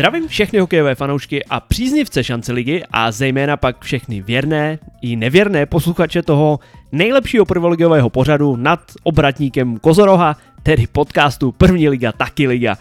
[0.00, 5.66] Zdravím všechny hokejové fanoušky a příznivce šance ligy a zejména pak všechny věrné i nevěrné
[5.66, 6.58] posluchače toho
[6.92, 12.76] nejlepšího prvoligového pořadu nad obratníkem Kozoroha, tedy podcastu První liga, taky liga.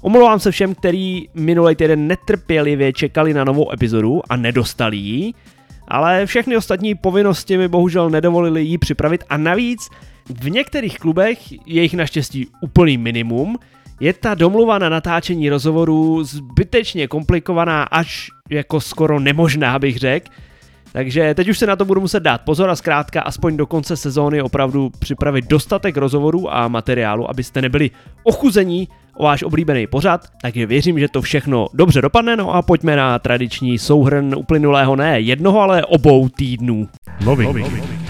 [0.00, 5.32] Omlouvám se všem, kteří minulý týden netrpělivě čekali na novou epizodu a nedostali ji,
[5.88, 9.88] ale všechny ostatní povinnosti mi bohužel nedovolili ji připravit a navíc
[10.28, 13.58] v některých klubech je jich naštěstí úplný minimum,
[14.00, 20.26] je ta domluva na natáčení rozhovorů zbytečně komplikovaná až jako skoro nemožná, bych řekl.
[20.92, 23.96] Takže teď už se na to budu muset dát pozor a zkrátka aspoň do konce
[23.96, 27.90] sezóny opravdu připravit dostatek rozhovorů a materiálu, abyste nebyli
[28.24, 32.96] ochuzení o váš oblíbený pořad, takže věřím, že to všechno dobře dopadne, no a pojďme
[32.96, 36.88] na tradiční souhrn uplynulého ne jednoho, ale obou týdnů.
[37.24, 37.48] Loving.
[37.48, 38.01] Loving.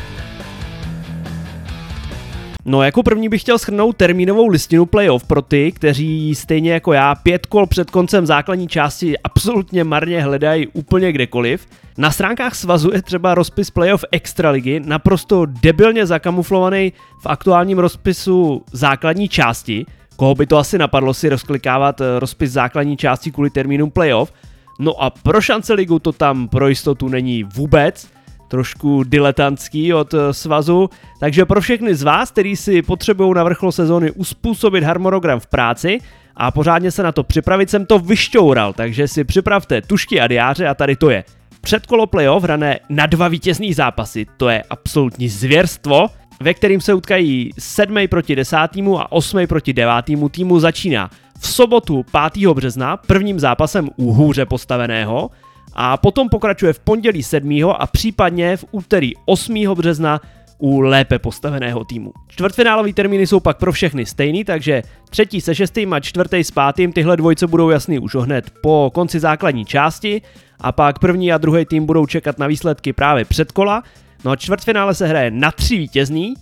[2.65, 7.15] No jako první bych chtěl schrnout termínovou listinu playoff pro ty, kteří stejně jako já
[7.15, 11.67] pět kol před koncem základní části absolutně marně hledají úplně kdekoliv.
[11.99, 19.29] Na stránkách svazu je třeba rozpis playoff Extraligy, naprosto debilně zakamuflovaný v aktuálním rozpisu základní
[19.29, 19.87] části.
[20.17, 24.33] Koho by to asi napadlo si rozklikávat eh, rozpis základní části kvůli termínům playoff.
[24.79, 28.09] No a pro šance ligu to tam pro jistotu není vůbec
[28.53, 30.91] trošku diletantský od eh, svazu.
[31.20, 35.98] Takže pro všechny z vás, kteří si potřebují na vrchol sezóny uspůsobit harmonogram v práci
[36.36, 40.69] a pořádně se na to připravit, jsem to vyšťoural, takže si připravte tušky a diáře
[40.69, 41.25] a tady to je.
[41.61, 46.09] Předkolo playoff hrané na dva vítězný zápasy, to je absolutní zvěrstvo,
[46.41, 47.97] ve kterým se utkají 7.
[48.09, 48.56] proti 10.
[48.98, 49.47] a 8.
[49.47, 49.94] proti 9.
[50.31, 52.53] týmu začíná v sobotu 5.
[52.53, 55.31] března prvním zápasem u hůře postaveného
[55.75, 57.50] a potom pokračuje v pondělí 7.
[57.78, 59.75] a případně v úterý 8.
[59.75, 60.21] března
[60.59, 62.12] u lépe postaveného týmu.
[62.28, 66.93] Čtvrtfinálový termíny jsou pak pro všechny stejný, takže třetí se šestým a čtvrtý s pátým
[66.93, 70.22] tyhle dvojce budou jasný už hned po konci základní části
[70.60, 73.83] a pak první a druhý tým budou čekat na výsledky právě před kola.
[74.25, 76.34] No a čtvrtfinále se hraje na tři vítězný,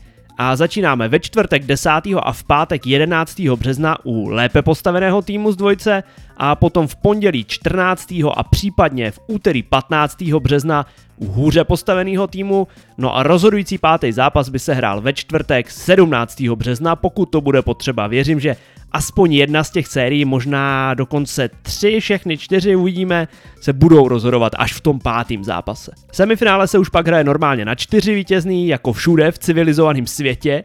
[0.43, 1.91] a začínáme ve čtvrtek 10.
[2.23, 3.41] a v pátek 11.
[3.41, 6.03] března u lépe postaveného týmu z dvojce
[6.37, 8.13] a potom v pondělí 14.
[8.37, 10.23] a případně v úterý 15.
[10.23, 10.87] března
[11.17, 12.69] u hůře postaveného týmu.
[12.99, 16.43] No a rozhodující pátý zápas by se hrál ve čtvrtek 17.
[16.55, 18.07] března, pokud to bude potřeba.
[18.07, 18.57] Věřím, že
[18.93, 23.29] aspoň jedna z těch sérií, možná dokonce tři, všechny čtyři uvidíme,
[23.61, 25.93] se budou rozhodovat až v tom pátém zápase.
[26.13, 30.65] Semifinále se už pak hraje normálně na čtyři vítězný, jako všude v civilizovaném světě.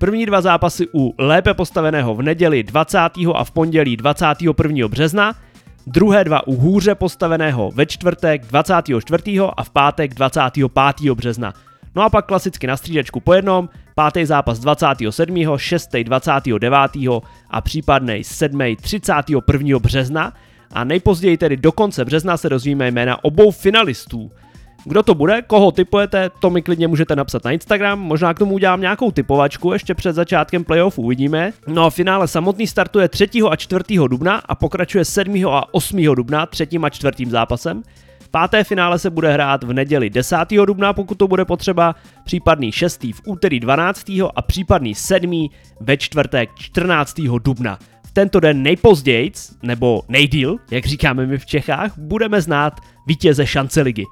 [0.00, 2.98] První dva zápasy u lépe postaveného v neděli 20.
[3.34, 4.88] a v pondělí 21.
[4.88, 5.34] března,
[5.86, 9.22] druhé dva u hůře postaveného ve čtvrtek 24.
[9.56, 11.12] a v pátek 25.
[11.14, 11.54] března.
[11.98, 16.72] No a pak klasicky na střídačku po jednom, pátý zápas 27., 6., 29.
[17.50, 18.60] a případný 7.
[18.80, 19.78] 31.
[19.78, 20.32] března
[20.72, 24.30] a nejpozději tedy do konce března se dozvíme jména obou finalistů.
[24.84, 28.54] Kdo to bude, koho typujete, to mi klidně můžete napsat na Instagram, možná k tomu
[28.54, 31.52] udělám nějakou typovačku ještě před začátkem playoff, uvidíme.
[31.66, 33.28] No a finále samotný startuje 3.
[33.50, 33.84] a 4.
[34.08, 35.46] dubna a pokračuje 7.
[35.48, 36.14] a 8.
[36.14, 37.82] dubna třetím a čtvrtým zápasem.
[38.30, 40.36] Páté finále se bude hrát v neděli 10.
[40.66, 41.94] dubna, pokud to bude potřeba,
[42.24, 43.02] případný 6.
[43.02, 44.10] v úterý 12.
[44.34, 45.48] a případný 7.
[45.80, 47.20] ve čtvrtek 14.
[47.42, 47.78] dubna.
[48.06, 53.82] V tento den nejpozději, nebo nejdíl, jak říkáme my v Čechách, budeme znát vítěze šance
[53.82, 54.04] ligy.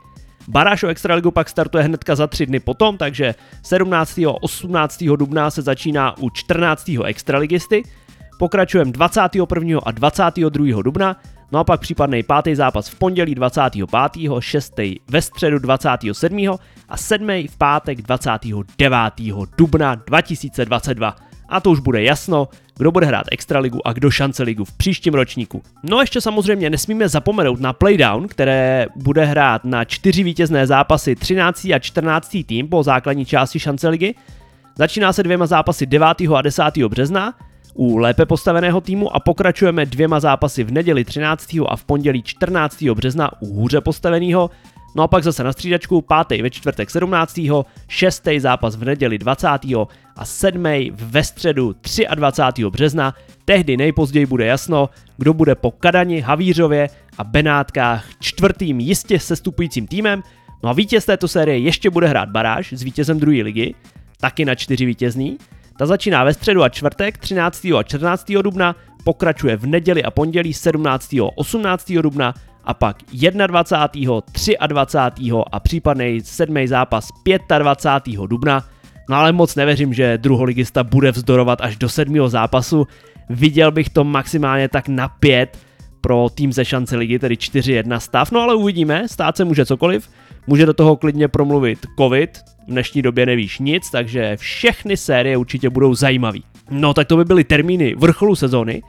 [0.49, 4.19] Baráž o Extraligu pak startuje hnedka za tři dny potom, takže 17.
[4.19, 5.05] a 18.
[5.17, 6.91] dubna se začíná u 14.
[7.05, 7.83] extraligisty,
[8.39, 9.81] pokračujeme 21.
[9.83, 10.83] a 22.
[10.83, 11.17] dubna,
[11.53, 13.89] no a pak případný pátý zápas v pondělí 25.
[14.41, 14.75] 6.
[15.09, 16.49] ve středu 27.
[16.89, 17.29] a 7.
[17.29, 18.99] v pátek 29.
[19.59, 21.17] dubna 2022
[21.49, 25.15] a to už bude jasno, kdo bude hrát Extraligu a kdo šance ligu v příštím
[25.15, 25.63] ročníku.
[25.83, 31.17] No a ještě samozřejmě nesmíme zapomenout na Playdown, které bude hrát na čtyři vítězné zápasy
[31.17, 31.65] 13.
[31.75, 32.37] a 14.
[32.47, 34.15] tým po základní části šance ligy.
[34.79, 36.09] Začíná se dvěma zápasy 9.
[36.35, 36.63] a 10.
[36.89, 37.35] března
[37.77, 41.57] u lépe postaveného týmu a pokračujeme dvěma zápasy v neděli 13.
[41.69, 42.83] a v pondělí 14.
[42.83, 44.51] března u hůře postaveného
[44.97, 47.41] No a pak zase na střídačku, pátý ve čtvrtek 17.
[47.89, 49.49] šestý zápas v neděli 20.
[50.17, 51.75] a sedmý ve středu
[52.15, 52.65] 23.
[52.65, 53.15] března.
[53.45, 56.89] Tehdy nejpozději bude jasno, kdo bude po Kadani, Havířově
[57.19, 60.23] a Benátkách čtvrtým jistě sestupujícím týmem.
[60.63, 63.75] No a vítěz této série ještě bude hrát baráž s vítězem druhé ligy,
[64.21, 65.39] taky na čtyři vítězný.
[65.79, 67.65] Ta začíná ve středu a čtvrtek 13.
[67.65, 68.33] a 14.
[68.43, 71.13] dubna, pokračuje v neděli a pondělí 17.
[71.13, 71.93] a 18.
[71.93, 72.35] dubna
[72.65, 72.97] a pak
[73.47, 74.23] 21.,
[74.67, 75.31] 23.
[75.53, 77.09] a případný sedmý zápas
[77.59, 78.21] 25.
[78.27, 78.65] dubna.
[79.09, 82.87] No ale moc nevěřím, že druholigista bude vzdorovat až do sedmého zápasu.
[83.31, 85.59] Viděl bych to maximálně tak na pět,
[86.07, 90.09] pro tým ze šance ligy, tedy 4-1 stav, no ale uvidíme, stát se může cokoliv,
[90.47, 95.71] může do toho klidně promluvit covid, v dnešní době nevíš nic, takže všechny série určitě
[95.71, 96.45] budou zajímavý.
[96.71, 98.83] No tak to by byly termíny vrcholu sezóny,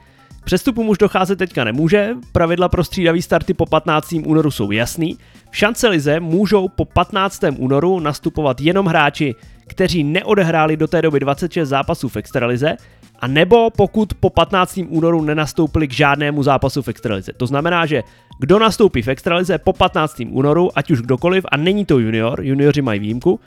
[0.48, 4.12] Přestupům už docházet teďka nemůže, pravidla pro střídavý starty po 15.
[4.24, 5.18] únoru jsou jasný.
[5.50, 7.44] V šance lize můžou po 15.
[7.56, 9.34] únoru nastupovat jenom hráči,
[9.66, 12.76] kteří neodehráli do té doby 26 zápasů v extralize,
[13.20, 14.80] a nebo pokud po 15.
[14.88, 17.32] únoru nenastoupili k žádnému zápasu v extralize.
[17.32, 18.02] To znamená, že
[18.38, 20.22] kdo nastoupí v extralize po 15.
[20.30, 23.40] únoru, ať už kdokoliv, a není to junior, junioři mají výjimku,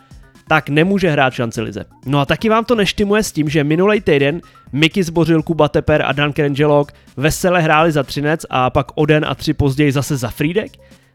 [0.48, 1.86] tak nemůže hrát v šance lize.
[2.06, 4.42] No a taky vám to neštimuje s tím, že minulý týden
[4.72, 9.26] Miky zbořil Kuba Teper a Dan Krengelok vesele hráli za Třinec a pak o den
[9.28, 10.72] a tři později zase za Frídek.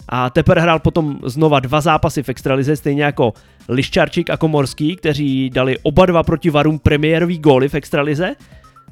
[0.08, 3.32] A Teper hrál potom znova dva zápasy v extralize, stejně jako
[3.69, 8.34] Liščarčík a Komorský, kteří dali oba dva proti Varům premiérový góly v extralize.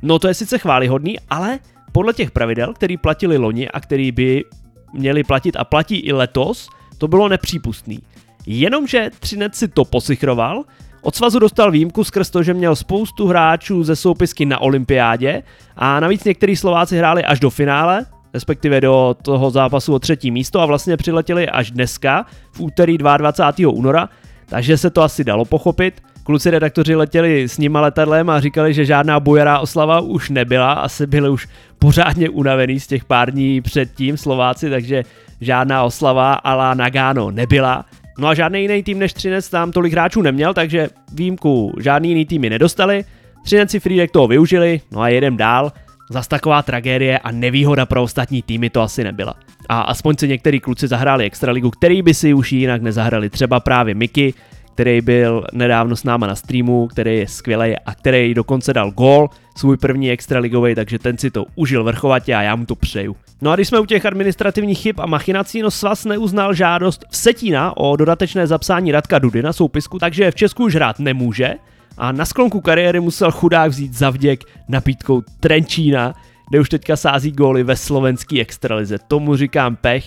[0.03, 1.59] No to je sice chválihodný, ale
[1.93, 4.45] podle těch pravidel, který platili loni a který by
[4.95, 6.69] měli platit a platí i letos,
[6.99, 8.03] to bylo nepřípustný.
[8.47, 10.65] Jenomže Třinec si to posichroval,
[11.03, 15.43] od svazu dostal výjimku skrz to, že měl spoustu hráčů ze soupisky na olympiádě
[15.77, 20.61] a navíc některý Slováci hráli až do finále, respektive do toho zápasu o třetí místo
[20.61, 23.73] a vlastně přiletěli až dneska, v úterý 22.
[23.73, 24.09] února,
[24.47, 26.03] takže se to asi dalo pochopit.
[26.25, 31.07] Kluci redaktoři letěli s nima letadlem a říkali, že žádná bojará oslava už nebyla, asi
[31.07, 31.49] byli už
[31.79, 35.03] pořádně unavený z těch pár dní předtím Slováci, takže
[35.41, 37.85] žádná oslava ala Nagano nebyla.
[38.19, 42.25] No a žádný jiný tým než Třinec tam tolik hráčů neměl, takže výjimku žádný jiný
[42.25, 43.05] týmy nedostali.
[43.45, 45.73] Třineci Friedek toho využili, no a jedem dál.
[46.11, 49.35] Zas taková tragédie a nevýhoda pro ostatní týmy to asi nebyla.
[49.69, 53.31] A aspoň si některý kluci zahráli Extraligu, který by si už jinak nezahrali.
[53.31, 54.35] Třeba právě Miky,
[54.75, 59.31] který byl nedávno s náma na streamu, který je skvělý a který dokonce dal gól,
[59.57, 63.17] svůj první extraligový, takže ten si to užil vrchovatě a já mu to přeju.
[63.43, 67.17] No a když jsme u těch administrativních chyb a machinací, no svaz neuznal žádost v
[67.17, 71.55] Setína o dodatečné zapsání Radka Dudy na soupisku, takže v Česku už hrát nemůže
[71.99, 76.15] a na sklonku kariéry musel chudák vzít zavděk napítkou Trenčína,
[76.49, 78.99] kde už teďka sází góly ve slovenský extralize.
[79.09, 80.05] Tomu říkám pech,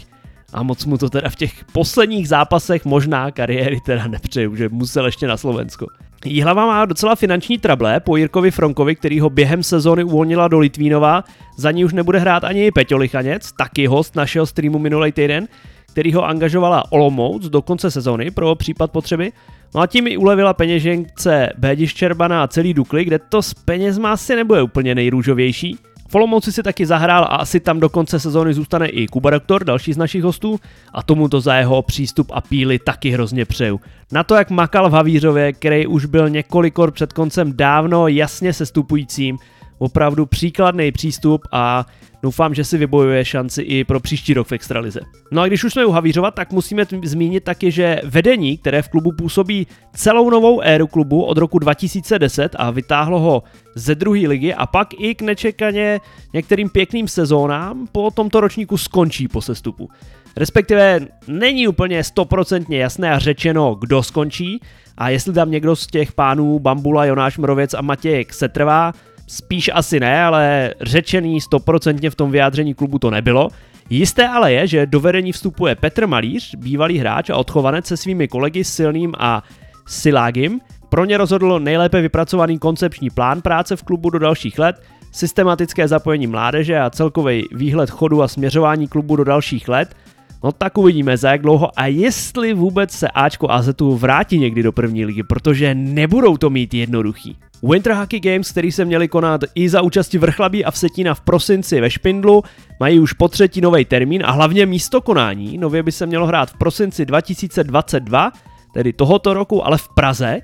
[0.54, 5.06] a moc mu to teda v těch posledních zápasech možná kariéry teda nepřeju, že musel
[5.06, 5.88] ještě na Slovensko.
[6.26, 11.24] Jihlava má docela finanční trable po Jirkovi Fronkovi, který ho během sezóny uvolnila do Litvínova,
[11.58, 15.48] za ní už nebude hrát ani Peťo Lichaněc, taky host našeho streamu minulý týden,
[15.92, 19.32] který ho angažovala Olomouc do konce sezóny pro případ potřeby.
[19.76, 24.12] No a tím i ulevila peněžence Bédiš Čerbana a celý Dukli, kde to s penězma
[24.12, 25.78] asi nebude úplně nejrůžovější.
[26.10, 29.64] V Olomouci si taky zahrál a asi tam do konce sezóny zůstane i Kuba Doktor,
[29.64, 30.60] další z našich hostů,
[30.94, 33.82] a tomu to za jeho přístup a píly taky hrozně přeju.
[34.12, 39.38] Na to, jak makal v Havířově, který už byl několikor před koncem dávno jasně sestupujícím,
[39.78, 41.86] opravdu příkladný přístup a
[42.24, 45.00] doufám, že si vybojuje šanci i pro příští rok v Extralize.
[45.32, 48.82] No a když už jsme u Havířova, tak musíme t- zmínit taky, že vedení, které
[48.82, 53.44] v klubu působí celou novou éru klubu od roku 2010 a vytáhlo ho
[53.76, 56.00] ze druhé ligy a pak i k nečekaně
[56.34, 59.90] některým pěkným sezónám po tomto ročníku skončí po sestupu.
[60.38, 64.62] Respektive není úplně stoprocentně jasné a řečeno, kdo skončí
[64.98, 68.94] a jestli tam někdo z těch pánů Bambula, Jonáš Mrověc a Matějek setrvá,
[69.28, 73.50] Spíš asi ne, ale řečený stoprocentně v tom vyjádření klubu to nebylo.
[73.90, 78.28] Jisté ale je, že do vedení vstupuje Petr Malíř, bývalý hráč a odchovanec se svými
[78.28, 79.44] kolegy Silným a
[79.88, 80.60] Silágim.
[80.90, 84.82] Pro ně rozhodl nejlépe vypracovaný koncepční plán práce v klubu do dalších let,
[85.12, 89.96] systematické zapojení mládeže a celkový výhled chodu a směřování klubu do dalších let–
[90.44, 94.72] No tak uvidíme za jak dlouho a jestli vůbec se Ačko AZ vrátí někdy do
[94.72, 97.38] první ligy, protože nebudou to mít jednoduchý.
[97.64, 101.82] Winter Hockey Games, který se měli konat i za účasti Vrchlabí a Vsetína v prosinci
[101.82, 102.44] ve Špindlu,
[102.80, 105.58] mají už po třetí nový termín a hlavně místo konání.
[105.58, 108.32] Nově by se mělo hrát v prosinci 2022,
[108.74, 110.40] tedy tohoto roku, ale v Praze.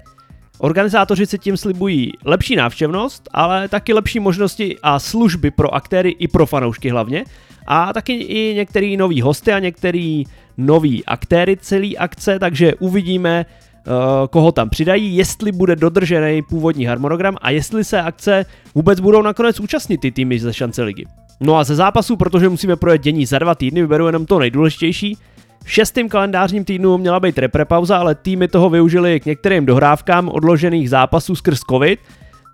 [0.58, 6.28] Organizátoři si tím slibují lepší návštěvnost, ale taky lepší možnosti a služby pro aktéry i
[6.28, 7.26] pro fanoušky hlavně
[7.68, 10.24] a taky i některý nový hosty a některý
[10.58, 13.46] nový aktéry celý akce, takže uvidíme,
[14.30, 19.60] koho tam přidají, jestli bude dodržený původní harmonogram a jestli se akce vůbec budou nakonec
[19.60, 21.06] účastnit ty týmy ze šance ligy.
[21.40, 25.18] No a ze zápasu, protože musíme projet dění za dva týdny, vyberu jenom to nejdůležitější.
[25.64, 30.90] V šestém kalendářním týdnu měla být reprepauza, ale týmy toho využili k některým dohrávkám odložených
[30.90, 32.00] zápasů skrz covid,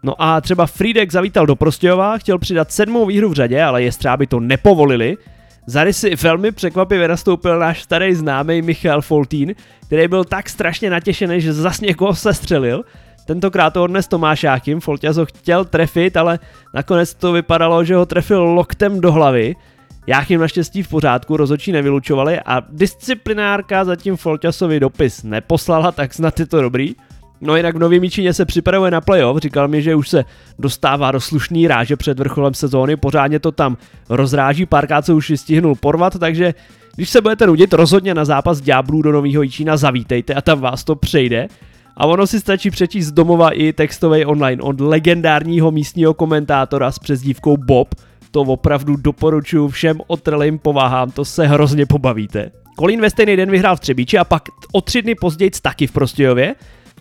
[0.04, 4.28] No a třeba Friedek zavítal do Prostějova, chtěl přidat sedmou výhru v řadě, ale jestřáby
[4.28, 5.18] to nepovolili.
[5.70, 11.42] Za rysy velmi překvapivě nastoupil náš starý známý Michal Foltín, který byl tak strašně natěšený,
[11.42, 12.84] že zas někoho sestřelil.
[13.26, 16.40] Tentokrát to odnes Tomášákem, Folťaz ho chtěl trefit, ale
[16.74, 19.56] nakonec to vypadalo, že ho trefil loktem do hlavy.
[20.08, 26.46] Jáchym naštěstí v pořádku, rozočí nevylučovali a disciplinárka zatím Folťasovi dopis neposlala, tak snad je
[26.46, 26.96] to dobrý.
[27.42, 30.26] No jinak v Novém Míčině se připravuje na playoff, říkal mi, že už se
[30.60, 33.78] dostává do slušný ráže před vrcholem sezóny, pořádně to tam
[34.10, 36.54] rozráží, párkrát se už stihnul porvat, takže
[36.96, 40.84] když se budete nudit, rozhodně na zápas Ďáblů do Nového Jičína zavítejte a tam vás
[40.84, 41.48] to přejde.
[41.98, 47.00] A ono si stačí přečíst z domova i textový online od legendárního místního komentátora s
[47.00, 47.96] přezdívkou Bob.
[48.32, 52.52] To opravdu doporučuji všem otrlým povahám, to se hrozně pobavíte.
[52.78, 55.92] Kolín ve stejný den vyhrál v Třebíči a pak o tři dny později taky v
[55.92, 56.56] Prostějově.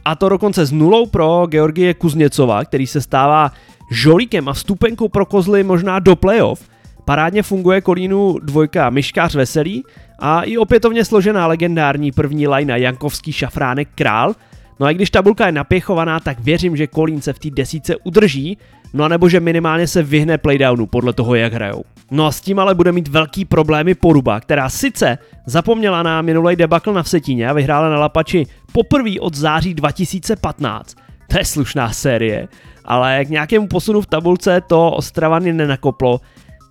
[0.08, 3.52] A to dokonce s nulou pro Georgie Kuzněcova, který se stává
[3.90, 6.68] žolíkem a vstupenkou pro kozly možná do playoff.
[7.04, 9.84] Parádně funguje Kolínu dvojka Myškář Veselý
[10.18, 14.34] a i opětovně složená legendární první lajna Jankovský Šafránek Král–
[14.80, 18.58] No a když tabulka je napěchovaná, tak věřím, že Kolín se v té desíce udrží,
[18.92, 21.84] no a nebo že minimálně se vyhne playdownu podle toho, jak hrajou.
[22.10, 26.56] No a s tím ale bude mít velký problémy Poruba, která sice zapomněla na minulý
[26.56, 30.96] debakl na Vsetíně a vyhrála na Lapači poprvé od září 2015.
[31.30, 32.48] To je slušná série,
[32.84, 36.20] ale k nějakému posunu v tabulce to Ostravany nenakoplo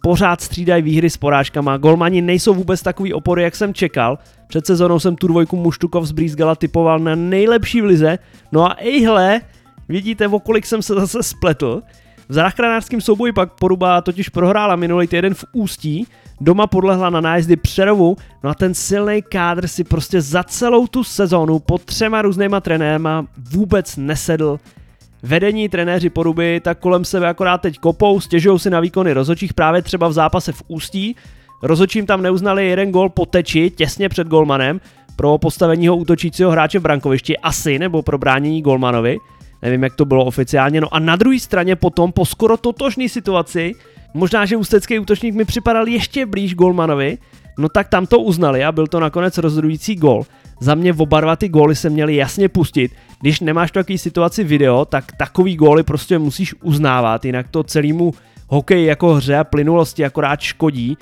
[0.01, 4.17] pořád střídají výhry s porážkama, golmani nejsou vůbec takový opory, jak jsem čekal.
[4.47, 8.19] Před sezónou jsem tu dvojku Muštukov z Brýzgala typoval na nejlepší v lize,
[8.51, 9.41] no a ejhle,
[9.89, 11.81] vidíte, o kolik jsem se zase spletl.
[12.29, 16.07] V záchranářském souboji pak Poruba totiž prohrála minulý týden v Ústí,
[16.41, 21.03] doma podlehla na nájezdy Přerovu, no a ten silný kádr si prostě za celou tu
[21.03, 24.59] sezónu pod třema různýma trenérama vůbec nesedl
[25.23, 29.81] Vedení trenéři Poruby tak kolem sebe akorát teď kopou, stěžují si na výkony rozočích právě
[29.81, 31.15] třeba v zápase v Ústí.
[31.63, 34.81] Rozočím tam neuznali jeden gol po teči těsně před golmanem
[35.15, 39.17] pro postavení útočícího hráče v brankovišti asi nebo pro bránění golmanovi.
[39.67, 40.81] Nevím, jak to bylo oficiálně.
[40.81, 43.75] No a na druhé straně potom po skoro totožné situaci,
[44.13, 47.17] možná, že ústecký útočník mi připadal ještě blíž golmanovi,
[47.59, 50.23] no tak tam to uznali a byl to nakonec rozhodující gol.
[50.59, 52.91] Za mě oba dva ty góly se měly jasně pustit.
[53.19, 58.13] Když nemáš takový situaci video, tak takový góly prostě musíš uznávat, jinak to celému
[58.47, 60.97] hokej jako hře a plynulosti akorát škodí.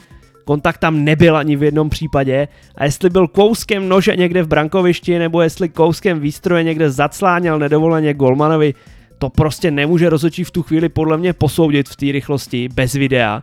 [0.45, 2.47] Kontakt tam nebyl ani v jednom případě.
[2.75, 8.13] A jestli byl kouskem nože někde v brankovišti nebo jestli kouskem výstroje někde zacláněl nedovoleně
[8.13, 8.73] golmanovi,
[9.17, 13.41] to prostě nemůže rozočí v tu chvíli podle mě posoudit v té rychlosti bez videa.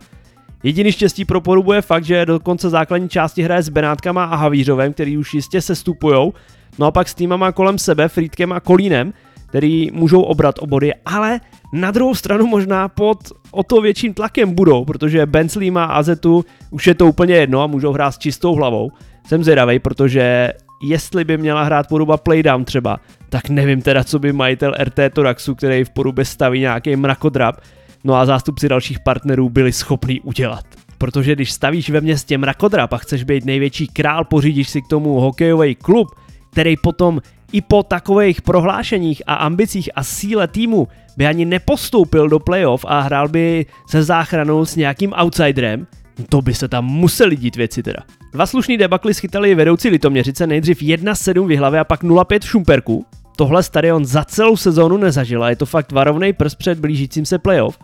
[0.63, 4.35] Jediný štěstí pro porubu je fakt, že do konce základní části hraje s Benátkama a
[4.35, 6.33] Havířovem, který už jistě se stupujou,
[6.79, 9.13] no a pak s týmama kolem sebe, Frýdkem a Kolínem,
[9.53, 11.39] který můžou obrat o body, ale
[11.73, 13.17] na druhou stranu možná pod
[13.51, 17.67] o to větším tlakem budou, protože Bensley má Azetu, už je to úplně jedno a
[17.67, 18.91] můžou hrát s čistou hlavou.
[19.27, 22.97] Jsem zvědavý, protože jestli by měla hrát poruba playdown třeba,
[23.29, 27.55] tak nevím teda, co by majitel RT Toraxu, který v porubě staví nějaký mrakodrap,
[28.03, 30.65] no a zástupci dalších partnerů byli schopní udělat.
[30.97, 35.19] Protože když stavíš ve městě mrakodrap a chceš být největší král, pořídíš si k tomu
[35.19, 36.07] hokejový klub,
[36.51, 37.21] který potom
[37.53, 42.99] i po takových prohlášeních a ambicích a síle týmu by ani nepostoupil do playoff a
[42.99, 45.87] hrál by se záchranou s nějakým outsiderem,
[46.29, 47.99] to by se tam museli dít věci teda.
[48.33, 53.05] Dva slušný debakly schytali vedoucí Litoměřice nejdřív 1-7 v hlavě a pak 0-5 v Šumperku.
[53.35, 57.39] Tohle stadion za celou sezónu nezažil a je to fakt varovný prst před blížícím se
[57.39, 57.79] playoff.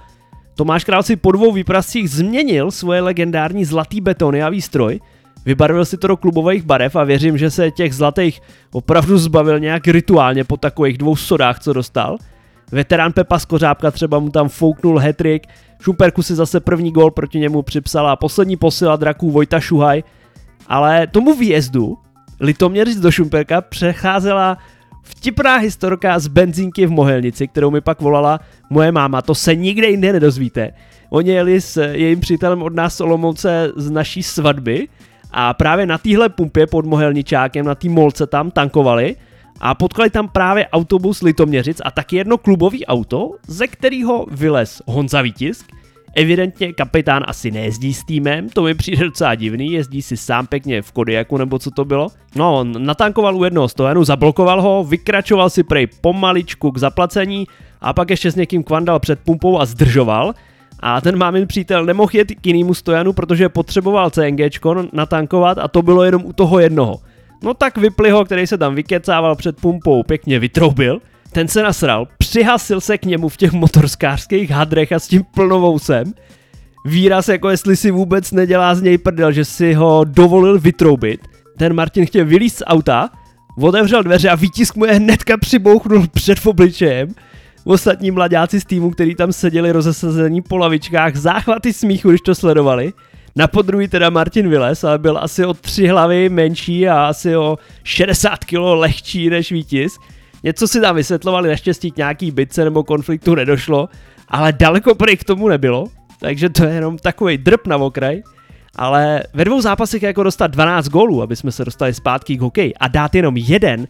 [0.56, 5.00] Tomáš Král si po dvou výprascích změnil svoje legendární zlatý betony a výstroj,
[5.46, 8.42] vybarvil si to do klubových barev a věřím, že se těch zlatých
[8.72, 12.18] opravdu zbavil nějak rituálně po takových dvou sodách, co dostal.
[12.72, 15.48] Veterán Pepa Skořápka třeba mu tam fouknul hetrik,
[15.82, 18.16] Šumperku si zase první gol proti němu připsala.
[18.16, 20.04] Poslední posila draků Vojta Šuhaj,
[20.68, 21.98] ale tomu výjezdu
[22.40, 24.58] Litoměřic do Šumperka přecházela
[25.04, 29.88] Vtipná historka z benzínky v Mohelnici, kterou mi pak volala moje máma, to se nikde
[29.88, 30.72] jinde nedozvíte.
[31.10, 34.88] Oni jeli s jejím přítelem od nás Olomouce z naší svatby
[35.32, 39.16] a právě na téhle pumpě pod Mohelničákem, na té molce tam tankovali
[39.60, 45.22] a potkali tam právě autobus Litoměřic a taky jedno klubový auto, ze kterého vylez Honza
[45.22, 45.66] Vítisk
[46.16, 50.82] Evidentně kapitán asi nejezdí s týmem, to mi přijde docela divný, jezdí si sám pěkně
[50.82, 52.08] v Kodiaku nebo co to bylo.
[52.36, 57.48] No, on natankoval u jednoho stojanu, zablokoval ho, vykračoval si prej pomaličku k zaplacení
[57.82, 60.34] a pak ještě s někým kvandal před pumpou a zdržoval.
[60.80, 65.82] A ten mámin přítel nemohl jet k jinému stojanu, protože potřeboval CNGčko natankovat a to
[65.82, 67.00] bylo jenom u toho jednoho.
[67.44, 71.00] No tak vypli ho, který se tam vykecával před pumpou, pěkně vytroubil
[71.32, 76.14] ten se nasral, přihasil se k němu v těch motorskářských hadrech a s tím plnovousem.
[76.86, 81.22] Výraz jako jestli si vůbec nedělá z něj prdel, že si ho dovolil vytroubit.
[81.58, 83.10] Ten Martin chtěl vylízt z auta,
[83.62, 87.10] otevřel dveře a výtisk mu je hnedka přibouchnul před obličejem.
[87.64, 92.94] Ostatní mladáci z týmu, který tam seděli rozesazení po lavičkách, záchvaty smíchu, když to sledovali.
[93.36, 97.58] Na podruhý teda Martin Viles, ale byl asi o tři hlavy menší a asi o
[97.84, 99.98] 60 kg lehčí než vítěz.
[100.44, 103.90] Něco si tam vysvětlovali, naštěstí k nějaký bitce nebo konfliktu nedošlo,
[104.28, 105.88] ale daleko prej k tomu nebylo,
[106.20, 108.22] takže to je jenom takový drp na okraj.
[108.76, 112.74] Ale ve dvou zápasech jako dostat 12 gólů, aby jsme se dostali zpátky k hokeji
[112.76, 113.88] a dát jenom jeden,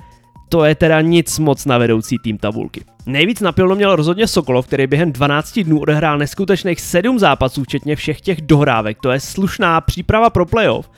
[0.49, 2.83] to je teda nic moc na vedoucí tým tabulky.
[3.05, 8.21] Nejvíc napilno měl rozhodně Sokolov, který během 12 dnů odehrál neskutečných 7 zápasů, včetně všech
[8.21, 8.97] těch dohrávek.
[9.01, 10.89] To je slušná příprava pro playoff.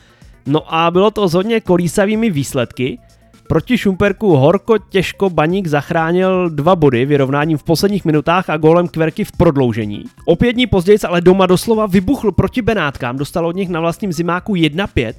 [0.46, 3.00] No a bylo to s hodně kolísavými výsledky.
[3.48, 9.24] Proti Šumperku horko těžko Baník zachránil dva body vyrovnáním v posledních minutách a gólem Kverky
[9.24, 10.03] v prodloužení.
[10.25, 14.13] O pět dní později ale doma doslova vybuchl proti Benátkám, dostal od nich na vlastním
[14.13, 15.13] zimáku 1-5,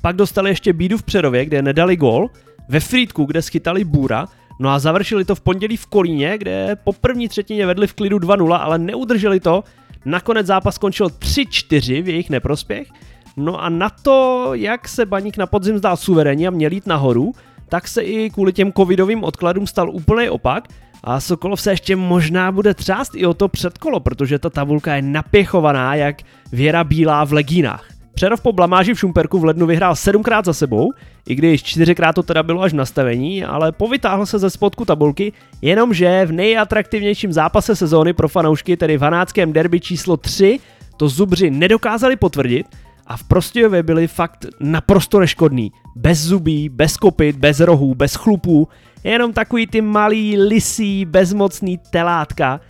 [0.00, 2.30] pak dostali ještě bídu v Přerově, kde nedali gól,
[2.68, 4.26] ve Frýdku, kde schytali Bůra,
[4.58, 8.18] no a završili to v pondělí v Kolíně, kde po první třetině vedli v klidu
[8.18, 9.64] 2-0, ale neudrželi to.
[10.04, 12.88] Nakonec zápas skončil 3-4 v jejich neprospěch.
[13.36, 17.32] No a na to, jak se Baník na podzim zdál suverénně a měl jít nahoru,
[17.68, 20.68] tak se i kvůli těm covidovým odkladům stal úplný opak
[21.04, 25.02] a Sokolov se ještě možná bude třást i o to předkolo, protože ta tabulka je
[25.02, 26.16] napěchovaná jak
[26.52, 27.97] věra bílá v legínách.
[28.18, 30.92] Přerov po blamáži v Šumperku v lednu vyhrál sedmkrát za sebou,
[31.28, 35.32] i když čtyřikrát to teda bylo až v nastavení, ale povytáhl se ze spodku tabulky,
[35.62, 40.58] jenomže v nejatraktivnějším zápase sezóny pro fanoušky, tedy v hanáckém derby číslo 3,
[40.96, 42.66] to zubři nedokázali potvrdit
[43.06, 45.72] a v Prostějově byli fakt naprosto neškodný.
[45.96, 48.68] Bez zubí, bez kopit, bez rohů, bez chlupů,
[49.04, 52.60] jenom takový ty malý, lisý, bezmocný telátka,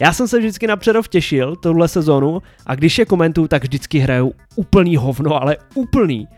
[0.00, 3.98] já jsem se vždycky na Přerov těšil, tuhle sezonu, a když je komentuju, tak vždycky
[3.98, 6.28] hrajou úplný hovno, ale úplný.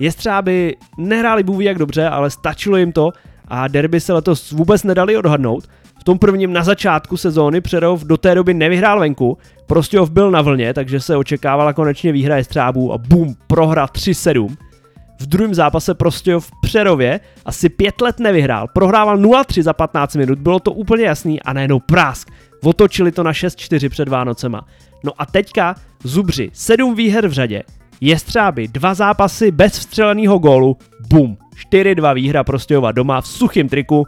[0.00, 3.12] Jestřáby nehráli bůh jak dobře, ale stačilo jim to
[3.48, 5.64] a derby se letos vůbec nedali odhadnout.
[6.00, 10.42] V tom prvním na začátku sezóny Přerov do té doby nevyhrál venku, prostě byl na
[10.42, 14.56] vlně, takže se očekávala konečně výhra Jestřábů a bum, prohra 3-7.
[15.20, 20.38] V druhém zápase prostě v Přerově asi pět let nevyhrál, prohrával 0-3 za 15 minut,
[20.38, 22.30] bylo to úplně jasný a najednou prásk.
[22.66, 24.66] Otočili to na 6-4 před Vánocema.
[25.04, 25.74] No a teďka
[26.04, 27.62] Zubři, sedm výher v řadě,
[28.00, 30.76] Jestřáby, dva zápasy bez vstřeleného gólu,
[31.08, 31.36] bum,
[31.72, 34.06] 4-2 výhra Prostějova doma v suchém triku,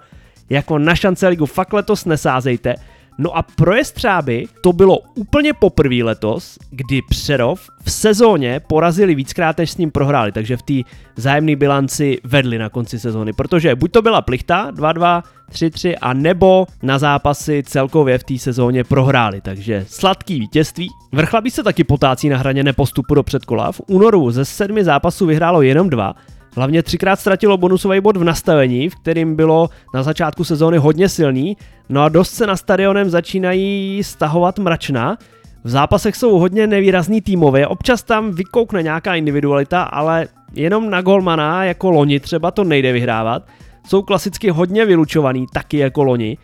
[0.51, 2.75] jako na šance ligu fakt letos nesázejte,
[3.21, 9.59] No a pro Jestřáby to bylo úplně poprvé letos, kdy Přerov v sezóně porazili víckrát,
[9.59, 10.75] než s ním prohráli, takže v té
[11.17, 16.67] zájemné bilanci vedli na konci sezóny, protože buď to byla plichta 2-2, 3-3 a nebo
[16.83, 20.89] na zápasy celkově v té sezóně prohráli, takže sladký vítězství.
[21.13, 25.63] Vrchlabí se taky potácí na hraně nepostupu do předkola, v únoru ze sedmi zápasů vyhrálo
[25.63, 26.15] jenom dva,
[26.57, 31.57] Hlavně třikrát ztratilo bonusový bod v nastavení, v kterým bylo na začátku sezóny hodně silný,
[31.89, 35.19] no a dost se na stadionem začínají stahovat mračna.
[35.65, 41.65] V zápasech jsou hodně nevýrazný týmově, občas tam vykoukne nějaká individualita, ale jenom na golmana
[41.65, 43.43] jako loni třeba to nejde vyhrávat.
[43.87, 46.39] Jsou klasicky hodně vylučovaný, taky jako loni.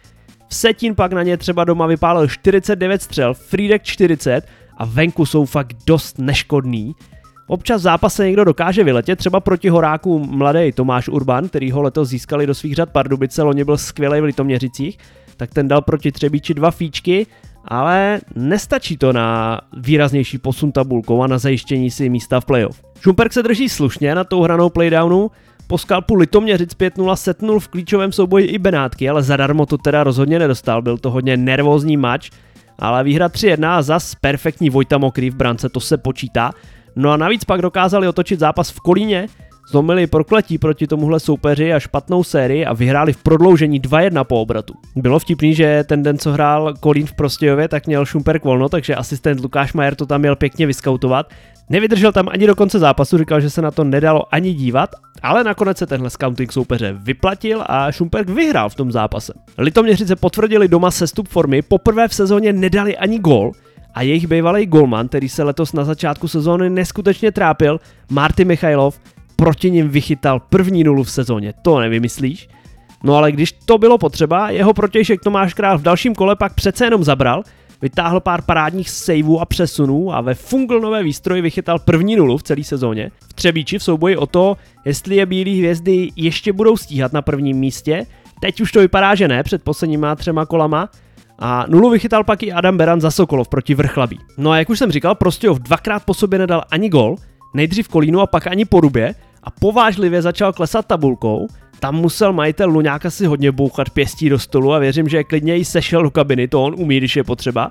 [0.48, 5.44] V Setin pak na ně třeba doma vypálil 49 střel, Friedek 40 a venku jsou
[5.44, 6.94] fakt dost neškodný.
[7.46, 12.08] Občas v zápase někdo dokáže vyletět, třeba proti horáku mladý Tomáš Urban, který ho letos
[12.08, 14.98] získali do svých řad Pardubice, loni byl skvělý v Litoměřicích,
[15.36, 17.26] tak ten dal proti Třebíči dva fíčky,
[17.64, 22.82] ale nestačí to na výraznější posun tabulkou a na zajištění si místa v playoff.
[23.00, 25.30] Šumperk se drží slušně na tou hranou playdownu,
[25.66, 30.38] po skalpu Litoměřic 5-0 setnul v klíčovém souboji i Benátky, ale zadarmo to teda rozhodně
[30.38, 32.30] nedostal, byl to hodně nervózní mač,
[32.78, 36.52] ale výhra 3-1 a zas perfektní Vojta Mokrý v brance, to se počítá.
[36.96, 39.26] No a navíc pak dokázali otočit zápas v Kolíně,
[39.70, 44.74] zlomili prokletí proti tomuhle soupeři a špatnou sérii a vyhráli v prodloužení 2-1 po obratu.
[44.96, 48.94] Bylo vtipný, že ten den, co hrál Kolín v Prostějově, tak měl Šumperk volno, takže
[48.94, 51.26] asistent Lukáš Majer to tam měl pěkně vyskautovat.
[51.70, 54.90] Nevydržel tam ani do konce zápasu, říkal, že se na to nedalo ani dívat,
[55.22, 59.32] ale nakonec se tenhle scouting soupeře vyplatil a Šumperk vyhrál v tom zápase.
[59.58, 63.52] Litoměřice potvrdili doma sestup formy, poprvé v sezóně nedali ani gól,
[63.94, 67.80] a jejich bývalý golman, který se letos na začátku sezóny neskutečně trápil,
[68.10, 69.00] Marty Michailov,
[69.36, 72.48] proti ním vychytal první nulu v sezóně, to nevymyslíš?
[73.04, 76.84] No ale když to bylo potřeba, jeho protějšek Tomáš Král v dalším kole pak přece
[76.84, 77.42] jenom zabral,
[77.82, 80.34] vytáhl pár parádních saveů a přesunů a ve
[80.80, 83.10] nové výstroji vychytal první nulu v celé sezóně.
[83.28, 87.56] V Třebíči v souboji o to, jestli je Bílý hvězdy ještě budou stíhat na prvním
[87.56, 88.06] místě,
[88.40, 90.88] teď už to vypadá, že ne, před posledníma třema kolama,
[91.38, 94.18] a nulu vychytal pak i Adam Beran za Sokolov proti Vrchlabí.
[94.38, 97.16] No a jak už jsem říkal, Prostějov dvakrát po sobě nedal ani gol,
[97.54, 101.46] nejdřív Kolínu a pak ani Porubě a povážlivě začal klesat tabulkou.
[101.80, 105.64] Tam musel majitel Luňáka si hodně bouchat pěstí do stolu a věřím, že klidně i
[105.64, 107.70] sešel do kabiny, to on umí, když je potřeba.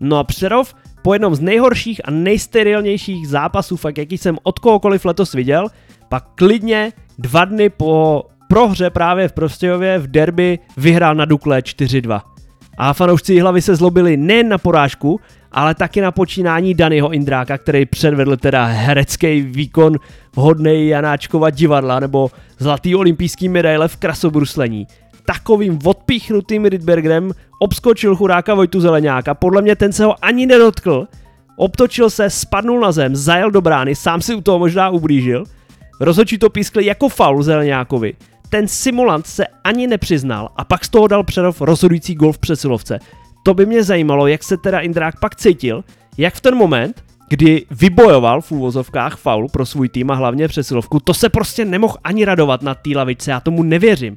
[0.00, 5.04] No a Přerov po jednom z nejhorších a nejsterilnějších zápasů, fakt jaký jsem od kohokoliv
[5.04, 5.68] letos viděl,
[6.08, 12.20] pak klidně dva dny po prohře právě v Prostějově v derby vyhrál na Dukle 4-2.
[12.78, 15.20] A fanoušci hlavy se zlobili nejen na porážku,
[15.52, 19.98] ale taky na počínání Danyho Indráka, který předvedl teda herecký výkon
[20.36, 24.86] hodnej Janáčkova divadla nebo zlatý olympijský medaile v krasobruslení.
[25.24, 31.06] Takovým odpíchnutým Rydbergerem obskočil chudáka Vojtu Zeleňáka, podle mě ten se ho ani nedotkl,
[31.56, 35.44] obtočil se, spadnul na zem, zajel do brány, sám si u toho možná ublížil,
[36.00, 38.14] rozhodčí to pískli jako faul Zeleňákovi,
[38.52, 42.98] ten simulant se ani nepřiznal a pak z toho dal Přerov rozhodující gol v přesilovce.
[43.42, 45.84] To by mě zajímalo, jak se teda Indrák pak cítil,
[46.18, 51.00] jak v ten moment, kdy vybojoval v úvozovkách faul pro svůj tým a hlavně přesilovku,
[51.00, 54.16] to se prostě nemohl ani radovat na té lavičce, já tomu nevěřím.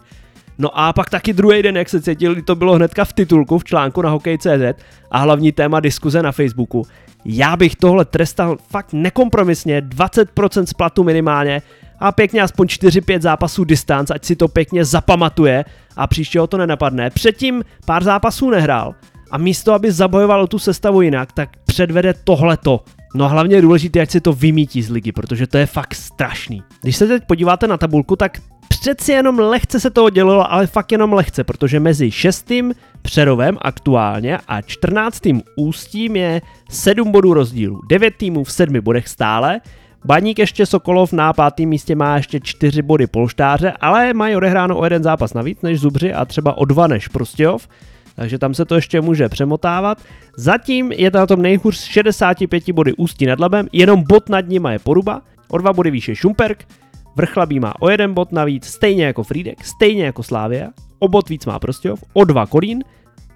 [0.58, 3.64] No a pak taky druhý den, jak se cítil, to bylo hnedka v titulku v
[3.64, 6.84] článku na Hokej.cz a hlavní téma diskuze na Facebooku.
[7.26, 11.62] Já bych tohle trestal fakt nekompromisně, 20% splatu minimálně
[12.00, 16.58] a pěkně aspoň 4-5 zápasů distanc, ať si to pěkně zapamatuje a příště ho to
[16.58, 17.10] nenapadne.
[17.10, 18.96] Předtím pár zápasů nehrál
[19.32, 22.84] a místo, aby zabojoval tu sestavu jinak, tak předvede tohleto.
[23.16, 25.96] No a hlavně je důležité, jak si to vymítí z ligy, protože to je fakt
[25.96, 26.64] strašný.
[26.82, 30.92] Když se teď podíváte na tabulku, tak přeci jenom lehce se toho dělalo, ale fakt
[30.92, 35.22] jenom lehce, protože mezi šestým Přerovem aktuálně a 14.
[35.56, 37.80] Ústím je 7 bodů rozdílu.
[37.90, 39.60] 9 týmů v 7 bodech stále,
[40.06, 44.84] Baník ještě Sokolov na pátém místě má ještě 4 body polštáře, ale mají odehráno o
[44.84, 47.68] jeden zápas navíc než Zubři a třeba o dva než Prostějov,
[48.16, 49.98] takže tam se to ještě může přemotávat.
[50.38, 54.72] Zatím je to na tom nejhůř 65 body Ústí nad Labem, jenom bod nad nima
[54.72, 56.68] je Poruba, o dva body výše Šumperk,
[57.16, 60.68] Vrchlabí má o jeden bod navíc, stejně jako Frídek, stejně jako Slávia,
[61.00, 62.84] o bod víc má Prostějov, o dva Kolín,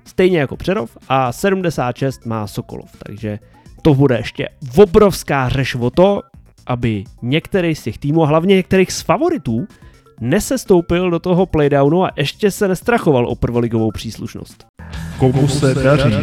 [0.06, 3.40] stejně jako Přerov a 76 má Sokolov, takže
[3.82, 6.22] to bude ještě obrovská řeš o to,
[6.70, 9.68] aby některý z těch týmů, a hlavně některých z favoritů,
[10.22, 14.66] nesestoupil do toho playdownu a ještě se nestrachoval o prvoligovou příslušnost.
[15.18, 16.16] Komu se daří?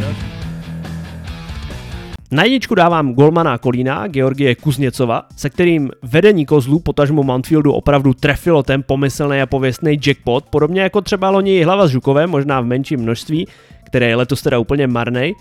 [2.30, 8.62] Na jedničku dávám golmana Kolína, Georgie Kuzněcova, se kterým vedení kozlů potažmo Mountfieldu opravdu trefilo
[8.62, 13.00] ten pomyslný a pověstný jackpot, podobně jako třeba loni hlava s Žukovem, možná v menším
[13.00, 13.48] množství,
[13.84, 15.34] které je letos teda úplně marnej,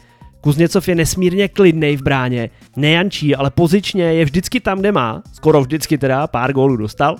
[0.45, 5.61] Kuzněcov je nesmírně klidný v bráně, nejančí, ale pozičně je vždycky tam, kde má, skoro
[5.61, 7.15] vždycky teda, pár gólů dostal.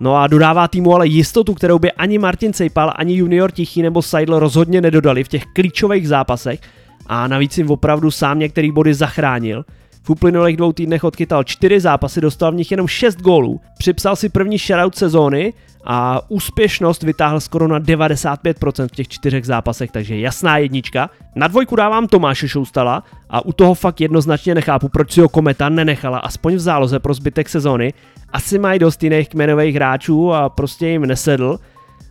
[0.00, 4.02] No a dodává týmu ale jistotu, kterou by ani Martin Sejpal, ani junior Tichý nebo
[4.02, 6.60] Seidl rozhodně nedodali v těch klíčových zápasech
[7.06, 9.64] a navíc jim opravdu sám některý body zachránil.
[10.02, 14.28] V uplynulých dvou týdnech odkytal čtyři zápasy, dostal v nich jenom 6 gólů, připsal si
[14.28, 15.52] první shoutout sezóny
[15.84, 21.10] a úspěšnost vytáhl skoro na 95% v těch čtyřech zápasech, takže jasná jednička.
[21.34, 25.68] Na dvojku dávám Tomáše Šoustala a u toho fakt jednoznačně nechápu, proč si ho Kometa
[25.68, 27.92] nenechala aspoň v záloze pro zbytek sezóny.
[28.32, 31.58] Asi mají dost jiných kmenových hráčů a prostě jim nesedl,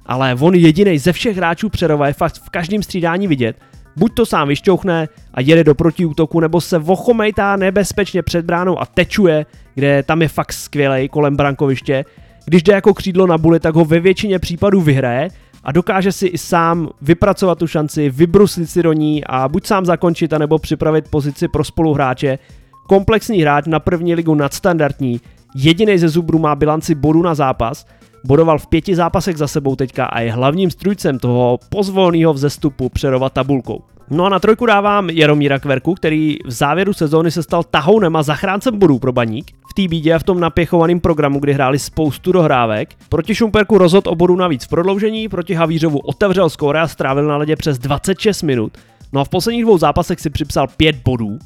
[0.06, 3.56] ale on jediný ze všech hráčů Přerova je fakt v každém střídání vidět.
[4.00, 8.86] Buď to sám vyšťouchne a jede do protiútoku, nebo se vochomejtá nebezpečně před bránou a
[8.86, 12.06] tečuje, kde tam je fakt skvělej kolem brankoviště.
[12.46, 15.30] Když jde jako křídlo na buli, tak ho ve většině případů vyhraje
[15.64, 19.86] a dokáže si i sám vypracovat tu šanci, vybruslit si do ní a buď sám
[19.86, 22.40] zakončit, anebo připravit pozici pro spoluhráče.
[22.88, 25.22] Komplexní hráč na první ligu nadstandardní,
[25.56, 27.86] jediný ze Zubru má bilanci bodů na zápas,
[28.26, 33.30] bodoval v pěti zápasech za sebou teďka a je hlavním strujcem toho pozvolného vzestupu Přerova
[33.30, 33.82] tabulkou.
[34.12, 38.24] No a na trojku dávám Jaromíra Kverku, který v závěru sezóny se stal tahounem a
[38.24, 39.52] zachráncem bodů pro baník.
[39.72, 42.90] V té bídě a v tom napěchovaném programu, kdy hráli spoustu dohrávek.
[43.10, 47.38] Proti Šumperku rozhod o bodu navíc v prodloužení, proti Havířovu otevřel skóre a strávil na
[47.38, 48.78] ledě přes 26 minut.
[49.14, 51.40] No a v posledních dvou zápasech si připsal 5 bodů,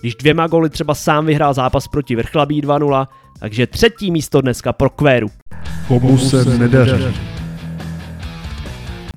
[0.00, 3.06] když dvěma góly třeba sám vyhrál zápas proti Vrchlabí 2-0,
[3.40, 5.30] takže třetí místo dneska pro Kvéru.
[5.88, 7.04] Komu se nedaří?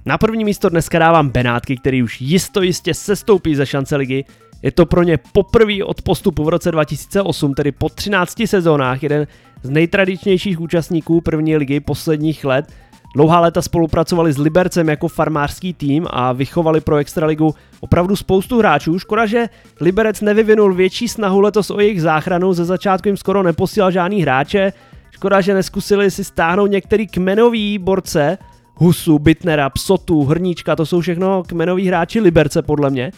[0.06, 4.26] Na první místo dneska dávám Benátky, který už jisto jistě sestoupí ze šance ligy.
[4.62, 9.28] Je to pro ně poprvé od postupu v roce 2008, tedy po 13 sezónách, jeden
[9.64, 12.66] z nejtradičnějších účastníků první ligy posledních let.
[13.16, 19.00] Dlouhá léta spolupracovali s Libercem jako farmářský tým a vychovali pro Extraligu opravdu spoustu hráčů.
[19.00, 19.50] Škoda, že
[19.82, 24.74] Liberec nevyvinul větší snahu letos o jejich záchranu, ze začátku jim skoro neposílal žádný hráče.
[25.12, 28.38] Škoda, že neskusili si stáhnout některý kmenový borce,
[28.76, 33.12] Husu, Bitnera, Psotu, Hrníčka, to jsou všechno kmenoví hráči Liberce podle mě.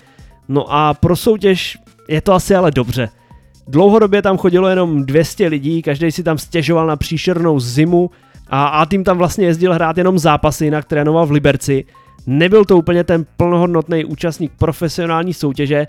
[0.47, 1.77] No a pro soutěž
[2.10, 3.10] je to asi ale dobře.
[3.67, 8.10] Dlouhodobě tam chodilo jenom 200 lidí, každý si tam stěžoval na příšernou zimu
[8.49, 11.86] a A tým tam vlastně jezdil hrát jenom zápasy, jinak trénoval v Liberci.
[12.27, 15.88] Nebyl to úplně ten plnohodnotný účastník profesionální soutěže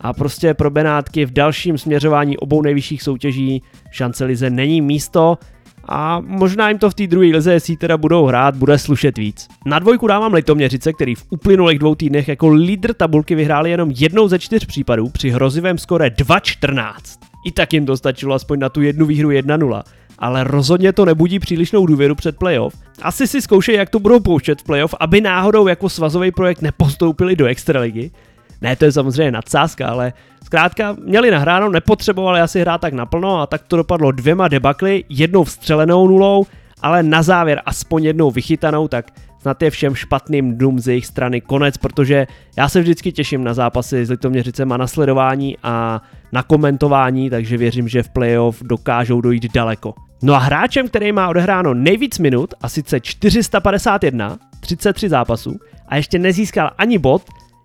[0.00, 5.38] a prostě pro Benátky v dalším směřování obou nejvyšších soutěží šance lize není místo
[5.88, 9.48] a možná jim to v té druhé lize, jestli teda budou hrát, bude slušet víc.
[9.66, 14.28] Na dvojku dávám Litoměřice, který v uplynulých dvou týdnech jako lídr tabulky vyhráli jenom jednou
[14.28, 16.92] ze čtyř případů při hrozivém skore 2-14.
[17.46, 19.82] I tak jim to stačilo aspoň na tu jednu výhru 1-0
[20.18, 22.74] ale rozhodně to nebudí přílišnou důvěru před playoff.
[23.02, 27.36] Asi si zkoušej, jak to budou pouštět v playoff, aby náhodou jako svazový projekt nepostoupili
[27.36, 28.10] do extraligy.
[28.60, 30.12] Ne, to je samozřejmě nadsázka, ale
[30.44, 35.44] zkrátka měli nahráno, nepotřebovali asi hrát tak naplno a tak to dopadlo dvěma debakly, jednou
[35.44, 36.46] vstřelenou nulou,
[36.82, 41.40] ale na závěr aspoň jednou vychytanou, tak snad je všem špatným dnům z jejich strany
[41.40, 42.26] konec, protože
[42.56, 46.02] já se vždycky těším na zápasy s Litoměřicem a na sledování a
[46.32, 49.94] na komentování, takže věřím, že v playoff dokážou dojít daleko.
[50.22, 56.18] No a hráčem, který má odehráno nejvíc minut, a sice 451, 33 zápasů, a ještě
[56.18, 57.22] nezískal ani bod,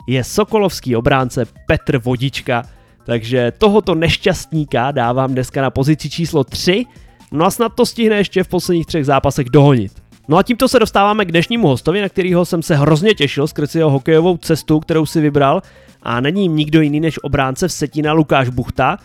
[0.08, 2.64] je sokolovský obránce Petr Vodička,
[3.06, 6.86] takže tohoto nešťastníka dávám dneska na pozici číslo 3,
[7.32, 9.92] no a snad to stihne ještě v posledních třech zápasech dohonit.
[10.28, 13.76] No a tímto se dostáváme k dnešnímu hostovi, na kterého jsem se hrozně těšil skrz
[13.76, 15.62] jeho hokejovou cestu, kterou si vybral.
[16.04, 18.98] A není jim nikdo jiný než obránce v Setina Lukáš Buchta,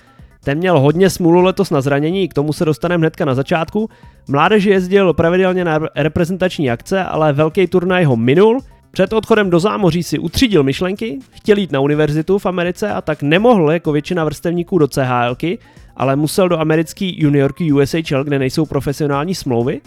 [0.44, 3.90] ten měl hodně smůlu letos na zranění, k tomu se dostaneme hnedka na začátku.
[4.28, 8.60] Mládeži jezdil pravidelně na reprezentační akce, ale velký turnaj ho minul.
[8.90, 13.22] Před odchodem do zámoří si utřídil myšlenky, chtěl jít na univerzitu v Americe a tak
[13.22, 15.58] nemohl jako většina vrstevníků do CHLky,
[15.96, 19.80] ale musel do americký juniorky USHL, kde nejsou profesionální smlouvy.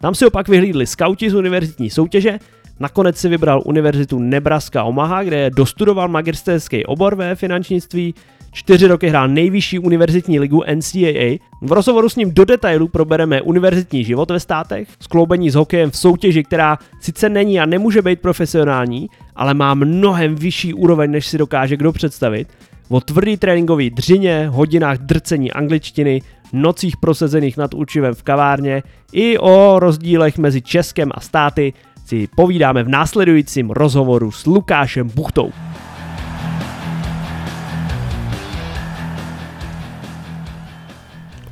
[0.00, 2.38] Tam si opak vyhlídli skauti z univerzitní soutěže,
[2.80, 8.14] nakonec si vybral univerzitu Nebraska Omaha, kde dostudoval magisterský obor ve finančnictví,
[8.52, 11.38] Čtyři roky hrál nejvyšší univerzitní ligu NCAA.
[11.60, 15.96] V rozhovoru s ním do detailu probereme univerzitní život ve státech, skloubení s hokejem v
[15.96, 21.38] soutěži, která sice není a nemůže být profesionální, ale má mnohem vyšší úroveň, než si
[21.38, 22.48] dokáže kdo představit.
[22.88, 28.82] O tvrdý tréninkový dřině, hodinách drcení angličtiny, nocích prosezených nad učivem v kavárně
[29.12, 31.72] i o rozdílech mezi Českem a státy
[32.06, 35.52] si povídáme v následujícím rozhovoru s Lukášem Buchtou.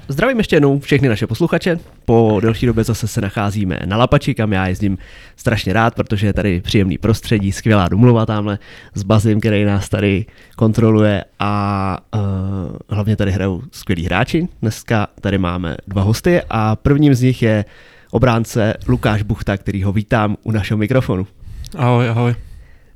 [0.09, 1.79] Zdravím ještě jednou všechny naše posluchače.
[2.05, 4.99] Po delší době zase se nacházíme na Lapači, kam já jezdím
[5.37, 8.59] strašně rád, protože je tady příjemný prostředí, skvělá domluva tamhle
[8.95, 12.21] s Bazim, který nás tady kontroluje a uh,
[12.89, 14.49] hlavně tady hrajou skvělí hráči.
[14.63, 17.65] Dneska tady máme dva hosty a prvním z nich je
[18.11, 21.27] obránce Lukáš Buchta, který ho vítám u našeho mikrofonu.
[21.77, 22.35] Ahoj, ahoj.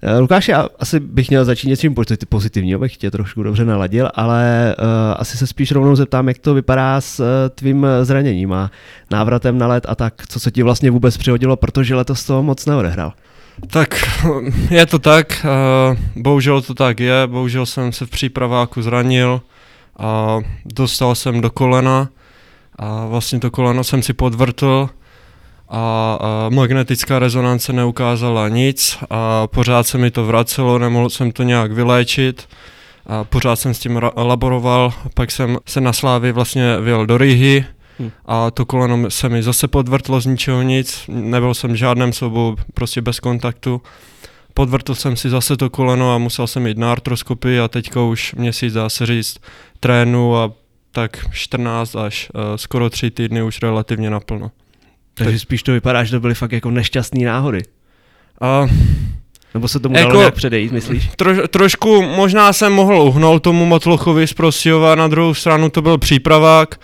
[0.02, 1.94] Eh, Lukáš, já asi bych měl začít něčím
[2.28, 4.84] pozitivním, abych tě trošku dobře naladil, ale uh,
[5.16, 8.70] asi se spíš rovnou zeptám, jak to vypadá s uh, tvým zraněním a
[9.11, 12.66] návratem na let a tak, co se ti vlastně vůbec přihodilo, protože letos to moc
[12.66, 13.12] neodehrál.
[13.66, 13.88] Tak
[14.70, 15.46] je to tak,
[15.90, 19.40] uh, bohužel to tak je, bohužel jsem se v přípraváku zranil
[19.98, 22.08] a dostal jsem do kolena
[22.78, 24.90] a vlastně to koleno jsem si podvrtl
[25.70, 31.42] a, a magnetická rezonance neukázala nic a pořád se mi to vracelo, nemohl jsem to
[31.42, 32.48] nějak vyléčit
[33.07, 37.18] a pořád jsem s tím ra- laboroval, pak jsem se na Slávy vlastně vyjel do
[37.18, 37.64] Rihy
[37.98, 38.11] hmm.
[38.26, 42.57] a to koleno se mi zase podvrtlo z ničeho nic, nebyl jsem v žádném sobou,
[42.74, 43.83] prostě bez kontaktu.
[44.54, 48.35] Podvrtl jsem si zase to koleno a musel jsem jít na artroskopii a teďka už
[48.35, 49.38] měsíc dá se říct
[49.81, 50.52] trénu a
[50.92, 54.50] tak 14 až uh, skoro 3 týdny už relativně naplno.
[55.18, 55.42] Takže tak.
[55.42, 57.62] spíš to vypadá, že to byly fakt jako nešťastné náhody.
[58.40, 58.66] A
[59.54, 61.09] nebo se tomu jako, dalo nějak předejít, myslíš?
[61.16, 65.98] Tro, trošku, možná jsem mohl uhnout tomu Motlochovi z Prostějova, na druhou stranu to byl
[65.98, 66.81] přípravák.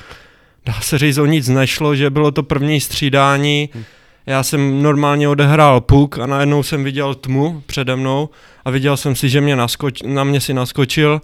[0.67, 3.69] Dá se říct, o nic nešlo, že bylo to první střídání.
[3.75, 3.85] Hm.
[4.27, 8.29] Já jsem normálně odehrál puk a najednou jsem viděl tmu přede mnou
[8.65, 11.21] a viděl jsem si, že mě naskoč, na mě si naskočil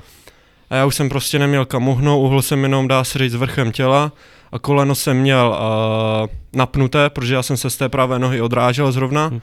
[0.70, 3.72] a já už jsem prostě neměl kam uhnout, uhl jsem jenom, dá se říct, vrchem
[3.72, 4.12] těla
[4.52, 8.92] a koleno jsem měl uh, napnuté, protože já jsem se z té pravé nohy odrážel
[8.92, 9.40] zrovna hmm.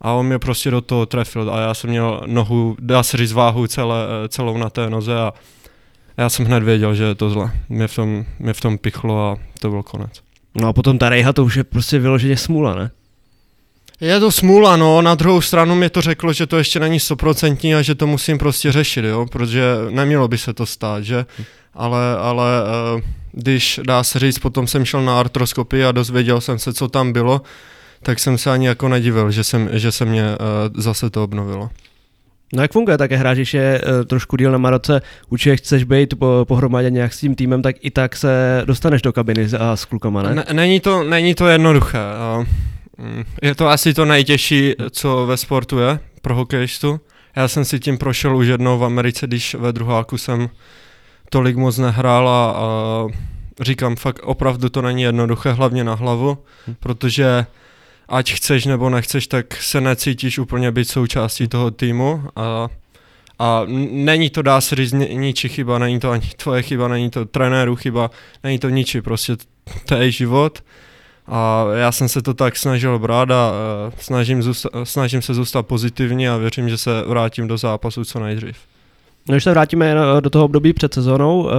[0.00, 3.32] a on mě prostě do toho trefil a já jsem měl nohu, dá se říct
[3.32, 3.96] váhu celé,
[4.28, 5.32] celou na té noze a
[6.16, 7.50] já jsem hned věděl, že je to zle.
[7.68, 10.22] Mě v tom, mě v tom pichlo a to byl konec.
[10.54, 12.90] No a potom ta rejha to už je prostě vyloženě smůla, ne?
[14.00, 17.74] Je to smůla, no, na druhou stranu mi to řeklo, že to ještě není stoprocentní
[17.74, 21.26] a že to musím prostě řešit, jo, protože nemělo by se to stát, že,
[21.74, 22.44] ale, ale
[22.94, 23.00] uh,
[23.32, 27.12] když dá se říct, potom jsem šel na artroskopii a dozvěděl jsem se, co tam
[27.12, 27.42] bylo,
[28.02, 31.70] tak jsem se ani jako nedivil, že, jsem, že se mě uh, zase to obnovilo.
[32.54, 36.18] No jak funguje také hráč, když je uh, trošku díl na Maroce, určitě chceš být
[36.18, 39.84] po, pohromadě nějak s tím týmem, tak i tak se dostaneš do kabiny a s
[39.84, 40.34] klukama, ne?
[40.34, 41.98] ne není, to, není to jednoduché.
[42.98, 47.00] Uh, je to asi to nejtěžší, co ve sportu je pro hokejistu.
[47.36, 50.50] Já jsem si tím prošel už jednou v Americe, když ve druháku jsem
[51.30, 53.06] tolik moc nehrál a, a
[53.60, 56.74] říkám, fakt opravdu to není jednoduché, hlavně na hlavu, hm.
[56.80, 57.46] protože
[58.08, 62.68] ať chceš nebo nechceš, tak se necítíš úplně být součástí toho týmu a,
[63.38, 67.24] a není to, dá se říct, ničí chyba, není to ani tvoje chyba, není to
[67.24, 68.10] trenéru chyba,
[68.44, 69.36] není to ničí, prostě
[69.84, 70.62] to je život
[71.26, 73.52] a já jsem se to tak snažil brát a
[73.98, 78.56] snažím, zůsta, snažím se zůstat pozitivní a věřím, že se vrátím do zápasu co nejdřív.
[79.28, 81.50] No, když se vrátíme do toho období před sezónou,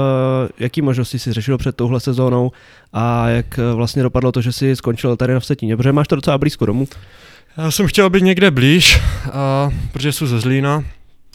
[0.59, 2.51] jaký možnosti si řešil před touhle sezónou
[2.93, 6.37] a jak vlastně dopadlo to, že jsi skončil tady na Vsetíně, protože máš to docela
[6.37, 6.87] blízko domů.
[7.57, 9.01] Já jsem chtěl být někde blíž,
[9.31, 10.83] a, protože jsou ze Zlína,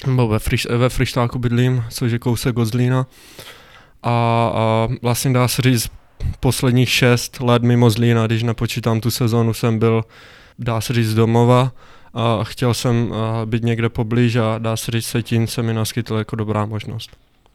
[0.06, 3.06] nebo ve, Friš, ve Frištáku bydlím, což je kousek od Zlína.
[4.02, 5.88] A, a vlastně dá se říct,
[6.40, 10.04] posledních šest let mimo Zlína, když nepočítám tu sezónu, jsem byl,
[10.58, 11.72] dá se říct, domova
[12.14, 13.12] a chtěl jsem
[13.44, 17.10] být někde poblíž a dá se říct, Setín se mi naskytl jako dobrá možnost.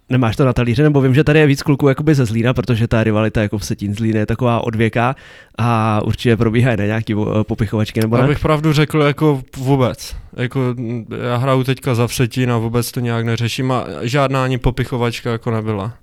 [0.09, 2.87] Nemáš to na talíře, nebo vím, že tady je víc kluků jakoby ze Zlína, protože
[2.87, 5.15] ta rivalita jako v Setín Zlín je taková odvěká
[5.57, 8.21] a určitě probíhají na nějaký popichovačky nebo ne?
[8.21, 10.15] Já bych pravdu řekl jako vůbec.
[10.37, 10.75] Jako
[11.23, 15.51] já hraju teďka za Vsetín a vůbec to nějak neřeším a žádná ani popichovačka jako
[15.51, 15.93] nebyla.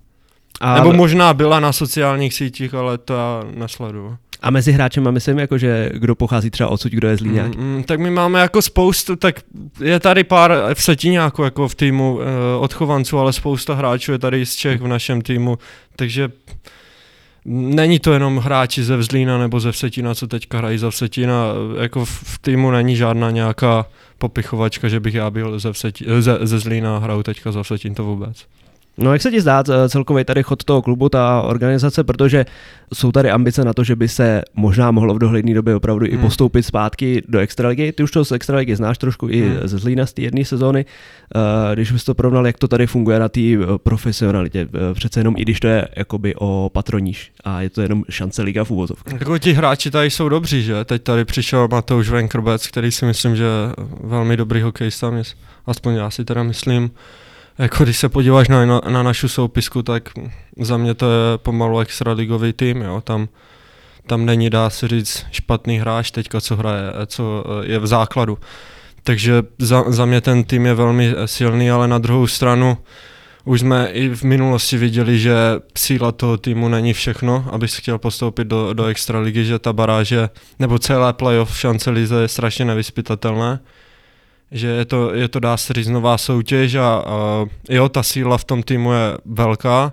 [0.61, 0.75] A...
[0.75, 4.17] Nebo možná byla na sociálních sítích, ale to já nesleduju.
[4.43, 7.55] A mezi hráčem myslím, jako, že kdo pochází třeba odsud, kdo je zlý nějak?
[7.55, 9.41] Mm, mm, tak my máme jako spoustu, tak
[9.81, 12.23] je tady pár v Setíňáku jako v týmu uh,
[12.59, 15.59] odchovanců, ale spousta hráčů je tady z Čech v našem týmu,
[15.97, 16.31] takže
[17.45, 21.47] Není to jenom hráči ze Vzlína nebo ze Vsetína, co teďka hrají za Vsetína,
[21.81, 23.87] jako v, v týmu není žádná nějaká
[24.19, 27.95] popichovačka, že bych já byl ze, Vsetí, ze, ze Zlína a hraju teďka za Vsetín,
[27.95, 28.47] to vůbec.
[28.99, 32.47] No jak se ti zdá eh, celkově tady chod toho klubu, ta organizace, protože
[32.95, 36.15] jsou tady ambice na to, že by se možná mohlo v dohledné době opravdu hmm.
[36.15, 37.93] i postoupit zpátky do extraligy.
[37.93, 39.59] Ty už to z extraligy znáš trošku i hmm.
[39.65, 40.85] ze Zlína z té jedné sezóny.
[41.35, 41.43] Uh,
[41.75, 45.43] když bys to porovnal, jak to tady funguje na té eh, profesionalitě, přece jenom i
[45.43, 49.21] když to je jakoby o patroníž a je to jenom šance liga v úvozovkách.
[49.21, 50.85] Jako ti hráči tady jsou dobří, že?
[50.85, 53.47] Teď tady přišel Matouš Venkrbec, který si myslím, že
[54.01, 55.13] velmi dobrý hokejista,
[55.67, 56.91] aspoň já si teda myslím
[57.59, 60.09] jako když se podíváš na, na, na našu soupisku, tak
[60.59, 63.29] za mě to je pomalu extraligový tým, jo, tam,
[64.07, 68.39] tam není, dá se říct, špatný hráč teďka, co hraje, co je v základu.
[69.03, 72.79] Takže za, za mě ten tým je velmi silný, ale na druhou stranu
[73.45, 75.35] už jsme i v minulosti viděli, že
[75.79, 80.79] síla toho týmu není všechno, abys chtěl postoupit do, do extraligy, že ta baráže nebo
[80.79, 83.61] celé playoff šance lize je strašně nevyspytatelné
[84.53, 88.39] že je to, je to dá se říct nová soutěž a, a jo, ta síla
[88.39, 89.93] v tom týmu je velká.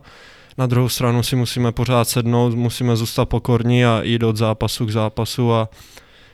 [0.57, 4.89] Na druhou stranu si musíme pořád sednout, musíme zůstat pokorní a jít od zápasu k
[4.89, 5.69] zápasu a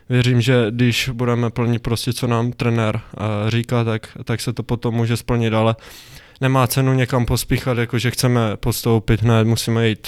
[0.09, 3.01] věřím, že když budeme plnit prostě, co nám trenér
[3.47, 5.75] říká, tak, tak se to potom může splnit, ale
[6.41, 10.07] nemá cenu někam pospíchat, jako že chceme postoupit, ne, musíme jít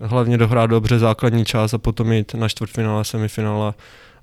[0.00, 3.74] hlavně dohrát dobře základní čas a potom jít na čtvrtfinále, semifinále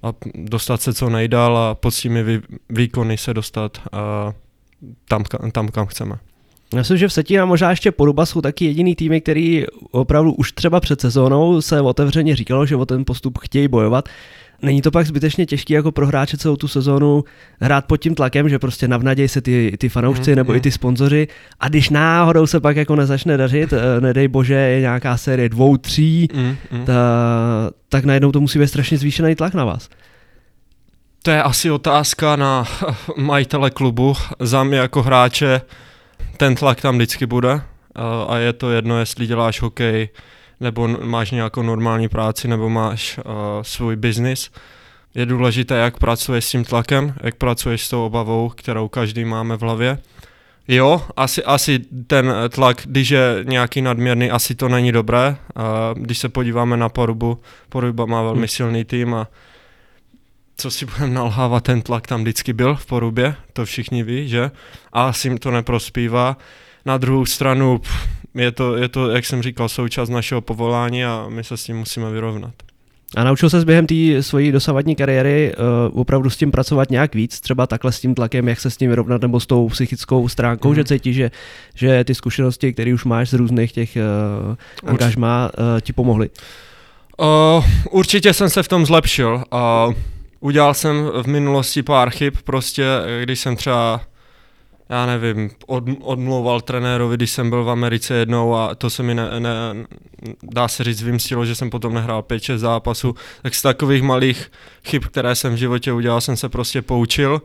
[0.03, 4.33] a dostat se co nejdál a pod vý, výkony se dostat a
[5.07, 6.15] tam, tam, kam chceme.
[6.73, 10.51] Já myslím, že v Setína možná ještě Poruba jsou taky jediný týmy, který opravdu už
[10.51, 14.09] třeba před sezónou se otevřeně říkalo, že o ten postup chtějí bojovat.
[14.61, 17.23] Není to pak zbytečně těžké jako pro hráče celou tu sezónu
[17.61, 20.57] hrát pod tím tlakem, že prostě navnadějí se ty, ty fanoušci mm, nebo mm.
[20.57, 21.27] i ty sponzoři
[21.59, 25.77] a když náhodou se pak jako nezačne dařit, eh, nedej bože, je nějaká série dvou,
[25.77, 26.85] tří, mm, mm.
[26.85, 26.93] Ta,
[27.89, 29.89] tak najednou to musí být strašně zvýšený tlak na vás.
[31.23, 32.65] To je asi otázka na
[33.17, 34.13] majitele klubu.
[34.39, 35.61] Za mě jako hráče
[36.43, 37.61] ten tlak tam vždycky bude
[38.27, 40.09] a je to jedno, jestli děláš hokej,
[40.59, 43.23] nebo máš nějakou normální práci, nebo máš uh,
[43.61, 44.51] svůj biznis.
[45.15, 49.57] Je důležité, jak pracuješ s tím tlakem, jak pracuješ s tou obavou, kterou každý máme
[49.57, 49.97] v hlavě.
[50.67, 55.29] Jo, asi, asi ten tlak, když je nějaký nadměrný, asi to není dobré.
[55.29, 55.63] Uh,
[56.01, 57.39] když se podíváme na Porubu,
[57.69, 58.47] Poruba má velmi hmm.
[58.47, 59.27] silný tým a
[60.57, 64.51] co si budeme nalhávat, ten tlak tam vždycky byl v Porubě, to všichni ví, že?
[64.93, 66.37] A asi jim to neprospívá.
[66.85, 67.81] Na druhou stranu
[68.35, 71.77] je to, je to, jak jsem říkal, součást našeho povolání a my se s tím
[71.77, 72.53] musíme vyrovnat.
[73.15, 75.53] A naučil se během té svojí dosavadní kariéry
[75.91, 78.77] uh, opravdu s tím pracovat nějak víc, třeba takhle s tím tlakem, jak se s
[78.77, 80.75] tím vyrovnat, nebo s tou psychickou stránkou, mm.
[80.75, 81.31] že cítíš, že,
[81.75, 86.29] že ty zkušenosti, které už máš z různých těch uh, angažmá, uh, ti pomohly?
[87.19, 89.43] Uh, určitě jsem se v tom zlepšil.
[89.53, 89.93] Uh,
[90.43, 92.85] udělal jsem v minulosti pár chyb, prostě
[93.23, 94.01] když jsem třeba
[94.89, 99.15] já nevím, od, odmlouval trenérovi, když jsem byl v Americe jednou a to se mi
[99.15, 99.51] ne, ne,
[100.43, 104.51] dá se říct vymstilo, že jsem potom nehrál 5-6 zápasů, tak z takových malých
[104.85, 107.41] chyb, které jsem v životě udělal, jsem se prostě poučil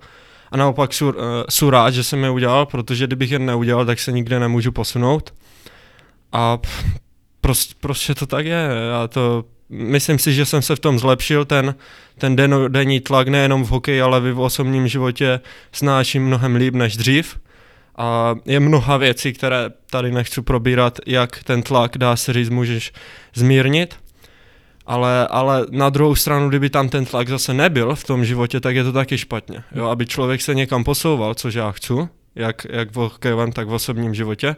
[0.51, 1.15] A naopak jsou, uh,
[1.49, 5.35] jsou rád, že jsem je udělal, protože kdybych je neudělal, tak se nikde nemůžu posunout.
[6.33, 6.59] A
[7.41, 8.71] prostě, prostě to tak je.
[8.91, 11.75] Já to, myslím si, že jsem se v tom zlepšil, ten,
[12.19, 12.37] ten
[12.69, 15.41] denní tlak nejenom v hokeji, ale i v osobním životě
[15.73, 17.39] snáším mnohem líp než dřív.
[17.97, 22.93] A je mnoha věcí, které tady nechci probírat, jak ten tlak, dá se říct, můžeš
[23.35, 23.97] zmírnit.
[24.87, 28.77] Ale, ale na druhou stranu, kdyby tam ten tlak zase nebyl v tom životě, tak
[28.77, 29.63] je to taky špatně.
[29.75, 31.93] Jo, aby člověk se někam posouval, což já chci,
[32.35, 34.57] jak, jak v hokejovém, tak v osobním životě,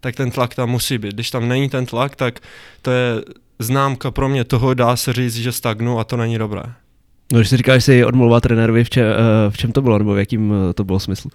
[0.00, 1.14] tak ten tlak tam musí být.
[1.14, 2.40] Když tam není ten tlak, tak
[2.82, 3.22] to je
[3.58, 6.62] známka pro mě toho, dá se říct, že stagnu a to není dobré.
[7.32, 9.98] No, když si říkáš, že jsi odmluvat trenérovi, v, če, eh, v čem to bylo,
[9.98, 11.30] nebo v jakým eh, to bylo smyslu?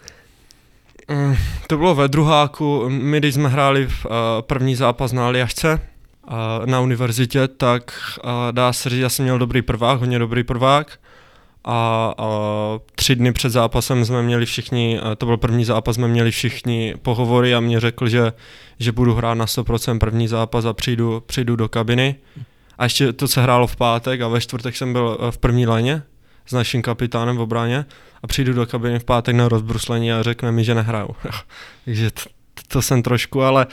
[1.12, 1.36] Mm,
[1.68, 4.12] to bylo ve druháku, my když jsme hráli v, uh,
[4.42, 5.80] první zápas na Aliašce
[6.66, 7.92] na univerzitě, tak
[8.52, 11.00] dá se říct, já jsem měl dobrý prvák, hodně dobrý prvák
[11.66, 12.28] a, a
[12.96, 17.56] tři dny před zápasem jsme měli všichni, to byl první zápas, jsme měli všichni pohovory
[17.56, 18.34] a mě řekl, že,
[18.80, 22.16] že budu hrát na 100% první zápas a přijdu, přijdu do kabiny.
[22.78, 26.04] A ještě to se hrálo v pátek a ve čtvrtek jsem byl v první léně
[26.46, 27.86] s naším kapitánem v obráně
[28.24, 31.10] a přijdu do kabiny v pátek na rozbruslení a řekne mi, že nehraju.
[31.86, 32.22] Takže to,
[32.68, 33.68] to jsem trošku, ale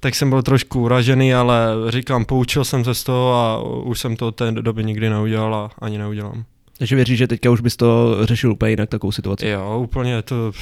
[0.00, 4.16] tak jsem byl trošku uražený, ale říkám, poučil jsem se z toho a už jsem
[4.16, 6.44] to od té doby nikdy neudělal a ani neudělám.
[6.78, 9.48] Takže věříš, že teďka už bys to řešil úplně jinak, takovou situaci?
[9.48, 10.52] Jo, úplně to...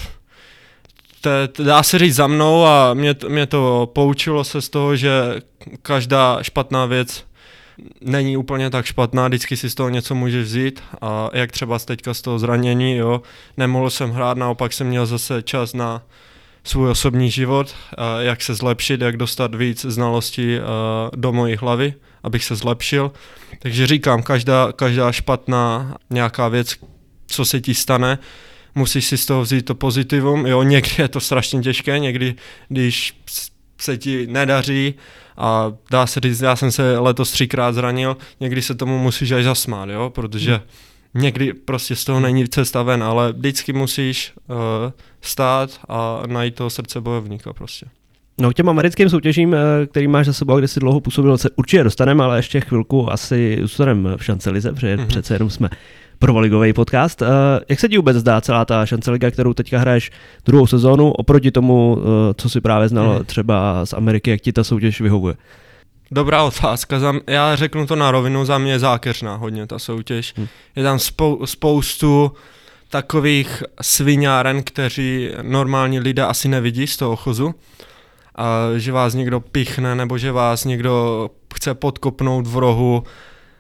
[1.21, 4.97] To, to dá se říct za mnou a mě, mě to poučilo se z toho,
[4.97, 5.11] že
[5.83, 7.25] každá špatná věc
[8.01, 12.15] není úplně tak špatná, vždycky si z toho něco můžeš vzít a jak třeba teďka
[12.15, 13.23] z toho zranění, jo,
[13.57, 16.03] nemohl jsem hrát, naopak jsem měl zase čas na
[16.65, 17.75] svůj osobní život,
[18.19, 20.59] jak se zlepšit, jak dostat víc znalostí
[21.17, 21.95] do mojí hlavy,
[22.27, 23.13] abych se zlepšil.
[23.59, 26.75] Takže říkám, každá, každá špatná nějaká věc,
[27.27, 28.19] co se ti stane,
[28.75, 30.47] musíš si z toho vzít to pozitivum.
[30.47, 32.35] Jo, někdy je to strašně těžké, někdy,
[32.69, 33.21] když
[33.81, 34.95] se ti nedaří
[35.37, 39.45] a dá se říct, já jsem se letos třikrát zranil, někdy se tomu musíš až
[39.45, 41.23] zasmát, jo, protože hmm.
[41.23, 44.57] někdy prostě z toho není cesta ven, ale vždycky musíš uh,
[45.21, 47.87] stát a najít toho srdce bojovníka prostě.
[48.41, 51.51] No k těm americkým soutěžím, eh, který máš za sebou, kde si dlouho působil, se
[51.57, 55.07] určitě dostaneme, ale ještě chvilku asi zůstaneme v šancelize, protože mm-hmm.
[55.07, 55.69] přece jenom jsme
[56.19, 57.23] provoligový podcast.
[57.23, 57.29] Uh,
[57.69, 60.11] jak se ti vůbec zdá celá ta šanceliga, kterou teďka hraješ
[60.47, 62.05] druhou sezónu, oproti tomu, uh,
[62.37, 63.25] co si právě znal mm.
[63.25, 65.35] třeba z Ameriky, jak ti ta soutěž vyhovuje?
[66.11, 67.01] Dobrá otázka.
[67.27, 70.35] Já řeknu to na rovinu, za mě je zákeřná hodně ta soutěž.
[70.37, 70.47] Hmm.
[70.77, 72.33] Je tam spou- spoustu
[72.91, 77.55] takových sviňáren, kteří normální lidé asi nevidí z toho chozu
[78.37, 83.05] a že vás někdo pichne nebo že vás někdo chce podkopnout v rohu.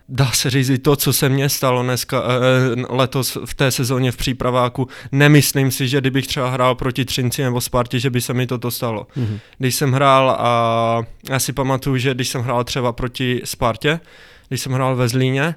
[0.08, 4.12] Dá se říct i to, co se mně stalo dneska, eh, letos v té sezóně
[4.12, 4.88] v přípraváku.
[5.12, 8.70] Nemyslím si, že kdybych třeba hrál proti Třinci nebo Spartě, že by se mi toto
[8.70, 9.06] stalo.
[9.16, 9.38] Mm-hmm.
[9.58, 14.00] Když jsem hrál a já si pamatuju, že když jsem hrál třeba proti Spartě,
[14.48, 15.54] když jsem hrál ve Zlíně,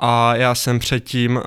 [0.00, 1.42] a já jsem předtím uh,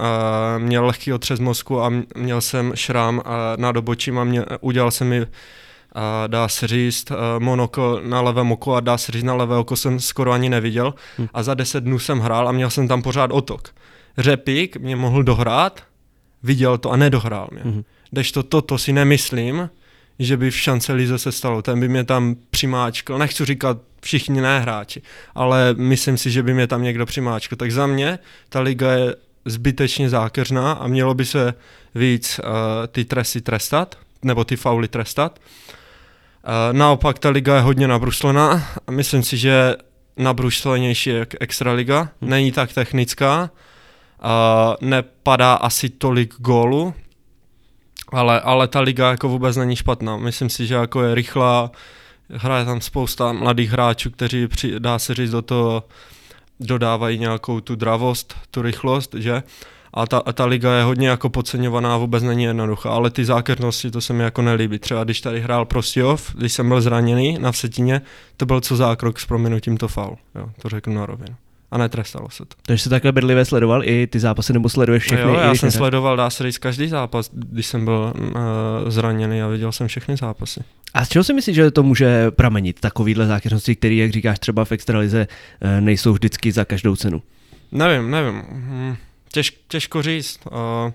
[0.58, 3.24] měl lehký otřes mozku a měl jsem šrám uh,
[3.58, 5.26] nad obočím a mě, udělal jsem mi
[6.00, 9.76] a dá se říct, monoko na levém oku a dá se říct na levé oko
[9.76, 11.28] jsem skoro ani neviděl hmm.
[11.34, 13.70] a za deset dnů jsem hrál a měl jsem tam pořád otok.
[14.18, 15.84] Řepík mě mohl dohrát,
[16.44, 17.62] viděl to a nedohrál mě.
[17.62, 17.84] Hmm.
[18.34, 19.70] to toto si nemyslím,
[20.20, 21.62] že by v šance Lize se stalo.
[21.62, 25.02] Ten by mě tam přimáčkl, nechci říkat všichni nehráči,
[25.36, 27.56] ale myslím si, že by mě tam někdo přimáčkl.
[27.56, 28.20] Tak za mě
[28.50, 31.54] ta liga je zbytečně zákeřná a mělo by se
[31.96, 32.50] víc uh,
[32.88, 35.40] ty tresty trestat, nebo ty fauly trestat.
[35.40, 35.79] Eh,
[36.72, 39.76] naopak ta liga je hodně nabruslená a myslím si, že
[40.18, 42.30] nabruslenější je extraliga, hmm.
[42.30, 43.50] není tak technická,
[44.22, 46.94] a nepadá asi tolik gólů,
[48.12, 50.18] ale, ale ta liga jako vůbec není špatná.
[50.18, 51.72] Myslím si, že jako je rychlá,
[52.30, 55.84] hraje tam spousta mladých hráčů, kteří při, dá se říct do toho
[56.60, 59.44] dodávají nějakou tu dravost, tu rychlost, že?
[59.94, 63.92] A ta, a ta liga je hodně jako podceňovaná, vůbec není jednoduchá, ale ty zákernosti,
[63.92, 64.80] to se mi jako nelíbí.
[64.80, 68.02] Třeba když tady hrál Prostějov, když jsem byl zraněný na Vsetíně,
[68.38, 71.36] to byl co zákrok s prominutím to faul, jo, to řeknu na rovinu.
[71.72, 72.56] A netrestalo se to.
[72.66, 75.22] Takže jsi takhle bedlivě sledoval i ty zápasy, nebo sleduješ všechny?
[75.22, 75.72] Jo, já jsem nehrál?
[75.72, 78.32] sledoval, dá se říct, každý zápas, když jsem byl uh,
[78.88, 80.60] zraněný a viděl jsem všechny zápasy.
[80.94, 84.66] A z čeho si myslíš, že to může pramenit, takovýhle zákeřnosti, které, jak říkáš, třeba
[84.66, 87.22] v extralize uh, nejsou vždycky za každou cenu?
[87.72, 88.44] Nevím, nevím.
[88.52, 88.96] Hm
[89.32, 90.40] těž, těžko říct.
[90.52, 90.92] Uh,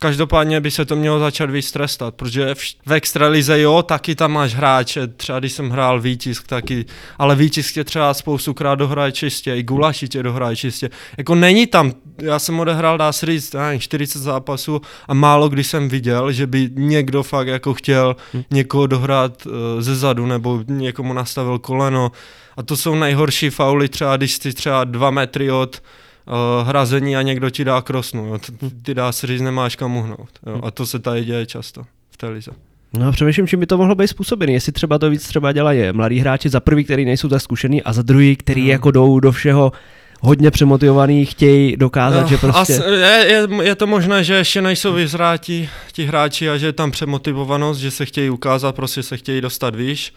[0.00, 4.32] Každopádně by se to mělo začat víc trestat, protože v, v extralize jo, taky tam
[4.32, 6.84] máš hráče, třeba když jsem hrál výtisk taky,
[7.18, 10.90] ale výtisk tě třeba spoustukrát dohraje čistě, i Gulaši tě dohraje čistě.
[11.18, 11.92] Jako není tam,
[12.22, 16.46] já jsem odehrál, dá se říct, nevím, 40 zápasů a málo kdy jsem viděl, že
[16.46, 18.42] by někdo fakt jako chtěl hmm.
[18.50, 22.12] někoho dohrát uh, ze zadu nebo někomu nastavil koleno
[22.56, 25.82] a to jsou nejhorší fauly třeba, když jsi třeba dva metry od
[26.28, 28.26] uh, hrazení a někdo ti dá krosnu.
[28.26, 28.38] Jo.
[28.82, 30.30] Ty dá se říct, nemáš kam uhnout.
[30.46, 30.60] Jo.
[30.64, 32.50] A to se tady děje často v televizi.
[32.98, 34.52] No přemýšlím, čím by to mohlo být způsobený.
[34.52, 37.92] Jestli třeba to víc třeba dělají mladí hráči za prvý, který nejsou tak zkušený a
[37.92, 38.70] za druhý, který hmm.
[38.70, 39.72] jako jdou do všeho
[40.20, 42.60] hodně přemotivovaný, chtějí dokázat, no, že prostě...
[42.60, 46.72] As, je, je, je to možné, že ještě nejsou vyzráti ti hráči a že je
[46.72, 50.12] tam přemotivovanost, že se chtějí ukázat, prostě se chtějí dostat výš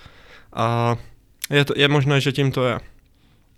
[0.53, 0.95] a
[1.49, 2.79] je, to, je možné, že tím to je.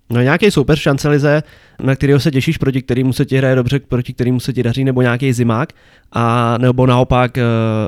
[0.10, 1.44] No nějaký soupeř šancelize,
[1.80, 4.84] na kterého se těšíš, proti kterému se ti hraje dobře, proti kterému se ti daří,
[4.84, 5.70] nebo nějaký zimák,
[6.12, 7.44] a nebo naopak uh,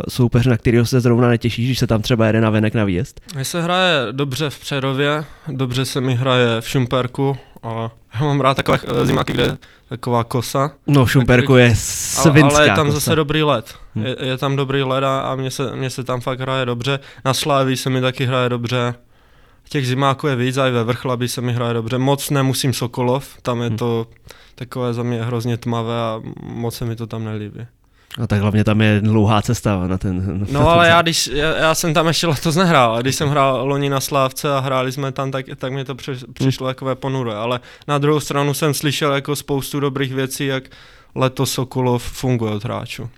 [0.09, 3.21] soupeř, na kterého se zrovna netěšíš, když se tam třeba jede na venek na výjezd?
[3.35, 8.41] Mně se hraje dobře v Přerově, dobře se mi hraje v Šumperku, a já mám
[8.41, 9.57] rád takové uh, zimáky, kde je
[9.89, 10.71] taková kosa.
[10.87, 12.95] No v Šumperku je svinská Ale, ale je tam kosa.
[12.99, 13.73] zase dobrý led.
[13.95, 14.05] Hmm.
[14.05, 16.99] Je, je tam dobrý led a, a mně, se, mně se tam fakt hraje dobře.
[17.25, 18.93] Na Sláví se mi taky hraje dobře.
[19.69, 21.97] Těch zimáků je víc, a i ve Vrchlabí se mi hraje dobře.
[21.97, 24.07] Moc nemusím Sokolov, tam je to
[24.55, 27.67] takové za mě hrozně tmavé a moc se mi to tam nelíbí.
[28.21, 30.39] A tak hlavně tam je dlouhá cesta na ten...
[30.39, 33.15] Na no ten ale já, když, já, já, jsem tam ještě letos nehrál, a když
[33.15, 36.67] jsem hrál loni na Slávce a hráli jsme tam, tak, tak mi to přiš, přišlo
[36.67, 40.63] takové ponure, ale na druhou stranu jsem slyšel jako spoustu dobrých věcí, jak
[41.15, 43.09] letos Sokolov funguje od hráčů.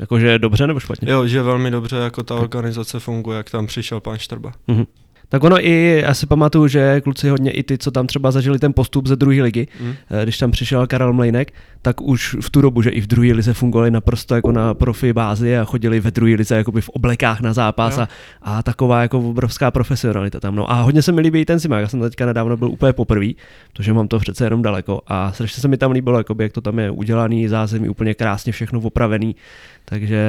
[0.00, 1.12] Jakože dobře nebo špatně?
[1.12, 4.52] Jo, že velmi dobře, jako ta organizace funguje, jak tam přišel pan Štrba.
[4.68, 4.86] Mm-hmm.
[5.30, 8.58] Tak ono i, já si pamatuju, že kluci hodně i ty, co tam třeba zažili
[8.58, 9.94] ten postup ze druhé ligy, mm.
[10.22, 11.52] když tam přišel Karel Mlejnek,
[11.82, 15.12] tak už v tu dobu, že i v druhé lize fungovali naprosto jako na profi
[15.12, 18.08] bázi a chodili ve druhé lize jakoby v oblekách na zápas a,
[18.42, 20.56] a, taková jako obrovská profesionalita tam.
[20.56, 23.26] No a hodně se mi líbí ten Zimák, já jsem teďka nedávno byl úplně poprvé,
[23.72, 26.60] protože mám to přece jenom daleko a strašně se mi tam líbilo, jakoby, jak to
[26.60, 29.36] tam je udělaný, zázemí úplně krásně všechno opravený,
[29.84, 30.20] takže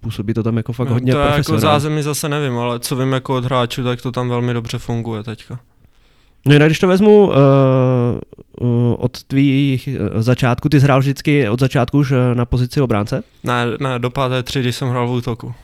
[0.00, 3.12] působí to tam jako fakt no, hodně to jako zázemí zase nevím, ale co vím
[3.12, 5.60] jako od hráčů, tak to tam velmi dobře funguje teďka.
[6.46, 7.34] No jinak, když to vezmu uh,
[8.60, 13.22] uh, od tvých uh, začátku, ty jsi hrál vždycky od začátku už na pozici obránce?
[13.44, 15.54] Ne, ne, do páté třídy jsem hrál v útoku.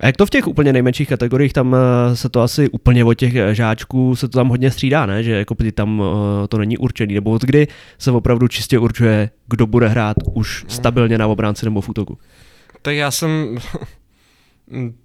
[0.00, 1.76] A jak to v těch úplně nejmenších kategoriích, tam
[2.14, 5.22] se to asi úplně od těch žáčků se to tam hodně střídá, ne?
[5.22, 6.02] Že jako tam
[6.48, 11.18] to není určený, nebo od kdy se opravdu čistě určuje, kdo bude hrát už stabilně
[11.18, 12.18] na obránci nebo v útoku?
[12.82, 13.58] Tak já jsem,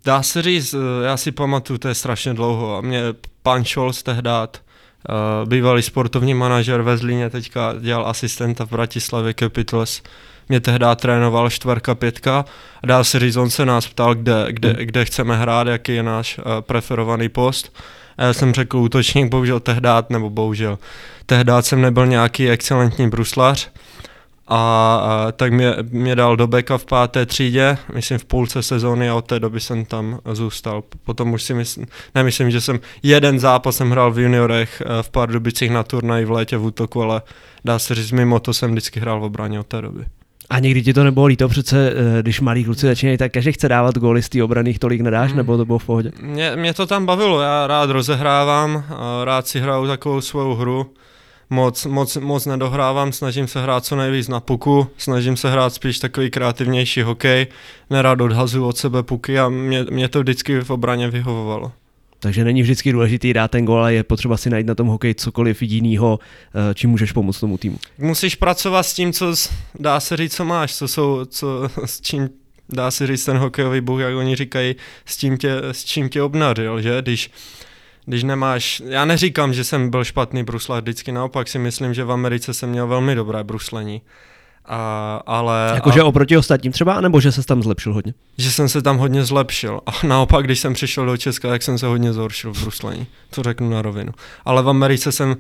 [0.06, 3.02] dá se říct, já si pamatuju, to je strašně dlouho a mě
[3.44, 4.62] pan Scholz tehdát
[5.10, 10.02] Uh, bývalý sportovní manažer ve Zlíně teďka dělal asistenta v Bratislavě Capitals.
[10.50, 12.46] Mě tehdy trénoval čtvrka, pětka
[12.84, 14.78] a dá se říct, on se nás ptal, kde, kde, hmm.
[14.78, 17.78] kde chceme hrát, jaký je náš uh, preferovaný post.
[18.18, 20.80] A já jsem řekl útočník, bohužel tehdy, nebo bohužel,
[21.26, 23.72] tehdy jsem nebyl nějaký excelentní bruslař,
[24.50, 29.16] a, tak mě, mě dal do beka v páté třídě, myslím v půlce sezóny a
[29.16, 30.84] od té doby jsem tam zůstal.
[31.04, 31.86] Potom už si myslím,
[32.16, 36.26] nemyslím, že jsem jeden zápas jsem hrál v juniorech eh, v pár dubicích na turnaji
[36.26, 37.22] v létě v útoku, ale
[37.66, 40.06] dá se říct, mimo to jsem vždycky hrál v obraně od té doby.
[40.50, 43.70] A někdy ti to nebylo líto, přece eh, když malí kluci začínají, tak každý chce
[43.70, 45.38] dávat góly z té obrany, tolik nedáš, mm.
[45.38, 46.12] nebo to bylo v pohodě?
[46.22, 48.84] Mě, mě to tam bavilo, já rád rozehrávám,
[49.24, 50.94] rád si hraju takovou svou hru
[51.50, 56.00] moc, moc, moc nedohrávám, snažím se hrát co nejvíc na puku, snažím se hrát spíš
[56.00, 57.48] takový kreativnější hokej,
[57.90, 61.72] nerád odhazuju od sebe puky a mě, mě to vždycky v obraně vyhovovalo.
[62.20, 65.16] Takže není vždycky důležitý dát ten gol, ale je potřeba si najít na tom hokeji
[65.16, 66.20] cokoliv jinýho,
[66.72, 67.78] eh, čím můžeš pomoct tomu týmu.
[67.98, 69.36] Musíš pracovat s tím, co
[69.80, 72.30] dá se říct, co máš, co jsou, co, s čím
[72.70, 74.76] dá se říct ten hokejový bůh, jak oni říkají,
[75.06, 77.02] s, tím tě, s čím tě obnařil, že?
[77.02, 77.32] Když
[78.10, 82.12] když nemáš, já neříkám, že jsem byl špatný bruslař, vždycky naopak si myslím, že v
[82.12, 84.02] Americe jsem měl velmi dobré bruslení.
[84.66, 85.72] A, ale...
[85.76, 86.06] Jakože a...
[86.06, 88.14] oproti ostatním třeba, nebo že se tam zlepšil hodně?
[88.38, 89.82] Že jsem se tam hodně zlepšil.
[89.86, 93.08] A naopak, když jsem přišel do Česka, tak jsem se hodně zhoršil v bruslení.
[93.30, 94.12] To řeknu na rovinu.
[94.46, 95.38] Ale v Americe jsem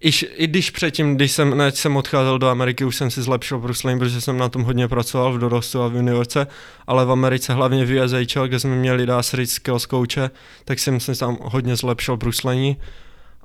[0.00, 3.58] Iž, I když předtím, když jsem, než jsem odcházel do Ameriky, už jsem si zlepšil
[3.58, 6.46] bruslení, protože jsem na tom hodně pracoval v dorostu a v juniorce,
[6.86, 10.30] ale v Americe, hlavně v USHL, kde jsme měli dá skills coache,
[10.64, 12.76] tak jsem se tam hodně zlepšil bruslení.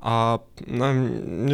[0.02, 0.94] A ne,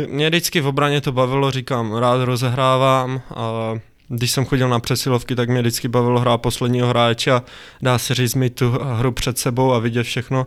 [0.08, 3.74] mě vždycky v obraně to bavilo, říkám, rád rozehrávám a
[4.08, 7.42] když jsem chodil na přesilovky, tak mě vždycky bavilo hrát posledního hráče a
[7.82, 10.46] dá se říct mi tu hru před sebou a vidět všechno.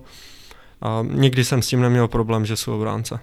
[0.82, 3.20] A nikdy jsem s tím neměl problém, že jsou obránce.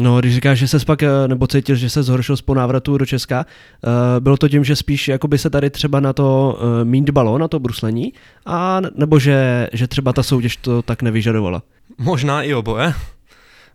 [0.00, 3.06] No, když říkáš, že se pak, eh, nebo cítil, že se zhoršil po návratu do
[3.06, 3.46] Česka,
[3.86, 7.38] uh, bylo to tím, že spíš jakoby se tady třeba na to uh, míň dbalo,
[7.38, 8.12] na to bruslení,
[8.46, 11.62] a nebo že, že třeba ta soutěž to tak nevyžadovala?
[11.98, 12.94] Možná i oboje.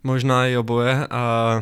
[0.03, 1.07] Možná i oboje.
[1.07, 1.61] A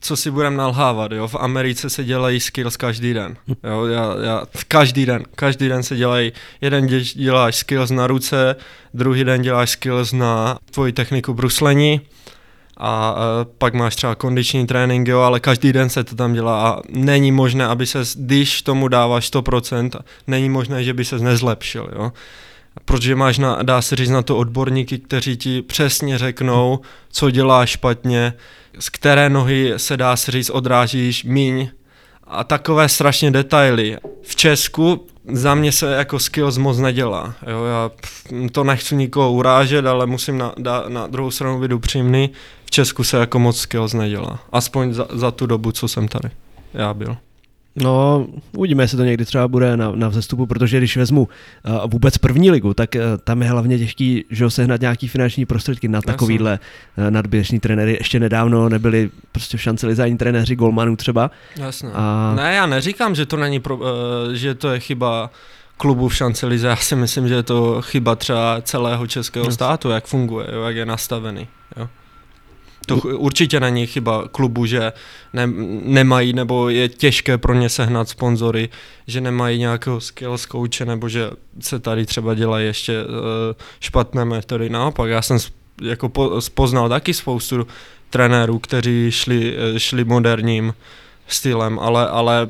[0.00, 1.28] co si budeme nalhávat, jo?
[1.28, 3.36] V Americe se dělají skills každý den.
[3.64, 3.86] Jo?
[3.86, 8.56] Já, já, každý den, každý den se dělají, jeden děláš skills na ruce,
[8.94, 12.00] druhý den děláš skills na tvoji techniku bruslení,
[12.76, 13.20] a uh,
[13.58, 17.32] pak máš třeba kondiční trénink, jo, ale každý den se to tam dělá a není
[17.32, 19.90] možné, aby se, když tomu dáváš 100%,
[20.26, 22.12] není možné, že by se nezlepšil, jo.
[22.84, 27.70] Protože máš, na, dá se říct, na to odborníky, kteří ti přesně řeknou, co děláš
[27.70, 28.32] špatně,
[28.78, 31.68] z které nohy se dá se říct odrážíš míň
[32.24, 33.98] a takové strašně detaily.
[34.22, 37.34] V Česku za mě se jako skills moc nedělá.
[37.50, 37.90] Jo, já
[38.52, 42.30] to nechci nikoho urážet, ale musím na, na, na druhou stranu být upřímný.
[42.64, 44.38] V Česku se jako moc skills nedělá.
[44.52, 46.30] Aspoň za, za tu dobu, co jsem tady
[46.74, 47.16] já byl.
[47.82, 52.18] No, uvidíme, jestli to někdy třeba bude na, na vzestupu, protože když vezmu uh, vůbec
[52.18, 56.58] první ligu, tak uh, tam je hlavně těžký, že sehnat nějaký finanční prostředky na takovýhle
[56.98, 57.96] uh, nadběžní trenéry.
[58.00, 61.30] Ještě nedávno nebyli prostě v šanci lizáni trenéři Golmanů třeba.
[61.56, 61.90] Jasně.
[61.94, 62.34] A...
[62.36, 63.84] Ne, já neříkám, že to není, pro, uh,
[64.32, 65.30] že to je chyba
[65.76, 66.66] klubu v šance lize.
[66.66, 70.76] Já si myslím, že je to chyba třeba celého českého státu, jak funguje, jo, jak
[70.76, 71.48] je nastavený.
[72.86, 74.92] To určitě není chyba klubu, že
[75.32, 75.46] ne,
[75.82, 78.68] nemají, nebo je těžké pro ně sehnat sponzory,
[79.06, 81.30] že nemají nějakého skills coache, nebo že
[81.60, 83.10] se tady třeba dělají ještě uh,
[83.80, 84.70] špatné metody.
[84.70, 85.38] Naopak, já jsem
[85.82, 87.66] jako po, poznal taky spoustu
[88.10, 90.74] trenérů, kteří šli, eh, šli moderním
[91.28, 92.48] stylem, ale, ale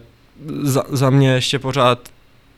[0.62, 2.09] za, za mě ještě pořád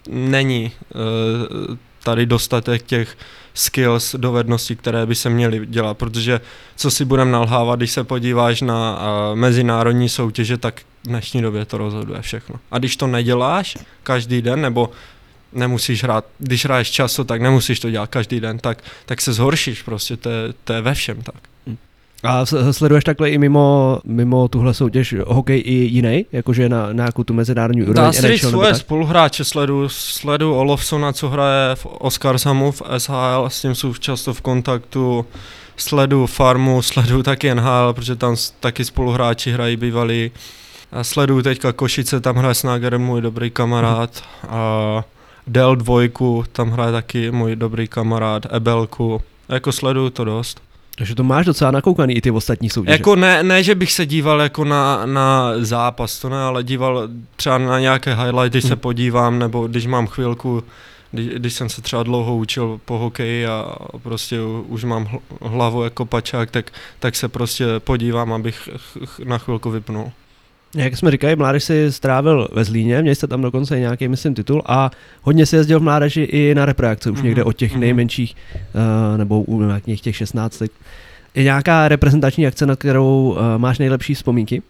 [0.08, 3.16] není uh, tady dostatek těch
[3.58, 6.40] skills, dovedností, které by se měly dělat, protože
[6.76, 11.64] co si budeme nalhávat, když se podíváš na uh, mezinárodní soutěže, tak v dnešní době
[11.64, 12.56] to rozhoduje všechno.
[12.70, 14.90] A když to neděláš každý den, nebo
[15.52, 19.82] nemusíš hrát, když hraješ často, tak nemusíš to dělat každý den, tak, tak se zhoršíš
[19.82, 21.42] prostě, to je, to je ve všem tak.
[22.22, 27.24] A sleduješ takhle i mimo, mimo tuhle soutěž hokej i jiný, jakože na, na nějakou
[27.24, 28.02] tu mezinárodní úroveň?
[28.02, 33.60] Dá se říct svoje spoluhráče, sledu, sledu Olofsona, co hraje v Oscarsamu v SHL, s
[33.60, 35.26] tím jsou často v kontaktu,
[35.76, 40.30] sledu Farmu, sledu taky NHL, protože tam taky spoluhráči hrají bývalí.
[40.92, 44.22] A sleduju teďka Košice, tam hraje Snager, můj dobrý kamarád.
[44.48, 45.04] A
[45.46, 49.22] Del dvojku, tam hraje taky můj dobrý kamarád, Ebelku.
[49.48, 50.67] Jako sleduju to dost.
[50.98, 52.92] Takže to máš docela nakoukaný i ty ostatní soutěže.
[52.92, 57.08] Jako ne, ne, že bych se díval jako na, na zápas, to ne, ale díval
[57.36, 58.68] třeba na nějaké highlighty hmm.
[58.68, 60.64] se podívám, nebo když mám chvilku,
[61.12, 65.08] když, když jsem se třeba dlouho učil po hokeji a prostě už mám
[65.42, 68.68] hlavu jako pačák, tak, tak se prostě podívám, abych
[69.24, 70.12] na chvilku vypnul.
[70.74, 74.62] Jak jsme říkali, mládež si strávil ve Zlíně, měli jste tam dokonce nějaký, myslím, titul
[74.66, 74.90] a
[75.22, 77.24] hodně si jezdil v mládeži i na repreakce, už mm-hmm.
[77.24, 77.78] někde od těch mm-hmm.
[77.78, 80.62] nejmenších, uh, nebo u nějakých těch 16.
[81.34, 84.62] Je nějaká reprezentační akce, na kterou uh, máš nejlepší vzpomínky?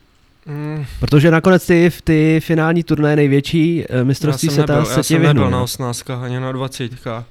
[0.47, 0.85] Mm.
[1.01, 5.27] Protože nakonec ty, ty finální turné největší uh, mistrovství světa nebyl, se ti vyhnul.
[5.27, 7.25] Já jsem nebyl na osnáctkách ani na dvacítkách.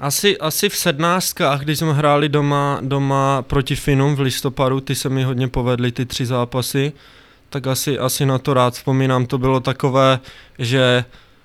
[0.00, 5.08] Asi, asi v sednáctkách, když jsme hráli doma, doma proti Finům v listopadu, ty se
[5.08, 6.92] mi hodně povedly, ty tři zápasy
[7.52, 9.26] tak asi, asi na to rád vzpomínám.
[9.26, 10.20] To bylo takové,
[10.58, 11.04] že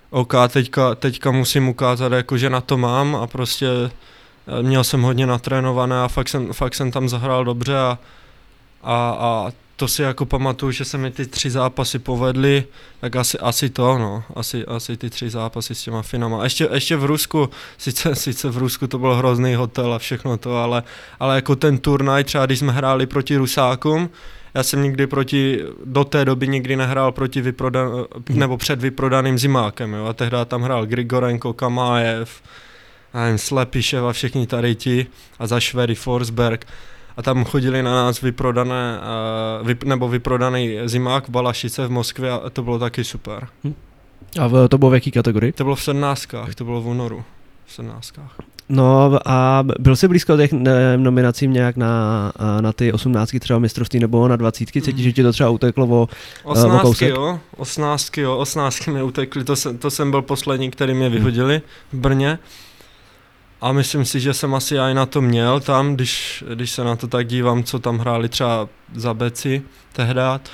[0.10, 5.02] OK, teďka, teďka musím ukázat, jako, že na to mám a prostě eh, měl jsem
[5.02, 8.00] hodně natrénované a fakt jsem, fakt jsem tam zahrál dobře a,
[8.84, 12.64] a, a to si jako pamatuju, že se mi ty tři zápasy povedly,
[13.00, 16.44] tak asi, asi to, no, asi, asi ty tři zápasy s těma Finama.
[16.44, 20.58] Ještě, ještě v Rusku, sice, sice v Rusku to byl hrozný hotel a všechno to,
[20.58, 20.84] ale,
[21.20, 24.10] ale jako ten turnaj, třeba když jsme hráli proti Rusákům,
[24.58, 27.90] já jsem nikdy proti, do té doby nikdy nehrál proti vyprodan,
[28.30, 32.42] nebo před vyprodaným zimákem, jo, a tehdy tam hrál Grigorenko, Kamájev,
[33.14, 35.08] nevím, Slepišev a všichni tady ti
[35.40, 36.66] a za Švedy Forsberg
[37.18, 39.00] a tam chodili na nás vyprodané,
[39.62, 43.48] uh, vyp, nebo vyprodaný zimák v Balašice v Moskvě a to bylo taky super.
[43.64, 43.74] Hm.
[44.40, 45.52] A v, to bylo v jaký kategorii?
[45.52, 47.24] To bylo v sednáctkách, to bylo v únoru.
[47.66, 48.36] V sednáctkách.
[48.70, 50.52] No a byl jsi blízko těch
[50.98, 54.82] nominací nějak na, na ty osmnáctky třeba mistrovství nebo na dvacítky?
[54.82, 56.10] Cítíš, že ti to třeba uteklo o,
[56.44, 57.10] osnáctky, o kousek?
[57.10, 61.62] jo, osmnáctky, jo, osmnáctky mi utekly, to jsem, to jsem byl poslední, který mě vyhodili
[61.94, 62.40] v Brně.
[63.62, 66.96] A myslím si, že jsem asi i na to měl tam, když, když se na
[66.96, 69.62] to tak dívám, co tam hráli třeba za Beci
[69.94, 70.50] tehdát.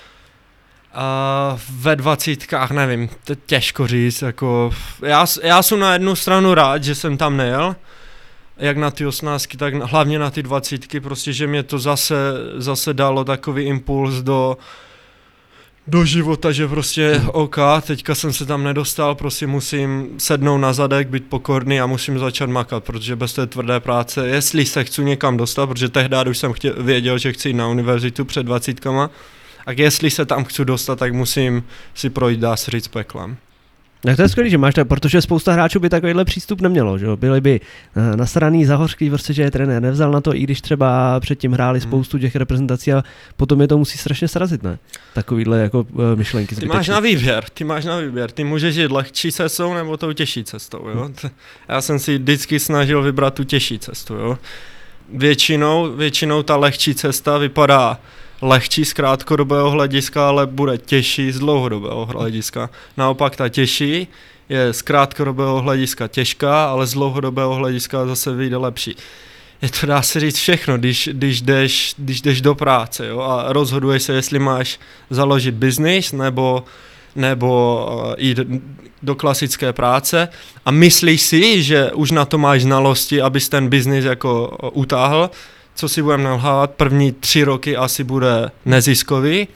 [0.93, 6.83] A ve dvacítkách, nevím, to těžko říct, jako, já, já jsem na jednu stranu rád,
[6.83, 7.75] že jsem tam nejel,
[8.57, 12.15] jak na ty osnázky, tak hlavně na ty dvacítky, prostě, že mě to zase,
[12.57, 14.57] zase dalo takový impuls do,
[15.87, 21.07] do života, že prostě OK, teďka jsem se tam nedostal, prostě musím sednout na zadek,
[21.07, 25.37] být pokorný a musím začat makat, protože bez té tvrdé práce, jestli se chci někam
[25.37, 29.09] dostat, protože tehdy už jsem chtěl, věděl, že chci jít na univerzitu před dvacítkama,
[29.65, 31.63] a jestli se tam chci dostat, tak musím
[31.95, 33.37] si projít, dá se říct, peklem.
[34.05, 37.05] Tak to je skvělé, že máš tak, protože spousta hráčů by takovýhle přístup nemělo, že
[37.05, 37.17] jo?
[37.17, 37.61] Byli by
[37.95, 41.79] uh, nasraný, zahořklý, prostě, že je trenér nevzal na to, i když třeba předtím hráli
[41.79, 41.89] hmm.
[41.89, 43.03] spoustu těch reprezentací a
[43.37, 44.79] potom je to musí strašně srazit, ne?
[45.13, 46.55] Takovýhle jako uh, myšlenky.
[46.55, 50.13] Ty máš na výběr, ty máš na výběr, ty můžeš jít lehčí cestou nebo tou
[50.13, 51.03] těžší cestou, jo?
[51.03, 51.31] Hmm.
[51.69, 54.37] Já jsem si vždycky snažil vybrat tu těžší cestu, jo?
[55.13, 57.99] Většinou, většinou ta lehčí cesta vypadá
[58.43, 62.69] lehčí z krátkodobého hlediska, ale bude těžší z dlouhodobého hlediska.
[62.97, 64.07] Naopak ta těžší
[64.49, 68.95] je z krátkodobého hlediska těžká, ale z dlouhodobého hlediska zase vyjde lepší.
[69.61, 73.53] Je to dá se říct všechno, když, když, jdeš, když jdeš do práce jo, a
[73.53, 74.79] rozhoduješ se, jestli máš
[75.09, 76.63] založit biznis nebo,
[77.15, 78.39] nebo uh, jít
[79.03, 80.29] do klasické práce
[80.65, 85.29] a myslíš si, že už na to máš znalosti, abys ten biznis jako uh, utáhl,
[85.75, 89.47] co si budeme nalhávat, první tři roky asi bude neziskový.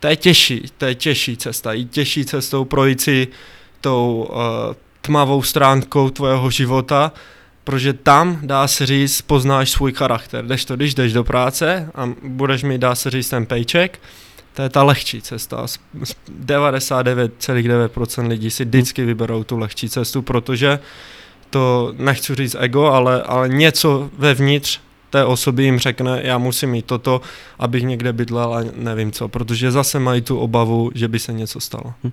[0.00, 1.72] To je těžší, to je těžší cesta.
[1.72, 3.28] I těžší cestou projít si
[3.80, 4.36] tou uh,
[5.00, 7.12] tmavou stránkou tvého života,
[7.64, 10.44] protože tam, dá se říct, poznáš svůj charakter.
[10.44, 14.00] Jdeš to, když jdeš do práce a budeš mít, dá se říct, ten paycheck,
[14.54, 15.66] to je ta lehčí cesta.
[16.44, 20.78] 99,9% lidí si vždycky vyberou tu lehčí cestu, protože
[21.50, 24.80] to nechci říct ego, ale, ale něco vevnitř
[25.14, 27.20] té osoby jim řekne, já musím mít toto,
[27.58, 31.60] abych někde bydlel a nevím co, protože zase mají tu obavu, že by se něco
[31.60, 31.94] stalo.
[32.04, 32.10] Hm.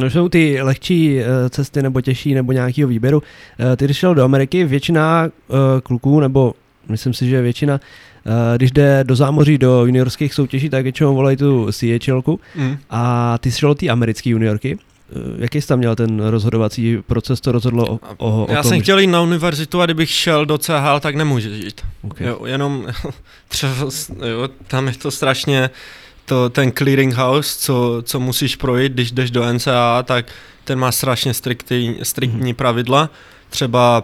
[0.00, 3.22] No jsou ty lehčí eh, cesty nebo těžší nebo nějakého výběru.
[3.58, 6.54] Eh, ty, když šel do Ameriky, většina eh, kluků, nebo
[6.88, 7.80] myslím si, že většina,
[8.56, 12.22] když jde do zámoří do juniorských soutěží, tak většinou volají tu CHL
[12.56, 12.76] mm.
[12.90, 14.78] a ty šel ty americké juniorky.
[15.12, 18.68] Eh, jaký jsi tam měl ten rozhodovací proces, to rozhodlo o, o, o Já tom,
[18.68, 21.80] jsem chtěl jít na univerzitu a kdybych šel do CHL, tak nemůže jít.
[22.02, 22.26] Okay.
[22.26, 22.86] Jo, jenom
[23.48, 23.74] třeba,
[24.28, 25.70] jo, tam je to strašně,
[26.24, 30.26] to, ten clearinghouse, co, co musíš projít, když jdeš do NCA, tak
[30.64, 32.56] ten má strašně striktní, striktní mm-hmm.
[32.56, 33.10] pravidla.
[33.50, 34.02] Třeba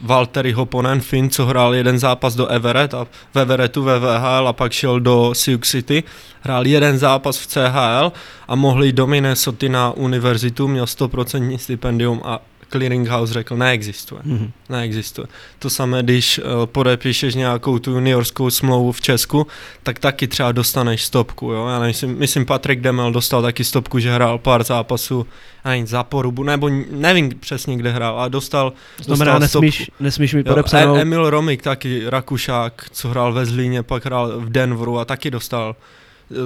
[0.00, 4.52] Valtteri Hoponen, Finn, co hrál jeden zápas do Everett a v Everettu ve VHL a
[4.52, 6.04] pak šel do Sioux City,
[6.40, 8.12] hrál jeden zápas v CHL
[8.48, 14.20] a mohli do Minnesota na univerzitu, měl 100% stipendium a clearinghouse řekl, neexistuje.
[14.22, 14.50] Mm-hmm.
[14.68, 15.26] Neexistuje.
[15.58, 19.46] To samé, když uh, podepíšeš nějakou tu juniorskou smlouvu v Česku,
[19.82, 21.52] tak taky třeba dostaneš stopku.
[21.52, 21.66] Jo?
[21.66, 25.26] Já myslím, myslím, Patrick Demel dostal taky stopku, že hrál pár zápasů
[25.64, 30.04] ani za porubu, nebo nevím přesně, kde hrál, a dostal, Znamená, dostal nesmíš, stopku.
[30.04, 30.96] nesmíš mít podepsanou...
[30.96, 35.30] E- Emil Romik, taky Rakušák, co hrál ve Zlíně, pak hrál v Denveru a taky
[35.30, 35.76] dostal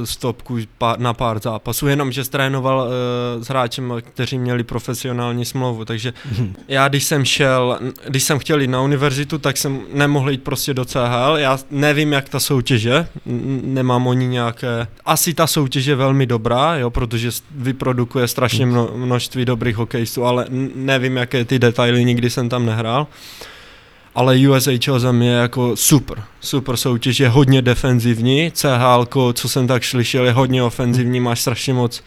[0.04, 0.58] stopku
[0.98, 6.54] na pár zápasů, jenom že trénoval uh, s hráčem, kteří měli profesionální smlouvu, takže hmm.
[6.68, 7.78] já když jsem šel,
[8.08, 12.12] když jsem chtěl jít na univerzitu, tak jsem nemohl jít prostě do CHL, já nevím,
[12.12, 13.08] jak ta soutěž je,
[13.62, 19.44] nemám oni nějaké, asi ta soutěž je velmi dobrá, jo, protože vyprodukuje strašně mno, množství
[19.44, 23.06] dobrých hokejistů, ale nevím, jaké ty detaily, nikdy jsem tam nehrál.
[24.14, 29.84] Ale USHL za mě jako super, super soutěž, je hodně defenzivní, CHL, co jsem tak
[29.84, 32.02] slyšel, je hodně ofenzivní, máš strašně moc,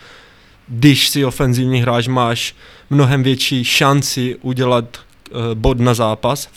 [0.68, 2.56] když si ofenzivní hráč, máš
[2.90, 4.98] mnohem větší šanci udělat
[5.32, 6.50] uh, bod na zápas,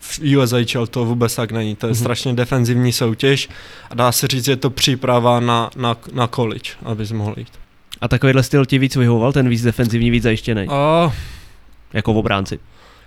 [0.00, 1.98] v, USHL to vůbec tak není, to je mm-hmm.
[1.98, 3.48] strašně defenzivní soutěž
[3.90, 7.48] a dá se říct, je to příprava na, na, na college, abys mohl jít.
[8.00, 10.66] A takovýhle styl ti víc vyhovoval, ten víc defenzivní, víc zajištěný?
[10.68, 11.12] Uh,
[11.92, 12.58] jako v obránci.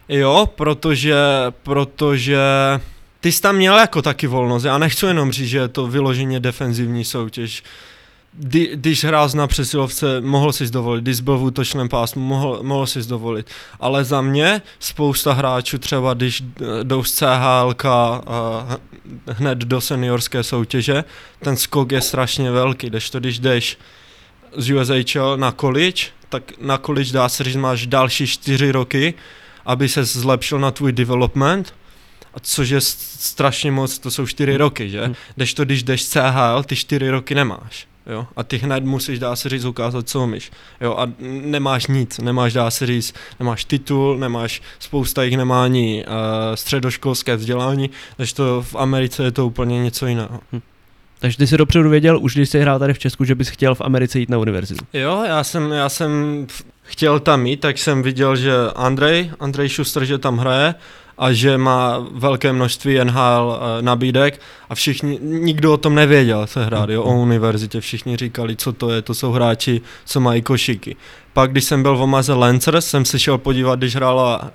[0.09, 1.15] Jo, protože,
[1.63, 2.39] protože
[3.19, 4.63] ty jsi tam měl jako taky volnost.
[4.63, 7.63] Já nechci jenom říct, že je to vyloženě defenzivní soutěž.
[8.37, 12.87] Kdy, když hrál na přesilovce, mohl si dovolit, když byl v útočném pásmu, mohl, mohl
[12.87, 13.49] si dovolit.
[13.79, 16.43] Ale za mě spousta hráčů třeba, když
[16.83, 17.75] jdou z CHL
[19.27, 21.03] hned do seniorské soutěže,
[21.39, 23.77] ten skok je strašně velký, když to když jdeš
[24.57, 29.13] z USHL na college, tak na college dá se říct, máš další čtyři roky,
[29.65, 31.73] aby se zlepšil na tvůj development,
[32.41, 35.05] což je strašně moc, to jsou čtyři roky, že?
[35.05, 35.15] Hmm.
[35.35, 37.87] Když to, když jdeš CHL, ty čtyři roky nemáš.
[38.07, 38.27] Jo?
[38.35, 40.51] A ty hned musíš, dá se říct, ukázat, co umíš.
[40.81, 40.95] Jo?
[40.99, 46.13] A nemáš nic, nemáš, dá se říct, nemáš titul, nemáš, spousta jich nemá ani uh,
[46.55, 50.39] středoškolské vzdělání, takže to v Americe je to úplně něco jiného.
[50.53, 50.61] Hm.
[51.19, 53.75] Takže ty jsi dopředu věděl, už když jsi hrál tady v Česku, že bys chtěl
[53.75, 54.85] v Americe jít na univerzitu.
[54.93, 56.47] Jo, já jsem, já jsem
[56.85, 60.75] chtěl tam jít, tak jsem viděl, že Andrej, Andrej Schuster, že tam hraje
[61.17, 66.65] a že má velké množství NHL uh, nabídek a všichni, nikdo o tom nevěděl se
[66.65, 70.95] hrát, jo, o univerzitě, všichni říkali, co to je, to jsou hráči, co mají košiky.
[71.33, 74.51] Pak, když jsem byl v Omaze Lancers, jsem se šel podívat, když hrála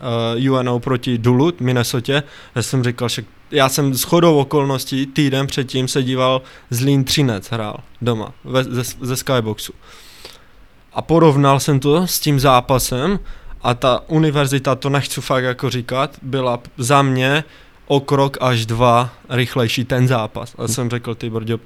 [0.47, 2.23] uh, UNO proti Duluth, Minnesota,
[2.55, 7.51] já jsem říkal, že já jsem s chodou okolností týden předtím se díval Zlín Třinec
[7.51, 9.73] hrál doma ve, ze, ze Skyboxu.
[10.93, 13.19] A porovnal jsem to s tím zápasem
[13.63, 17.45] a ta univerzita, to nechci fakt jako říkat, byla za mě
[17.87, 20.55] o krok až dva rychlejší ten zápas.
[20.59, 21.59] A jsem řekl, ty brďo,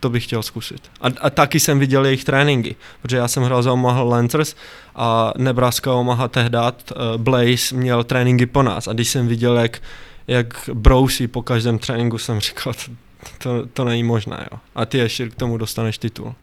[0.00, 0.90] to bych chtěl zkusit.
[1.00, 4.56] A, a taky jsem viděl jejich tréninky, protože já jsem hrál za Omaha Lancers
[4.94, 9.82] a Nebraska Omaha tehdy uh, Blaze měl tréninky po nás a když jsem viděl, jak,
[10.26, 12.90] jak brousí po každém tréninku, jsem říkal, to,
[13.38, 14.48] to, to není možné.
[14.52, 14.58] Jo.
[14.74, 16.34] A ty ještě k tomu dostaneš titul.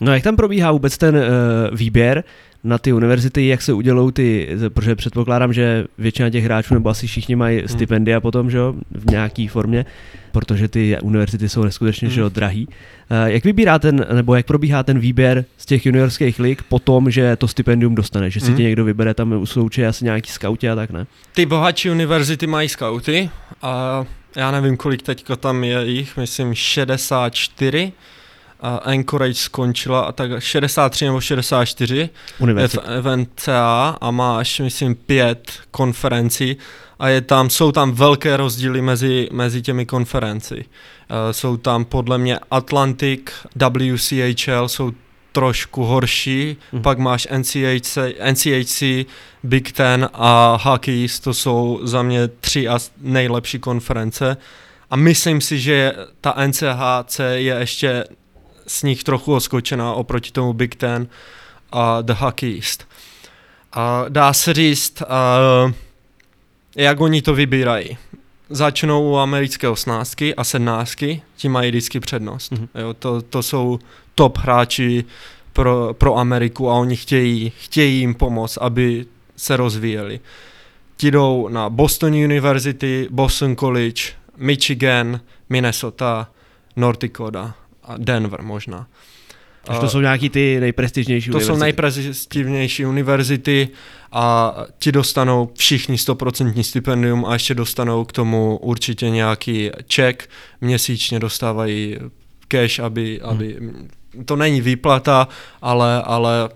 [0.00, 1.22] No jak tam probíhá vůbec ten uh,
[1.72, 2.24] výběr
[2.64, 7.06] na ty univerzity, jak se udělou ty, protože předpokládám, že většina těch hráčů nebo asi
[7.06, 7.68] všichni mají hmm.
[7.68, 9.86] stipendia potom, že jo, v nějaký formě,
[10.32, 12.14] protože ty univerzity jsou neskutečně, hmm.
[12.14, 12.66] že jo, drahý.
[12.66, 17.10] Uh, jak vybírá ten, nebo jak probíhá ten výběr z těch juniorských lig po tom,
[17.10, 18.56] že to stipendium dostane, že si hmm.
[18.56, 21.06] tě někdo vybere, tam jsou určitě asi nějaký skauti a tak, ne?
[21.34, 23.30] Ty bohatší univerzity mají skauty
[23.62, 24.04] a
[24.36, 27.92] já nevím, kolik teďka tam je jich, myslím 64,
[28.60, 32.80] a Anchorage skončila a tak 63 nebo 64 Univerzit.
[33.00, 36.56] v NCA a máš, myslím, pět konferencí
[36.98, 40.54] a je tam, jsou tam velké rozdíly mezi, mezi těmi konferenci.
[40.54, 43.20] Uh, jsou tam podle mě Atlantic,
[43.56, 44.92] WCHL jsou
[45.32, 46.82] trošku horší, mm.
[46.82, 47.98] pak máš NCHC,
[48.30, 48.82] NCHC,
[49.42, 54.36] Big Ten a Hockey, to jsou za mě tři a nejlepší konference.
[54.90, 58.04] A myslím si, že ta NCHC je ještě
[58.66, 61.08] z nich trochu oskočená oproti tomu Big Ten
[61.72, 62.88] a The Hockey East.
[63.72, 65.72] A dá se říct, uh,
[66.76, 67.98] jak oni to vybírají.
[68.50, 72.52] Začnou u americké osnáctky a sednáctky, ti mají vždycky přednost.
[72.52, 72.68] Mm-hmm.
[72.74, 73.78] Jo, to, to jsou
[74.14, 75.04] top hráči
[75.52, 79.06] pro, pro Ameriku a oni chtějí, chtějí jim pomoct, aby
[79.36, 80.20] se rozvíjeli.
[80.96, 84.02] Ti jdou na Boston University, Boston College,
[84.36, 86.28] Michigan, Minnesota,
[86.76, 87.65] North Dakota a
[87.98, 88.86] Denver možná.
[89.66, 91.54] Takže to jsou nějaký ty nejprestižnější To univerzity.
[91.54, 93.68] jsou nejprestižnější univerzity
[94.12, 100.30] a ti dostanou všichni 100% stipendium a ještě dostanou k tomu určitě nějaký ček.
[100.60, 101.96] Měsíčně dostávají
[102.48, 103.30] cash, aby, hmm.
[103.30, 103.58] aby
[104.24, 105.28] to není výplata,
[105.62, 106.48] ale, ale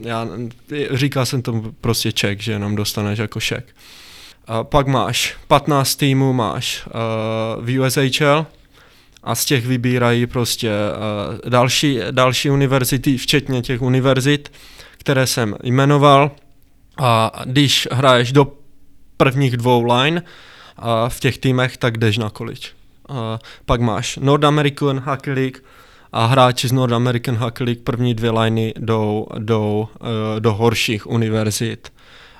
[0.00, 0.28] já,
[0.90, 3.76] říká jsem tomu prostě ček, že jenom dostaneš jako šek.
[4.46, 8.46] A pak máš 15 týmů, máš uh, v USHL,
[9.26, 14.52] a z těch vybírají prostě uh, další, další univerzity, včetně těch univerzit,
[14.98, 16.30] které jsem jmenoval.
[16.98, 18.52] A když hraješ do
[19.16, 22.68] prvních dvou line uh, v těch týmech, tak jdeš na college.
[23.10, 23.16] Uh,
[23.64, 25.58] pak máš North American Hockey League
[26.12, 30.06] a hráči z North American Hockey League první dvě liney jdou, jdou uh,
[30.40, 31.92] do horších univerzit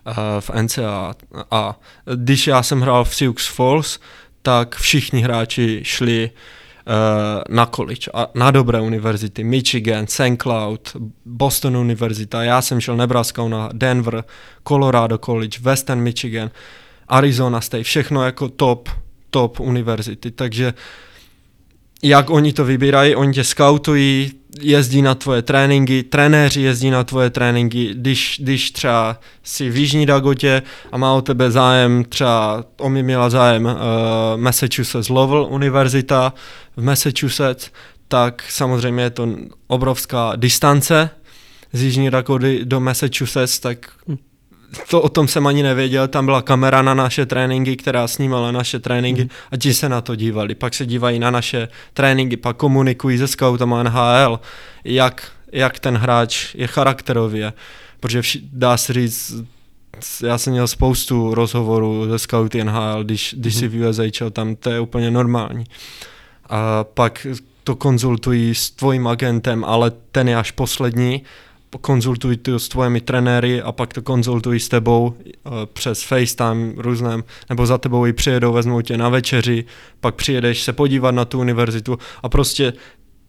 [0.07, 1.15] uh, v NCAA.
[1.51, 1.81] A
[2.15, 3.99] když já jsem hrál v Sioux Falls,
[4.43, 6.66] tak všichni hráči šli Eh,
[7.49, 10.37] na college a na dobré univerzity, Michigan, St.
[10.43, 14.25] Cloud, Boston univerzita, já jsem šel Nebraska na Denver,
[14.69, 16.51] Colorado College, Western Michigan,
[17.09, 18.89] Arizona State, všechno jako top,
[19.31, 20.75] top univerzity, takže
[22.03, 27.31] jak oni to vybírají, oni tě skautují, jezdí na tvoje tréninky, trenéři jezdí na tvoje
[27.31, 32.89] tréninky, když, když třeba si v Jižní Dagotě a má o tebe zájem, třeba o
[32.89, 33.73] mě měla zájem uh,
[34.37, 36.33] Massachusetts Lowell univerzita
[36.77, 37.71] v Massachusetts,
[38.09, 39.29] tak samozřejmě je to
[39.67, 41.11] obrovská distance
[41.73, 44.26] z Jižní Dakoty do Massachusetts, tak hm
[44.89, 48.79] to o tom jsem ani nevěděl, tam byla kamera na naše tréninky, která snímala naše
[48.79, 49.29] tréninky mm.
[49.51, 50.55] a ti se na to dívali.
[50.55, 54.41] Pak se dívají na naše tréninky, pak komunikují se scoutama NHL,
[54.85, 57.53] jak, jak ten hráč je charakterově,
[58.01, 59.35] protože vši, dá se říct,
[60.23, 63.61] já jsem měl spoustu rozhovorů ze scouty NHL, když, když mm.
[63.61, 65.65] si v USHL, tam to je úplně normální.
[66.51, 67.27] A pak
[67.65, 71.23] to konzultují s tvojím agentem, ale ten je až poslední
[71.81, 77.25] konzultuj to s tvojimi trenéry a pak to konzultují s tebou uh, přes FaceTime různém,
[77.49, 79.65] nebo za tebou i přijedou, vezmou tě na večeři,
[80.01, 82.73] pak přijedeš se podívat na tu univerzitu a prostě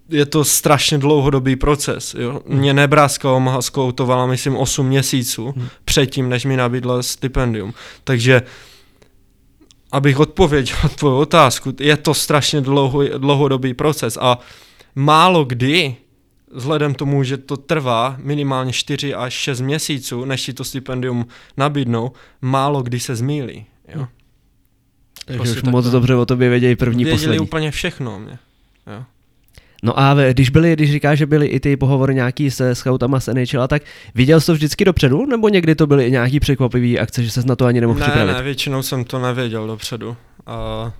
[0.09, 2.15] je to strašně dlouhodobý proces.
[2.19, 2.41] Jo?
[2.47, 2.59] Hmm.
[2.59, 5.67] Mě Nebraska Omaha skoutovala, myslím, 8 měsíců hmm.
[5.85, 7.73] předtím, než mi nabídla stipendium.
[8.03, 8.41] Takže
[9.91, 14.39] abych odpověděl na tvou otázku, je to strašně dlouho, dlouhodobý proces a
[14.95, 15.95] málo kdy
[16.53, 21.27] vzhledem tomu, že to trvá minimálně 4 až 6 měsíců, než si to stipendium
[21.57, 23.65] nabídnou, málo kdy se zmílí.
[23.95, 24.07] Jo.
[25.25, 25.91] Takže prostě už moc to...
[25.91, 27.39] dobře o tobě vědějí první, Věděli poslední.
[27.39, 28.39] úplně všechno mě.
[28.87, 29.03] Jo.
[29.83, 33.33] No a když byli, když říkáš, že byly i ty pohovory nějaký se scoutama z
[33.33, 33.81] NHL, tak
[34.15, 37.45] viděl jsi to vždycky dopředu, nebo někdy to byly i nějaký překvapivý akce, že ses
[37.45, 38.33] na to ani nemohl ne, připravit?
[38.33, 40.17] Ne, většinou jsem to nevěděl dopředu.
[40.45, 40.91] A...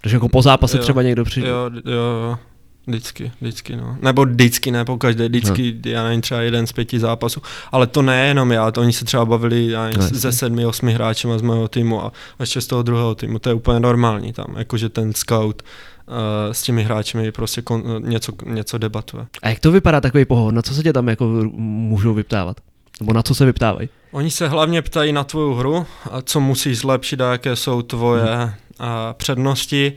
[0.00, 1.48] Takže jako po zápase jo, třeba někdo přijde?
[1.48, 2.38] Jo, jo, jo.
[2.86, 3.96] Vždycky, vždycky, no.
[4.02, 5.90] Nebo vždycky, ne po každé, vždycky, no.
[5.90, 7.42] já nevím, třeba jeden z pěti zápasů.
[7.72, 10.92] Ale to nejenom já, to oni se třeba bavili já nevím, no, ze sedmi, osmi
[10.92, 13.38] hráčem z mého týmu a ještě z toho druhého týmu.
[13.38, 16.14] To je úplně normální tam, jakože ten scout uh,
[16.52, 19.26] s těmi hráči prostě kon, něco, něco debatuje.
[19.42, 20.54] A jak to vypadá takový pohovor?
[20.54, 21.24] Na co se tě tam jako
[21.54, 22.56] můžou vyptávat?
[23.00, 23.88] Nebo na co se vyptávají?
[24.12, 28.24] Oni se hlavně ptají na tvou hru, a co musíš zlepšit a jaké jsou tvoje
[28.24, 28.50] hmm.
[28.78, 29.92] a přednosti.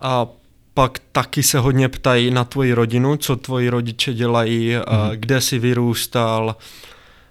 [0.00, 0.26] A
[0.80, 4.82] pak taky se hodně ptají na tvoji rodinu, co tvoji rodiče dělají, hmm.
[4.86, 6.56] a kde jsi vyrůstal,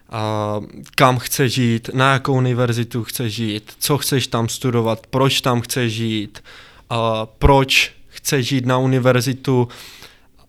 [0.09, 0.55] a
[0.95, 5.93] kam chceš žít, na jakou univerzitu chceš žít, co chceš tam studovat, proč tam chceš
[5.93, 6.43] žít,
[6.89, 9.67] a proč chceš žít na univerzitu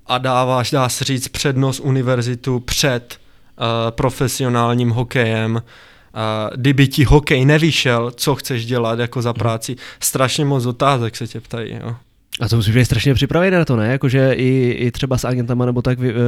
[0.06, 5.54] a dáváš, dá se říct, přednost univerzitu před uh, profesionálním hokejem.
[5.54, 9.38] Uh, kdyby ti hokej nevyšel, co chceš dělat jako za mhm.
[9.38, 9.76] práci.
[10.00, 11.78] Strašně moc otázek se tě ptají.
[11.82, 11.96] Jo.
[12.40, 13.92] A to musíš být strašně připravený na to, ne?
[13.92, 16.18] Jakože i, i třeba s agentama nebo tak vy, uh,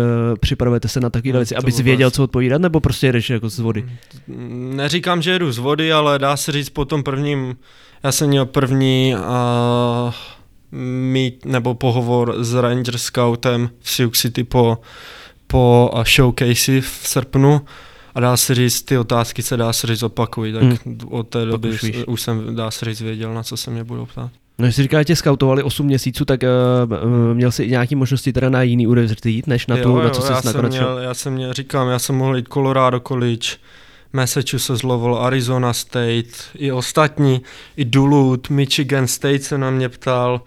[0.40, 3.84] připravujete se na takové věci, abys věděl, co odpovídat, nebo prostě jdeš jako z vody?
[4.26, 7.56] Mm, neříkám, že jedu z vody, ale dá se říct po tom prvním,
[8.02, 10.14] já jsem měl první uh,
[11.12, 14.78] mít nebo pohovor s Ranger Scoutem v Sioux City po,
[15.46, 17.60] po showcase v srpnu
[18.14, 20.98] a dá se říct, ty otázky se dá se říct opakují, tak hmm.
[21.10, 24.06] od té doby už, už jsem, dá se říct, věděl, na co se mě budou
[24.06, 24.30] ptát.
[24.58, 27.96] No, když jsi říkal, že tě skautovali 8 měsíců, tak uh, měl jsi i nějaké
[27.96, 30.74] možnosti teda na jiný univerzity jít, než na tu, jo, jo, na co jsi nakonec
[30.74, 33.48] měl, Já jsem měl, říkám, já jsem mohl jít Colorado College,
[34.12, 37.42] Massachusetts Lowell, Arizona State, i ostatní,
[37.76, 40.40] i Duluth, Michigan State se na mě ptal.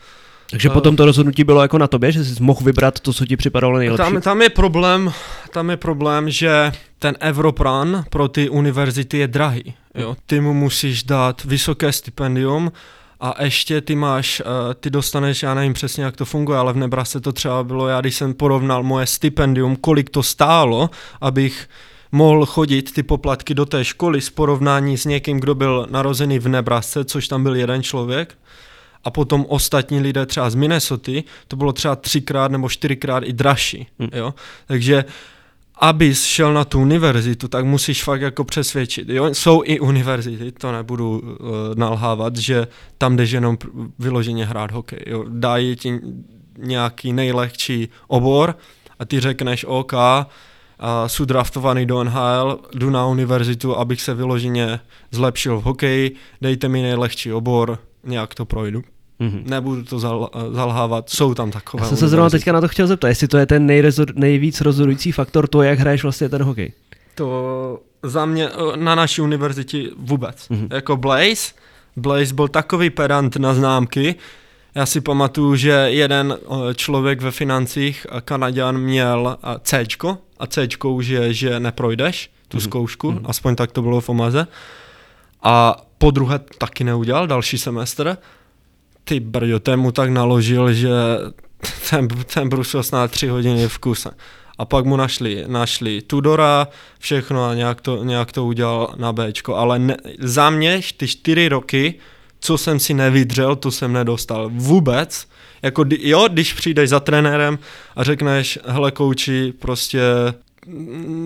[0.49, 3.26] Takže uh, potom to rozhodnutí bylo jako na tobě, že jsi mohl vybrat to, co
[3.26, 3.97] ti připadalo nejlepší?
[3.97, 5.12] Tam, tam, je problém,
[5.53, 9.74] tam je problém, že ten Evropran pro ty univerzity je drahý.
[9.95, 10.16] Jo?
[10.26, 12.72] Ty mu musíš dát vysoké stipendium
[13.20, 16.78] a ještě ty máš, uh, ty dostaneš, já nevím přesně, jak to funguje, ale v
[16.78, 20.89] Nebrase to třeba bylo, já když jsem porovnal moje stipendium, kolik to stálo,
[21.22, 21.70] abych
[22.11, 26.47] mohl chodit ty poplatky do té školy s porovnání s někým, kdo byl narozený v
[26.47, 28.38] Nebrasce, což tam byl jeden člověk,
[29.03, 31.11] a potom ostatní lidé třeba z Minnesota,
[31.47, 33.88] to bylo třeba třikrát nebo čtyřikrát i dražší.
[33.99, 34.09] Hmm.
[34.13, 34.34] Jo?
[34.66, 35.05] Takže
[35.78, 39.10] abys šel na tu univerzitu, tak musíš fakt jako přesvědčit.
[39.10, 39.26] Jo?
[39.26, 42.68] Jsou i univerzity, to nebudu uh, nalhávat, že
[42.98, 43.58] tam jdeš jenom
[44.00, 45.00] vyloženě hrát hokej.
[45.06, 45.26] Jo?
[45.30, 46.00] Dají ti
[46.58, 48.56] nějaký nejlehčí obor
[49.00, 49.94] a ty řekneš OK,
[50.80, 54.80] a jsou draftovaný do NHL, jdu na univerzitu, abych se vyloženě
[55.12, 58.84] zlepšil v hokeji, dejte mi nejlehčí obor, nějak to projdu.
[59.20, 59.49] Mm-hmm.
[59.49, 61.84] Nebudu to zal, zalhávat, jsou tam takové.
[61.84, 64.61] Já jsem se zrovna teďka na to chtěl zeptat, jestli to je ten nejrezor, nejvíc
[64.61, 66.74] rozhodující faktor to, jak hraješ vlastně ten hokej.
[67.16, 70.49] To za mě na naší univerzitě vůbec.
[70.49, 70.68] Mm-hmm.
[70.74, 71.53] Jako Blaze,
[71.95, 74.16] Blaze byl takový pedant na známky,
[74.76, 76.38] já si pamatuju, že jeden
[76.76, 79.86] člověk ve financích, Kanaděn, měl C
[80.39, 82.61] a C už je, že neprojdeš tu mm-hmm.
[82.61, 83.26] zkoušku, mm-hmm.
[83.26, 84.47] aspoň tak to bylo v Omaze.
[85.43, 88.18] A po druhé taky neudělal, další semestr
[89.06, 90.89] ty brďo, ten mu tak naložil, že
[91.89, 94.10] ten, ten brusil snad tři hodiny v kuse.
[94.58, 96.68] A pak mu našli, našli Tudora,
[96.99, 99.56] všechno a nějak to, nějak to udělal na Bčko.
[99.56, 101.93] Ale ne, za mě ty čtyři roky,
[102.39, 105.28] co jsem si nevydřel, to jsem nedostal vůbec.
[105.62, 107.60] Jako, jo, když přijdeš za trenérem
[107.95, 110.01] a řekneš, hele kouči, prostě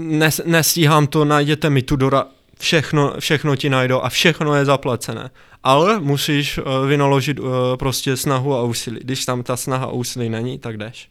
[0.02, 2.26] nes, nestíhám to, najděte mi Tudora,
[2.60, 5.30] všechno, všechno ti najdou a všechno je zaplacené.
[5.64, 9.00] Ale musíš uh, vynaložit uh, prostě snahu a úsilí.
[9.04, 11.10] Když tam ta snaha a úsilí není, tak jdeš.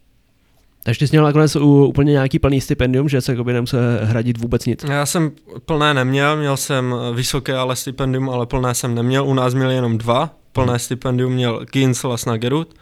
[0.84, 4.66] Takže jsi měl nakonec úplně nějaký plný stipendium, že se jako by nemusel hradit vůbec
[4.66, 4.84] nic?
[4.88, 5.30] Já jsem
[5.64, 9.26] plné neměl, měl jsem vysoké ale stipendium, ale plné jsem neměl.
[9.26, 10.30] U nás měli jenom dva.
[10.52, 10.78] Plné hmm.
[10.78, 12.74] stipendium měl Ginsel a Snagerud.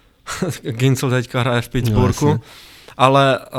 [0.62, 2.28] Ginsel teďka hraje v Pittsburghu.
[2.28, 2.40] No,
[2.96, 3.54] ale uh,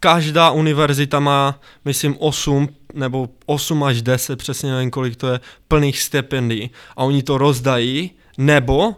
[0.00, 6.00] každá univerzita má, myslím, 8 nebo 8 až 10, přesně nevím, kolik to je, plných
[6.02, 6.70] stipendií.
[6.96, 8.96] A oni to rozdají, nebo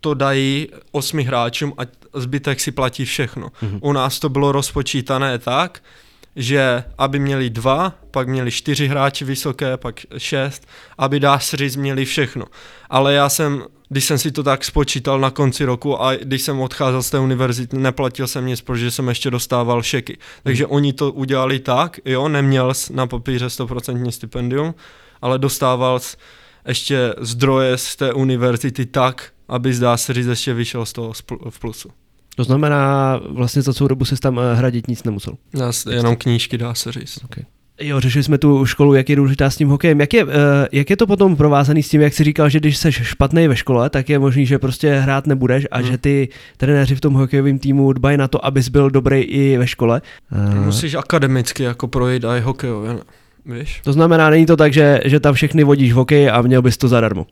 [0.00, 1.82] to dají osmi hráčům a
[2.14, 3.48] zbytek si platí všechno.
[3.48, 3.78] Mm-hmm.
[3.82, 5.82] U nás to bylo rozpočítané tak,
[6.36, 10.68] že aby měli dva, pak měli čtyři hráči vysoké, pak šest,
[10.98, 12.46] aby dá říct měli všechno.
[12.90, 16.60] Ale já jsem, když jsem si to tak spočítal na konci roku a když jsem
[16.60, 20.18] odcházel z té univerzity, neplatil jsem nic, protože jsem ještě dostával šeky.
[20.42, 20.74] Takže hmm.
[20.74, 24.74] oni to udělali tak, jo, neměl na papíře 100% stipendium,
[25.22, 26.00] ale dostával
[26.68, 31.12] ještě zdroje z té univerzity tak, aby zdá se říct ještě vyšel z toho
[31.50, 31.90] v plusu.
[32.36, 35.34] To znamená, vlastně za celou dobu se tam eh, hradit nic nemusel.
[35.54, 37.24] Nás, jenom knížky dá se říct.
[37.24, 37.44] Okay.
[37.80, 40.00] Jo, řešili jsme tu školu, jak je důležitá s tím hokejem.
[40.00, 40.30] Jak je, uh,
[40.72, 43.56] jak je to potom provázaný s tím, jak jsi říkal, že když jsi špatný ve
[43.56, 45.86] škole, tak je možný, že prostě hrát nebudeš a hmm.
[45.86, 49.66] že ty trenéři v tom hokejovém týmu dbají na to, abys byl dobrý i ve
[49.66, 50.02] škole.
[50.32, 52.98] Uh, Musíš akademicky jako projít i hokejově,
[53.46, 53.80] víš?
[53.84, 56.76] To znamená, není to tak, že, že tam všechny vodíš v hokeji a měl bys
[56.76, 57.26] to zadarmo.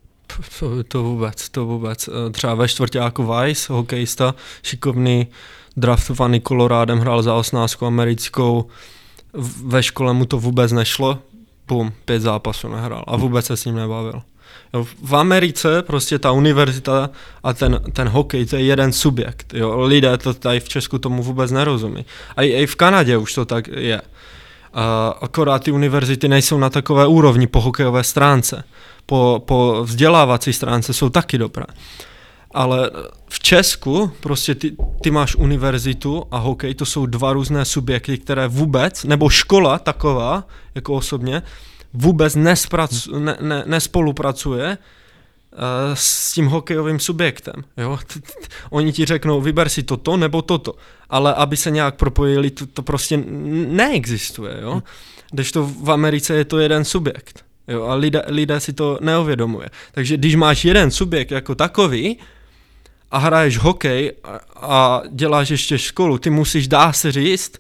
[0.59, 2.09] To, to vůbec, to vůbec.
[2.09, 5.27] Eh, třeba ve čtvrtáku Vice, hokejista, šikovný,
[5.77, 8.67] draftovaný Kolorádem, hrál za osnásku americkou.
[9.65, 11.19] Ve škole mu to vůbec nešlo,
[11.67, 14.23] bum, pět zápasů nehrál a vůbec se s ním nebavil.
[14.75, 17.11] Jo, v Americe prostě ta univerzita
[17.43, 19.55] a ten, ten hokej, to je jeden subjekt.
[19.55, 19.81] Jo.
[19.81, 22.05] Lidé to tady v Česku tomu vůbec nerozumí.
[22.37, 24.03] A i, i v Kanadě už to tak je.
[24.75, 28.65] A akorát ty univerzity nejsou na takové úrovni po hokejové stránce
[29.09, 31.65] po, po vzdělávací stránce jsou taky dobré.
[32.55, 32.91] Ale
[33.39, 38.49] v Česku prostě ty, ty máš univerzitu a hokej, to jsou dva různé subjekty, které
[38.49, 41.43] vůbec, nebo škola taková, jako osobně,
[41.95, 45.59] vůbec nespracu, ne, ne, nespolupracuje uh,
[45.95, 47.55] s tím hokejovým subjektem.
[47.77, 47.99] Jo?
[48.71, 50.75] Oni ti řeknou, vyber si toto nebo toto,
[51.11, 53.17] ale aby se nějak propojili, to, to prostě
[53.69, 54.59] neexistuje.
[54.63, 54.83] Jo?
[55.31, 57.45] Když to v Americe je to jeden subjekt.
[57.69, 59.69] Jo, a lidé, lidé si to neuvědomuje.
[59.93, 62.19] Takže když máš jeden subjekt jako takový
[63.11, 67.53] a hraješ hokej a, a děláš ještě školu, ty musíš, dá se říct,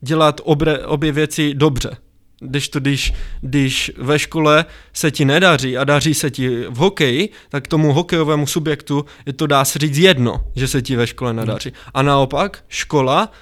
[0.00, 1.96] dělat obre, obě věci dobře.
[2.40, 7.28] Když to, když, když ve škole se ti nedaří a daří se ti v hokeji,
[7.48, 11.32] tak tomu hokejovému subjektu je to dá se říct jedno, že se ti ve škole
[11.32, 11.72] nedaří.
[11.94, 13.32] A naopak, škola,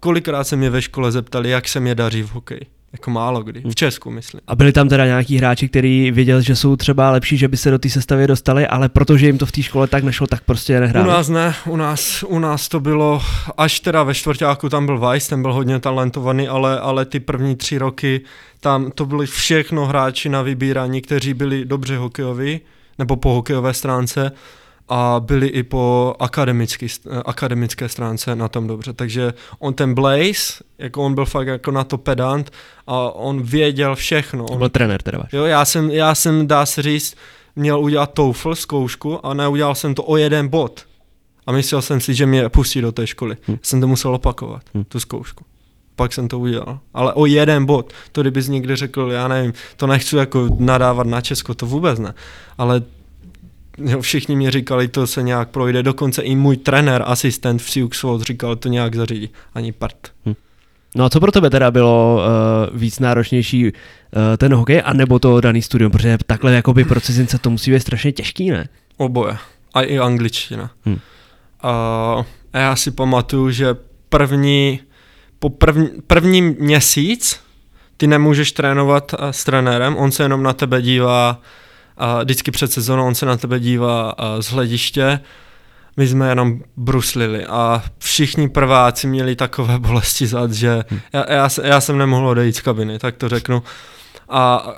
[0.00, 2.66] kolikrát se mě ve škole zeptali, jak se mě daří v hokeji.
[2.92, 3.62] Jako málo kdy.
[3.70, 4.40] V Česku, myslím.
[4.46, 7.70] A byli tam teda nějaký hráči, kteří věděli, že jsou třeba lepší, že by se
[7.70, 10.80] do té sestavy dostali, ale protože jim to v té škole tak nešlo, tak prostě
[10.80, 11.08] nehráli.
[11.08, 13.22] U nás ne, u nás, u nás to bylo,
[13.56, 17.56] až teda ve čtvrtáku tam byl Weiss, ten byl hodně talentovaný, ale, ale ty první
[17.56, 18.20] tři roky
[18.60, 22.60] tam to byly všechno hráči na vybírání, kteří byli dobře hokejoví,
[22.98, 24.32] nebo po hokejové stránce
[24.94, 26.86] a byli i po akademický,
[27.24, 28.92] akademické stránce na tom dobře.
[28.92, 32.50] Takže on ten Blaze, jako on byl fakt jako na to pedant
[32.86, 34.44] a on věděl všechno.
[34.44, 37.16] On byl trenér teda Jo, já jsem, já jsem, dá se říct,
[37.56, 40.86] měl udělat TOEFL zkoušku a neudělal jsem to o jeden bod.
[41.46, 43.36] A myslel jsem si, že mě pustí do té školy.
[43.48, 43.56] Hm.
[43.62, 44.84] Jsem to musel opakovat, hm.
[44.84, 45.44] tu zkoušku.
[45.96, 46.78] Pak jsem to udělal.
[46.94, 47.92] Ale o jeden bod.
[48.12, 52.14] To kdybys někdy řekl, já nevím, to nechci jako nadávat na Česko, to vůbec ne.
[52.58, 52.82] Ale
[53.84, 58.22] jo, všichni mi říkali, to se nějak projde, dokonce i můj trenér, asistent v Sioux
[58.22, 59.96] říkal, to nějak zařídí, ani part.
[60.26, 60.34] Hm.
[60.94, 62.20] No a co pro tebe teda bylo
[62.70, 63.72] uh, víc náročnější, uh,
[64.36, 68.12] ten hokej, anebo to daný studium, protože takhle jakoby pro cizince to musí být strašně
[68.12, 68.68] těžký, ne?
[68.96, 69.36] Oboje.
[69.74, 70.70] A i angličtina.
[70.86, 70.92] Hm.
[70.92, 70.98] Uh,
[72.52, 73.76] a já si pamatuju, že
[74.08, 74.80] první,
[75.38, 77.40] po první, první měsíc
[77.96, 81.40] ty nemůžeš trénovat s trenérem, on se jenom na tebe dívá
[81.96, 85.20] a vždycky před sezónou on se na tebe dívá z hlediště,
[85.96, 91.00] my jsme jenom bruslili a všichni prváci měli takové bolesti zad, že hm.
[91.12, 93.62] já, já, já jsem nemohl odejít z kabiny, tak to řeknu.
[94.28, 94.72] A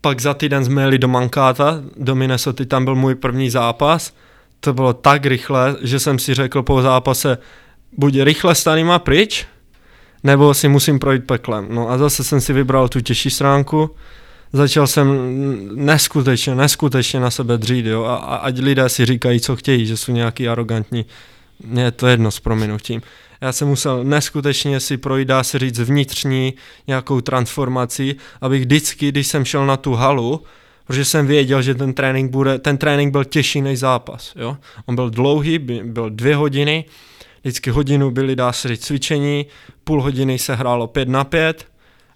[0.00, 4.12] pak za týden jsme jeli do Mankáta, do Minnesota, tam byl můj první zápas.
[4.60, 7.38] To bylo tak rychle, že jsem si řekl po zápase,
[7.92, 9.46] buď rychle stanima pryč,
[10.24, 11.66] nebo si musím projít peklem.
[11.70, 13.90] No a zase jsem si vybral tu těžší stránku
[14.52, 15.06] začal jsem
[15.86, 19.96] neskutečně, neskutečně na sebe dřít, jo, a, a ať lidé si říkají, co chtějí, že
[19.96, 21.06] jsou nějaký arrogantní,
[21.64, 23.02] mně je to jedno s prominutím.
[23.40, 26.54] Já jsem musel neskutečně si projít, dá se říct, vnitřní
[26.86, 30.42] nějakou transformaci, abych vždycky, když jsem šel na tu halu,
[30.86, 34.56] protože jsem věděl, že ten trénink bude, ten trénink byl těžší než zápas, jo.
[34.86, 36.84] On byl dlouhý, byl dvě hodiny,
[37.40, 39.46] vždycky hodinu byly, dá se říct, cvičení,
[39.84, 41.66] půl hodiny se hrálo pět na pět,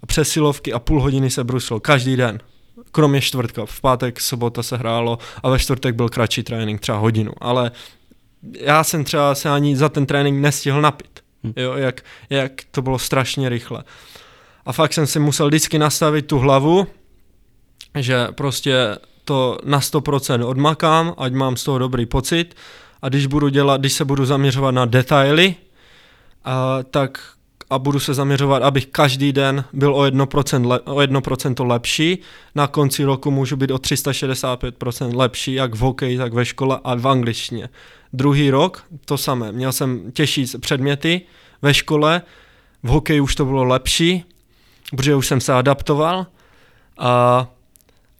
[0.06, 2.38] přesilovky a půl hodiny se brusilo každý den.
[2.92, 3.66] Kromě čtvrtka.
[3.66, 7.32] V pátek, sobota se hrálo a ve čtvrtek byl kratší trénink, třeba hodinu.
[7.40, 7.70] Ale
[8.60, 11.20] já jsem třeba se ani za ten trénink nestihl napít.
[11.44, 11.52] Hm.
[11.56, 12.00] Jo, jak,
[12.30, 13.84] jak to bylo strašně rychle.
[14.66, 16.86] A fakt jsem si musel vždycky nastavit tu hlavu,
[17.98, 22.56] že prostě to na 100% odmakám, ať mám z toho dobrý pocit
[23.02, 25.54] a když budu dělat, když se budu zaměřovat na detaily,
[26.44, 27.18] a, tak
[27.72, 32.18] a budu se zaměřovat, abych každý den byl o 1%, le, o 1% lepší.
[32.54, 36.94] Na konci roku můžu být o 365% lepší, jak v hokeji, tak ve škole a
[36.94, 37.68] v angličtině.
[38.12, 39.52] Druhý rok to samé.
[39.52, 41.20] Měl jsem těžší předměty
[41.62, 42.22] ve škole,
[42.82, 44.24] v hokeji už to bylo lepší,
[44.96, 46.26] protože už jsem se adaptoval.
[46.98, 47.46] A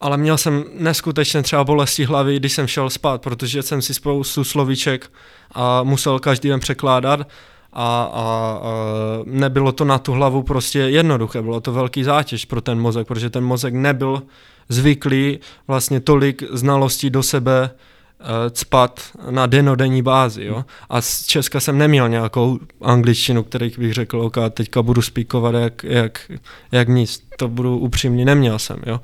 [0.00, 4.44] ale měl jsem neskutečně třeba bolesti hlavy, když jsem šel spát, protože jsem si spoustu
[4.44, 5.10] slovíček
[5.52, 7.20] a musel každý den překládat
[7.72, 8.72] a, a, a
[9.24, 13.30] nebylo to na tu hlavu prostě jednoduché, bylo to velký zátěž pro ten mozek, protože
[13.30, 14.22] ten mozek nebyl
[14.68, 15.38] zvyklý
[15.68, 17.70] vlastně tolik znalostí do sebe
[18.20, 19.00] uh, cpat
[19.30, 20.44] na denodenní bázi.
[20.44, 20.64] Jo?
[20.90, 25.84] A z Česka jsem neměl nějakou angličtinu, který bych řekl, ok, teďka budu spíkovat jak,
[25.84, 26.30] jak,
[26.72, 27.24] jak nic.
[27.36, 28.76] To budu upřímně, neměl jsem.
[28.86, 29.00] Jo?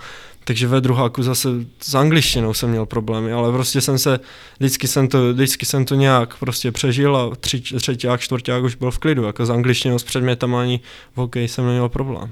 [0.49, 1.49] Takže ve druháku zase
[1.81, 4.21] s angličtinou jsem měl problémy, ale prostě jsem se,
[4.59, 8.91] vždycky jsem to, vždycky jsem to nějak prostě přežil a tři, třetíák, čtvrták už byl
[8.91, 10.81] v klidu, jako s angličtinou, s předmětem ani
[11.15, 12.31] v hokeji jsem neměl problém.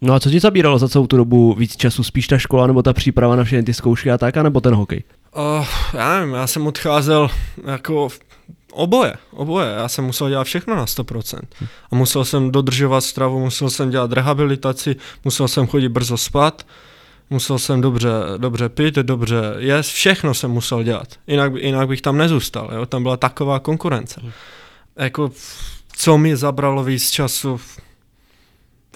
[0.00, 2.02] No a co ti zabíralo za celou tu dobu víc času?
[2.04, 5.02] Spíš ta škola nebo ta příprava na všechny ty zkoušky a tak, nebo ten hokej?
[5.36, 7.28] Uh, já nevím, já jsem odcházel
[7.66, 8.08] jako
[8.72, 9.68] oboje, oboje.
[9.76, 11.40] Já jsem musel dělat všechno na 100%.
[11.92, 16.66] A musel jsem dodržovat stravu, musel jsem dělat rehabilitaci, musel jsem chodit brzo spát,
[17.30, 22.18] musel jsem dobře, dobře pít, dobře jíst, všechno jsem musel dělat, jinak, jinak bych tam
[22.18, 22.86] nezůstal, jo?
[22.86, 24.20] tam byla taková konkurence.
[24.22, 24.32] Hmm.
[24.96, 25.30] Jako,
[25.96, 27.60] co mi zabralo víc času,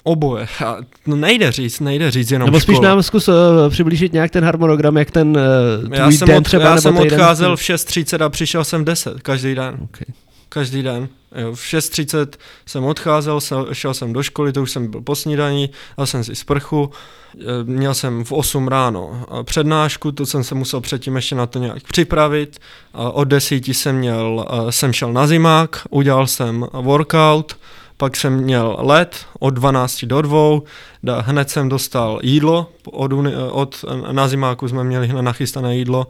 [0.03, 0.47] oboje.
[0.65, 0.77] A
[1.07, 2.89] no nejde říct, nejde říct jenom Nebo spíš škola.
[2.89, 3.35] nám zkus uh,
[3.69, 5.37] přiblížit nějak ten harmonogram, jak ten
[5.85, 8.85] uh, já jsem den od, třeba, Já jsem odcházel v 6.30 a přišel jsem v
[8.85, 9.77] 10, každý den.
[9.83, 11.09] Okay každý den.
[11.35, 12.27] Jo, v 6.30
[12.65, 13.39] jsem odcházel,
[13.73, 16.91] šel jsem do školy, to už jsem byl po snídaní, dal jsem si sprchu,
[17.39, 21.59] e, měl jsem v 8 ráno přednášku, to jsem se musel předtím ještě na to
[21.59, 22.59] nějak připravit.
[22.93, 27.57] Od 10 jsem, měl, e, jsem šel na zimák, udělal jsem workout,
[27.97, 30.61] pak jsem měl let od 12 do 2,
[31.19, 33.11] hned jsem dostal jídlo, od,
[33.51, 36.07] od na zimáku jsme měli hned nachystané jídlo,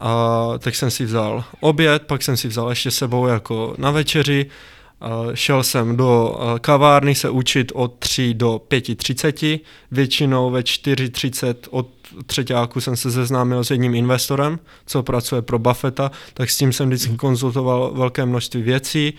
[0.00, 4.46] a tak jsem si vzal oběd, pak jsem si vzal ještě sebou jako na večeři,
[5.00, 9.60] a šel jsem do kavárny se učit od 3 do 5.30,
[9.90, 11.88] většinou ve 4.30 od
[12.26, 16.88] třetíku jsem se seznámil s jedním investorem, co pracuje pro Buffetta, tak s tím jsem
[16.88, 17.16] vždycky mhm.
[17.16, 19.14] konzultoval velké množství věcí.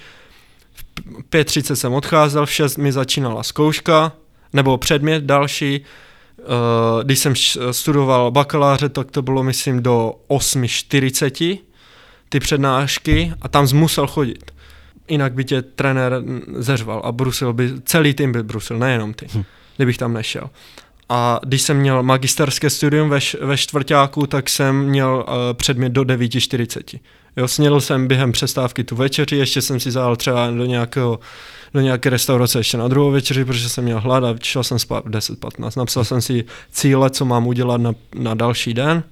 [0.76, 4.12] V 5.30 jsem odcházel, v 6 mi začínala zkouška,
[4.54, 5.82] nebo předmět další,
[7.04, 7.34] když jsem
[7.72, 11.60] studoval bakaláře, tak to bylo, myslím, do 8.40
[12.30, 14.52] ty přednášky a tam musel chodit.
[15.08, 16.24] Jinak by tě trenér
[16.58, 19.44] zeřval a brusil by, celý tým by brusil, nejenom ty, hm.
[19.78, 20.50] kdybych tam nešel.
[21.10, 26.02] A když jsem měl magisterské studium ve, ve čtvrtáku, tak jsem měl uh, předmět do
[26.02, 27.00] 9.40.
[27.38, 31.20] Jo, snědl jsem během přestávky tu večeři, ještě jsem si vzal třeba do nějakého
[31.74, 35.06] do nějaké restaurace ještě na druhou večeři, protože jsem měl hlad a šel jsem spát
[35.06, 35.72] v 10.15.
[35.78, 39.04] Napsal jsem si cíle, co mám udělat na, na další den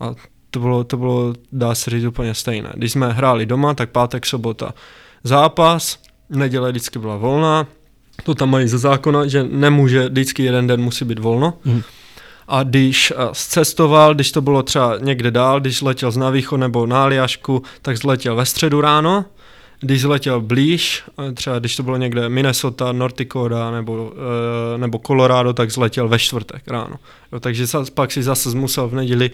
[0.00, 0.14] a
[0.50, 2.72] to bylo, to bylo, dá se říct, úplně stejné.
[2.74, 4.74] Když jsme hráli doma, tak pátek, sobota
[5.24, 5.98] zápas,
[6.30, 7.66] neděle vždycky byla volná,
[8.24, 11.54] to tam mají ze zákona, že nemůže, vždycky jeden den musí být volno.
[11.64, 11.82] Mm.
[12.48, 16.86] A když uh, cestoval, když to bylo třeba někde dál, když letěl z Navýcho nebo
[16.86, 19.24] na Aliašku, tak zletěl ve středu ráno
[19.80, 21.04] když letěl blíž,
[21.34, 26.18] třeba když to bylo někde Minnesota, North Dakota nebo, uh, nebo Colorado, tak zletěl ve
[26.18, 26.96] čtvrtek ráno.
[27.32, 29.30] Jo, takže pak si zase musel v neděli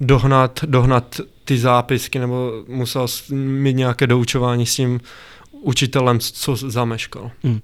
[0.00, 5.00] dohnat, dohnat ty zápisky nebo musel mít nějaké doučování s tím
[5.50, 7.30] učitelem, co zameškal.
[7.44, 7.60] Hmm.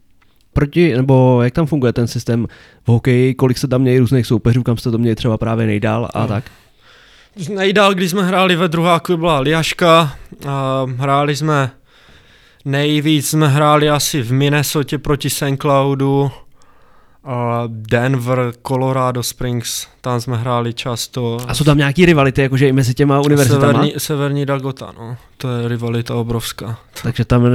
[0.58, 2.46] Proti, nebo jak tam funguje ten systém
[2.84, 6.08] v hokeji, kolik se tam mějí různých soupeřů, kam jste to měli třeba právě nejdál
[6.14, 6.28] a no.
[6.28, 6.44] tak?
[7.54, 10.14] Nejdál, když jsme hráli ve druháku, byla Liaška,
[10.48, 11.70] a hráli jsme
[12.64, 15.44] Nejvíc jsme hráli asi v Minnesota proti St.
[15.60, 16.30] Cloudu,
[17.66, 21.38] Denver, Colorado Springs, tam jsme hráli často.
[21.48, 23.72] A jsou tam nějaký rivality, jakože i mezi těma univerzitama?
[23.72, 25.16] Severní, severní Dakota, no.
[25.36, 26.78] To je rivalita obrovská.
[27.02, 27.46] Takže tam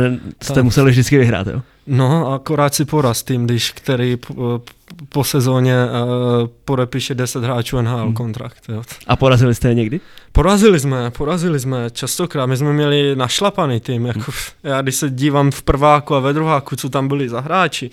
[0.41, 0.65] jste tam.
[0.65, 1.61] museli vždycky vyhrát, jo?
[1.87, 4.61] No, akorát si poraz tým, když který po,
[5.09, 8.13] po sezóně uh, podepíše 10 hráčů NHL hmm.
[8.13, 8.63] kontrakt.
[8.69, 8.83] Jo.
[9.07, 9.99] A porazili jste je někdy?
[10.31, 12.45] Porazili jsme, porazili jsme častokrát.
[12.49, 14.05] My jsme měli našlapaný tým.
[14.05, 14.71] Jako, hmm.
[14.71, 17.91] Já když se dívám v prváku a ve druháku, co tam byli za hráči,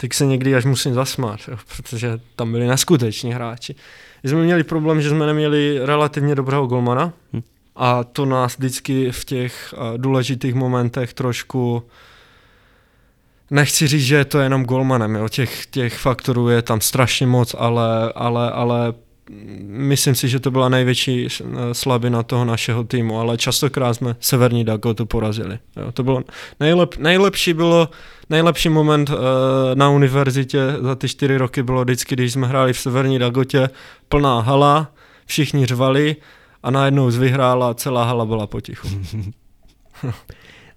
[0.00, 3.74] tak se někdy až musím zasmát, jo, protože tam byli neskuteční hráči.
[4.22, 7.42] My jsme měli problém, že jsme neměli relativně dobrého golmana hmm.
[7.76, 11.82] a to nás vždycky v těch uh, důležitých momentech trošku
[13.50, 15.28] nechci říct, že je to jenom golmanem, jo.
[15.28, 18.94] Těch, těch faktorů je tam strašně moc, ale, ale, ale
[19.66, 21.28] myslím si, že to byla největší
[21.72, 25.58] slabina toho našeho týmu, ale častokrát jsme Severní Dakotu porazili.
[25.76, 26.22] Jo, to bylo
[26.60, 27.88] nejlep, nejlepší bylo,
[28.30, 29.16] nejlepší moment uh,
[29.74, 33.70] na univerzitě za ty čtyři roky bylo vždycky, když jsme hráli v Severní Dagotě,
[34.08, 34.92] plná hala,
[35.26, 36.16] všichni řvali
[36.62, 38.88] a najednou vyhrála, celá hala byla potichu.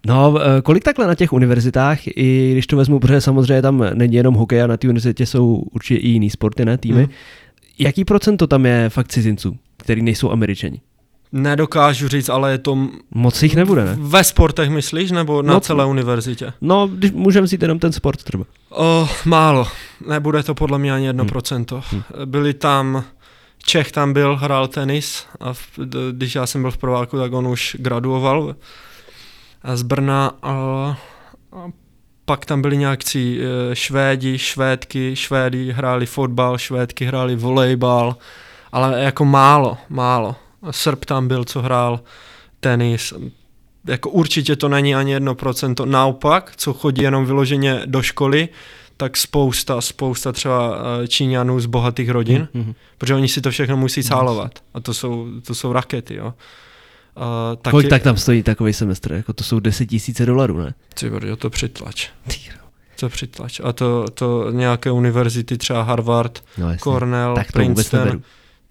[0.07, 4.15] No, eh, kolik takhle na těch univerzitách, i když to vezmu, protože samozřejmě tam není
[4.15, 7.03] jenom hokej a na té univerzitě jsou určitě i jiný sporty, ne, týmy.
[7.03, 7.11] Hmm.
[7.79, 10.81] Jaký procento tam je fakt cizinců, který nejsou američani?
[11.31, 12.87] Nedokážu říct, ale je to...
[13.11, 13.97] Moc jich nebude, ne?
[13.99, 16.53] Ve sportech myslíš, nebo na no, celé univerzitě?
[16.61, 18.45] No, když můžeme si jenom ten sport třeba.
[18.69, 19.67] Oh, málo.
[20.07, 21.29] Nebude to podle mě ani jedno hmm.
[21.29, 21.81] procento.
[21.89, 22.03] Hmm.
[22.25, 23.03] Byli tam...
[23.65, 25.67] Čech tam byl, hrál tenis a v,
[26.11, 28.55] když já jsem byl v prváku, tak on už graduoval
[29.73, 30.51] z Brna a,
[31.51, 31.71] a
[32.25, 38.17] pak tam byli nějakcí e, Švédi, Švédky, Švédy hráli fotbal, Švédky hráli volejbal,
[38.71, 40.35] ale jako málo, málo.
[40.71, 41.99] Srb tam byl, co hrál
[42.59, 43.13] tenis.
[43.87, 45.85] Jako určitě to není ani jedno procento.
[45.85, 48.49] Naopak, co chodí jenom vyloženě do školy,
[48.97, 52.73] tak spousta, spousta třeba e, Číňanů z bohatých rodin, mm-hmm.
[52.97, 54.59] protože oni si to všechno musí cálovat.
[54.73, 56.33] A to jsou, to jsou rakety, jo.
[57.17, 57.71] Uh, taky...
[57.71, 59.13] Kolik tak tam stojí takový semestr?
[59.13, 60.73] Jako to jsou 10 tisíce dolarů, ne?
[60.99, 62.09] Ty brdo, to přitlač.
[62.99, 63.61] To přitlač.
[63.63, 68.21] A to, to nějaké univerzity, třeba Harvard, no, Cornell, tak to Princeton,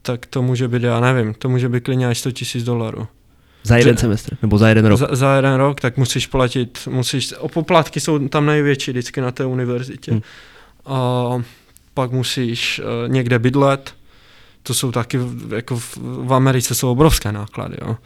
[0.02, 3.09] tak to může být, já nevím, to může být klidně až 100 tisíc dolarů.
[3.62, 4.98] Za jeden Že, semestr, nebo za jeden rok?
[4.98, 9.31] Za, za jeden rok, tak musíš platit, musíš, o poplatky jsou tam největší vždycky na
[9.31, 10.12] té univerzitě.
[10.12, 10.23] Hmm.
[10.86, 11.43] A
[11.94, 13.94] pak musíš uh, někde bydlet,
[14.62, 15.20] to jsou taky,
[15.55, 17.97] jako v, v Americe jsou obrovské náklady, jo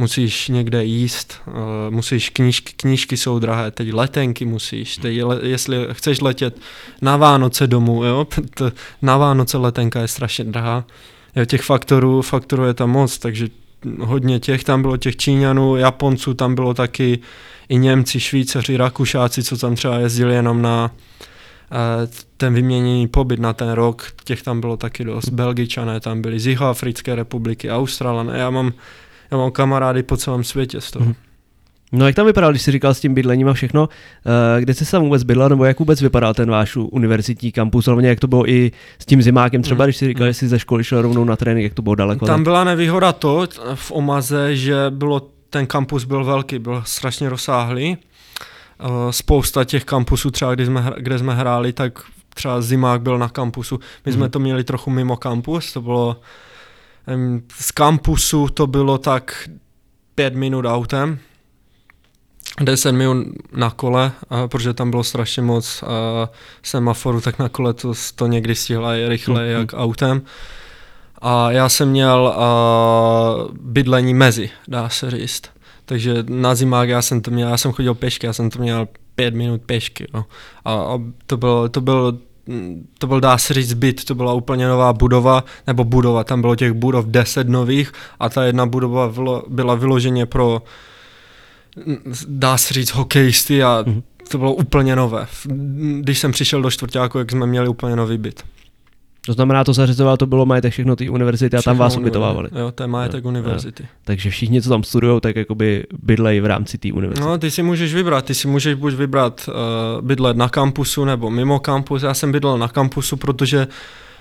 [0.00, 1.54] musíš někde jíst, uh,
[1.90, 6.60] musíš knížky, knížky jsou drahé, teď letenky musíš, teď le, jestli chceš letět
[7.02, 8.72] na Vánoce domů, jo, to,
[9.02, 10.84] na Vánoce letenka je strašně drahá,
[11.36, 13.48] jo, těch faktorů, faktorů je tam moc, takže
[14.00, 17.18] hodně těch, tam bylo těch Číňanů, Japonců, tam bylo taky
[17.68, 21.78] i Němci, Švýcaři, Rakušáci, co tam třeba jezdili jenom na uh,
[22.36, 26.46] ten vyměněný pobyt na ten rok, těch tam bylo taky dost, Belgičané tam byli z
[26.46, 28.72] Jihoafrické republiky, Australané, já mám
[29.30, 31.04] já mám kamarády po celém světě z toho.
[31.04, 31.14] Hmm.
[31.92, 34.90] No jak tam vypadal, když jsi říkal s tím bydlením a všechno, uh, kde jsi
[34.90, 38.50] tam vůbec bydlel, nebo jak vůbec vypadal ten váš univerzitní kampus, hlavně jak to bylo
[38.50, 39.86] i s tím zimákem třeba, mm.
[39.86, 42.26] když jsi říkal, že jsi ze školy šel rovnou na trénink, jak to bylo daleko?
[42.26, 47.96] Tam byla nevýhoda to v Omaze, že bylo, ten kampus byl velký, byl strašně rozsáhlý.
[48.84, 51.98] Uh, spousta těch kampusů třeba, kde jsme, kde jsme hráli, tak
[52.34, 53.80] třeba zimák byl na kampusu.
[54.06, 54.30] My jsme mm.
[54.30, 56.16] to měli trochu mimo kampus, to bylo
[57.52, 59.48] z kampusu to bylo tak
[60.14, 61.18] pět minut autem,
[62.60, 66.30] 10 minut na kole, a protože tam bylo strašně moc a
[66.62, 69.58] semaforu, tak na kole to, to někdy stihla rychleji mm-hmm.
[69.58, 70.22] jak autem.
[71.22, 75.42] A já jsem měl a, bydlení mezi, dá se říct.
[75.84, 78.88] Takže na zimák já jsem to měl, já jsem chodil pěšky, já jsem to měl
[79.14, 80.06] pět minut pěšky.
[80.14, 80.24] Jo.
[80.64, 82.12] A, a to, bylo, to bylo
[82.98, 86.56] to byl dá se říct byt, to byla úplně nová budova, nebo budova, tam bylo
[86.56, 89.12] těch budov deset nových a ta jedna budova
[89.48, 90.62] byla vyloženě pro,
[92.28, 94.02] dá se říct, hokejisty a mm-hmm.
[94.28, 95.26] to bylo úplně nové.
[96.00, 98.42] Když jsem přišel do čtvrtáku, jak jsme měli úplně nový byt.
[99.26, 102.48] To znamená, to zařizoval, to bylo majetek všechno té univerzity a tam vás ubytovávali.
[102.58, 103.82] Jo, to je majetek jo, univerzity.
[103.82, 103.88] Jo.
[104.04, 107.28] Takže všichni, co tam studují, tak jakoby bydlejí v rámci té univerzity.
[107.28, 111.30] No, ty si můžeš vybrat, ty si můžeš buď vybrat uh, bydlet na kampusu nebo
[111.30, 112.02] mimo kampus.
[112.02, 113.68] Já jsem bydlel na kampusu, protože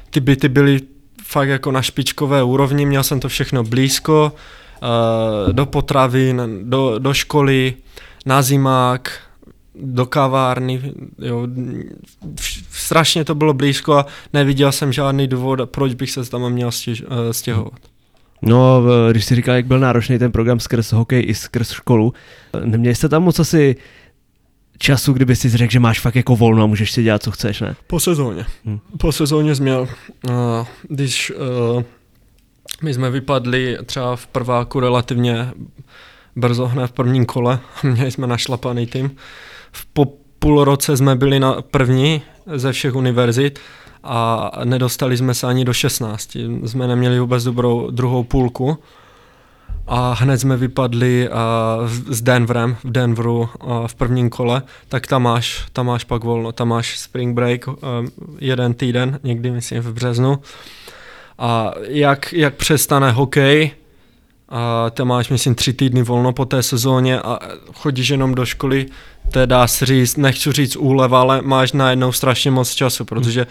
[0.09, 0.81] ty byty byly
[1.23, 4.31] fakt jako na špičkové úrovni, měl jsem to všechno blízko,
[4.81, 7.73] uh, do potravin, do, do školy,
[8.25, 9.11] na zimák,
[9.81, 11.47] do kavárny, jo,
[12.71, 17.03] strašně to bylo blízko a neviděl jsem žádný důvod, proč bych se tam měl stěž,
[17.07, 17.79] eh, stěhovat.
[18.41, 22.13] No, když si říkal, jak byl náročný ten program skrz hokej i skrz školu,
[22.65, 23.75] neměli jste tam moc asi
[24.77, 27.61] času, kdyby si řekl, že máš fakt jako volno a můžeš si dělat, co chceš,
[27.61, 27.75] ne?
[27.87, 28.45] Po sezóně.
[28.65, 28.79] Hmm.
[28.97, 29.87] Po sezóně jsi měl,
[30.29, 30.31] uh,
[30.87, 31.83] když uh,
[32.83, 35.51] my jsme vypadli třeba v prváku relativně
[36.35, 39.11] brzo hned v prvním kole, měli jsme našlapaný tým,
[39.71, 40.05] v po
[40.39, 42.21] půl roce jsme byli na první
[42.55, 43.59] ze všech univerzit
[44.03, 46.37] a nedostali jsme se ani do 16.
[46.65, 48.77] Jsme neměli vůbec dobrou druhou půlku
[49.87, 55.23] a hned jsme vypadli uh, s Denverem v Denveru uh, v prvním kole, tak tam
[55.23, 57.75] máš, tam máš pak volno, tam máš spring break uh,
[58.39, 60.39] jeden týden, někdy myslím v březnu.
[61.37, 63.71] A jak, jak přestane hokej,
[64.49, 67.39] a ty máš, myslím, tři týdny volno po té sezóně a
[67.73, 68.85] chodíš jenom do školy,
[69.31, 73.47] to dá se říct, nechci říct úleva, ale máš najednou strašně moc času, protože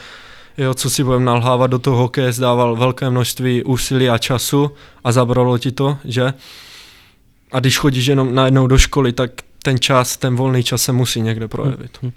[0.58, 4.70] jo, co si budeme nalhávat, do toho hokeje zdával velké množství úsilí a času
[5.04, 6.34] a zabralo ti to, že?
[7.52, 9.30] A když chodíš jenom najednou do školy, tak
[9.62, 11.98] ten čas, ten volný čas se musí někde projevit.
[12.02, 12.12] Hmm.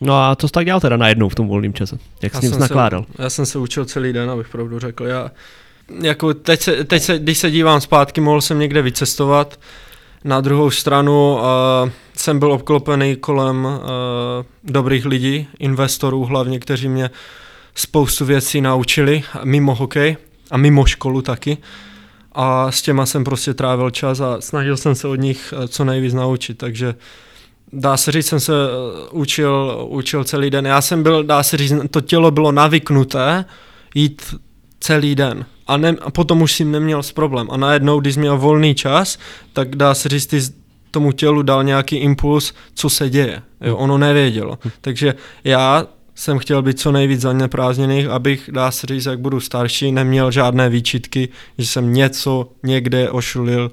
[0.00, 1.98] No a co jsi tak dělal teda najednou v tom volném čase?
[2.22, 3.04] Jak jsi s ním nakládal?
[3.16, 5.04] Se, já jsem se učil celý den, abych pravdu řekl.
[5.04, 5.30] Já,
[6.00, 9.60] jako teď, se, teď se, když se dívám zpátky, mohl jsem někde vycestovat.
[10.24, 11.40] Na druhou stranu uh,
[12.16, 13.80] jsem byl obklopený kolem uh,
[14.64, 17.10] dobrých lidí, investorů hlavně, kteří mě
[17.74, 20.16] spoustu věcí naučili, mimo hokej
[20.50, 21.58] a mimo školu taky.
[22.32, 26.14] A s těma jsem prostě trávil čas a snažil jsem se od nich co nejvíc
[26.14, 26.94] naučit, takže
[27.72, 28.52] dá se říct, jsem se
[29.10, 30.66] učil, učil celý den.
[30.66, 33.44] Já jsem byl, dá se říct, to tělo bylo navyknuté
[33.94, 34.34] jít
[34.82, 35.46] celý den.
[35.66, 37.48] A, ne, a potom už si neměl s problém.
[37.50, 39.18] A najednou, když měl volný čas,
[39.52, 40.40] tak dá se říct, ty
[40.90, 43.42] tomu tělu dal nějaký impuls, co se děje.
[43.60, 44.58] Jo, ono nevědělo.
[44.80, 45.14] Takže
[45.44, 50.30] já jsem chtěl být co nejvíc zaneprázdněných, abych, dá se říct, jak budu starší, neměl
[50.30, 51.28] žádné výčitky,
[51.58, 53.70] že jsem něco někde ošulil,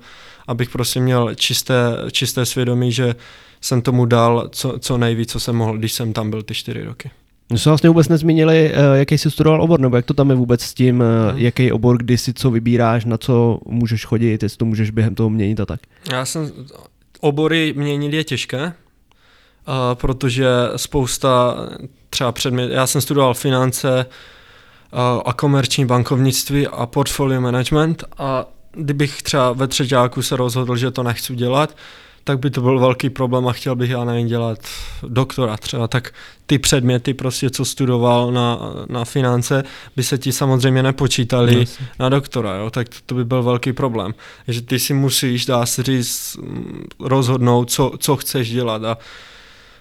[0.47, 1.75] abych prostě měl čisté,
[2.11, 3.15] čisté svědomí, že
[3.61, 6.83] jsem tomu dal co, co nejvíc, co jsem mohl, když jsem tam byl ty čtyři
[6.83, 7.11] roky.
[7.51, 10.35] My jsme vlastně vůbec nezmínili, eh, jaký jsi studoval obor, nebo jak to tam je
[10.35, 11.37] vůbec s tím, hmm.
[11.37, 15.29] jaký obor, kdy si co vybíráš, na co můžeš chodit, jestli to můžeš během toho
[15.29, 15.79] měnit a tak.
[16.11, 16.51] Já jsem,
[17.19, 18.73] obory měnit je těžké, uh,
[19.93, 21.55] protože spousta
[22.09, 24.05] třeba předmět, já jsem studoval finance
[25.25, 31.03] a komerční bankovnictví a portfolio management a kdybych třeba ve třetíku se rozhodl, že to
[31.03, 31.75] nechci dělat,
[32.29, 34.59] tak by to byl velký problém a chtěl bych já nevím dělat
[35.07, 36.13] doktora třeba, tak
[36.45, 39.63] ty předměty prostě, co studoval na, na finance,
[39.95, 41.79] by se ti samozřejmě nepočítali yes.
[41.99, 42.69] na doktora, jo?
[42.69, 44.13] tak to, to by byl velký problém.
[44.47, 46.37] Že ty si musíš, dá se říct,
[46.99, 48.97] rozhodnout, co, co chceš dělat a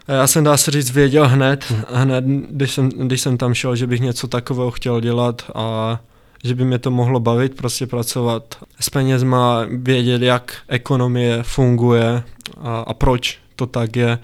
[0.08, 1.82] já jsem, dá se říct, věděl hned, hmm.
[1.92, 6.00] hned když, jsem, když jsem tam šel, že bych něco takového chtěl dělat a
[6.44, 12.22] že by mě to mohlo bavit, prostě pracovat s penězma, vědět, jak ekonomie funguje
[12.60, 14.18] a, a proč to tak je.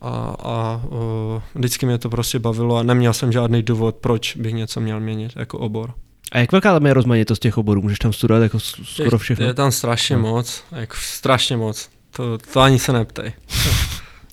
[0.00, 4.54] A, a uh, vždycky mě to prostě bavilo a neměl jsem žádný důvod, proč bych
[4.54, 5.94] něco měl měnit jako obor.
[6.32, 7.82] A jak velká tam je rozmanitost těch oborů?
[7.82, 9.44] Můžeš tam studovat jako skoro všechno?
[9.44, 10.22] Je, je tam strašně no.
[10.22, 11.88] moc, jako strašně moc.
[12.10, 13.32] To, to ani se neptej.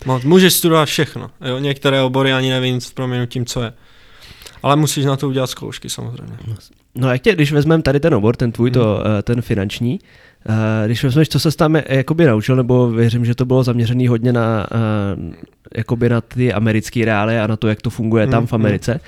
[0.23, 1.31] Můžeš studovat všechno.
[1.41, 1.59] Jo?
[1.59, 3.73] Některé obory ani nevím s proměnutím, co je.
[4.63, 6.37] Ale musíš na to udělat zkoušky samozřejmě.
[6.97, 8.73] No jak tě, když vezmeme tady ten obor, ten tvůj, hmm.
[8.73, 9.99] to, eh, ten finanční,
[10.49, 14.09] eh, když vezmeš, co se tam eh, jakoby naučil, nebo věřím, že to bylo zaměřené
[14.09, 14.67] hodně na,
[15.75, 18.31] jakoby na ty americké reály a na to, jak to funguje hmm.
[18.31, 18.61] tam v hmm.
[18.61, 18.99] Americe.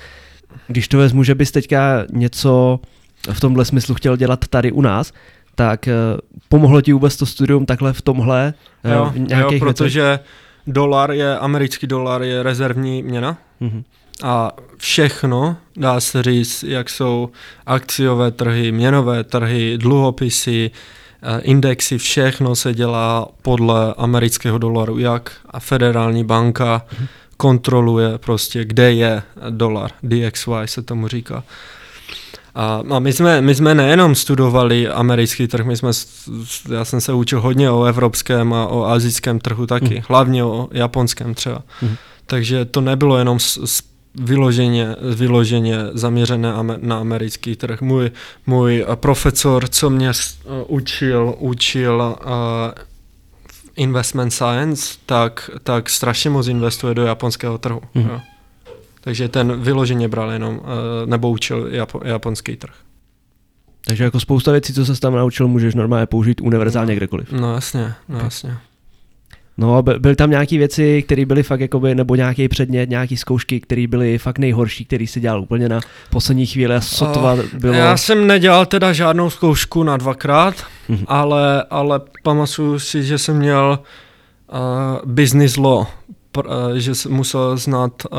[0.66, 2.80] Když to vezmu, že bys teďka něco
[3.32, 5.12] v tomhle smyslu chtěl dělat tady u nás,
[5.54, 5.88] tak
[6.48, 8.54] pomohlo ti vůbec to studium takhle v tomhle?
[8.84, 10.26] Jo, v jo protože věcech?
[10.66, 13.38] dolar je, americký dolar je rezervní měna.
[13.60, 13.82] Mm-hmm
[14.22, 17.30] a všechno, dá se říct, jak jsou
[17.66, 20.70] akciové trhy, měnové trhy, dluhopisy,
[21.22, 26.82] eh, indexy, všechno se dělá podle amerického dolaru, jak a federální banka
[27.36, 31.44] kontroluje prostě, kde je dolar, DXY se tomu říká.
[32.54, 35.90] A, a my, jsme, my jsme nejenom studovali americký trh, my jsme,
[36.72, 40.02] já jsem se učil hodně o evropském a o azijském trhu taky, mm.
[40.08, 41.62] hlavně o japonském třeba.
[41.82, 41.96] Mm.
[42.26, 47.80] Takže to nebylo jenom s, s vyloženě, vyloženě zaměřené na americký trh.
[47.80, 48.10] Můj,
[48.46, 50.12] můj profesor, co mě
[50.66, 52.32] učil, učil uh,
[53.76, 57.80] investment science, tak, tak strašně moc investuje do japonského trhu.
[57.94, 58.02] Mm.
[58.02, 58.20] Jo.
[59.00, 60.64] Takže ten vyloženě bral jenom, uh,
[61.06, 62.74] nebo učil Japo, japonský trh.
[63.86, 67.32] Takže jako spousta věcí, co se tam naučil, můžeš normálně použít univerzálně kdekoliv.
[67.32, 68.56] No jasně, no jasně.
[69.60, 73.86] No, byly tam nějaké věci, které byly fakt jakoby, nebo nějaký předmět, nějaké zkoušky, které
[73.86, 75.80] byly fakt nejhorší, který si dělal úplně na
[76.10, 77.74] poslední chvíli a sotva bylo...
[77.74, 81.04] Já jsem nedělal teda žádnou zkoušku na dvakrát, mm-hmm.
[81.06, 83.78] ale, ale pamatuju si, že jsem měl
[84.52, 84.58] uh,
[85.12, 85.86] business law,
[86.34, 88.18] pr- že jsem musel znát uh,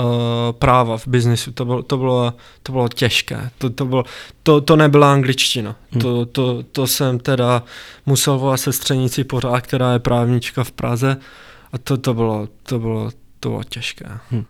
[0.51, 1.51] práva v biznisu.
[1.51, 2.33] To bylo, to bylo,
[2.63, 3.49] to bylo těžké.
[3.57, 4.03] To, to, bylo,
[4.43, 5.75] to, to nebyla angličtina.
[5.91, 6.01] Hmm.
[6.01, 7.63] To, to, to jsem teda
[8.05, 11.17] musel volat sestřenici pořád, která je právnička v Praze.
[11.73, 14.09] A to, to, bylo, to, bylo, to bylo těžké.
[14.31, 14.45] Hmm.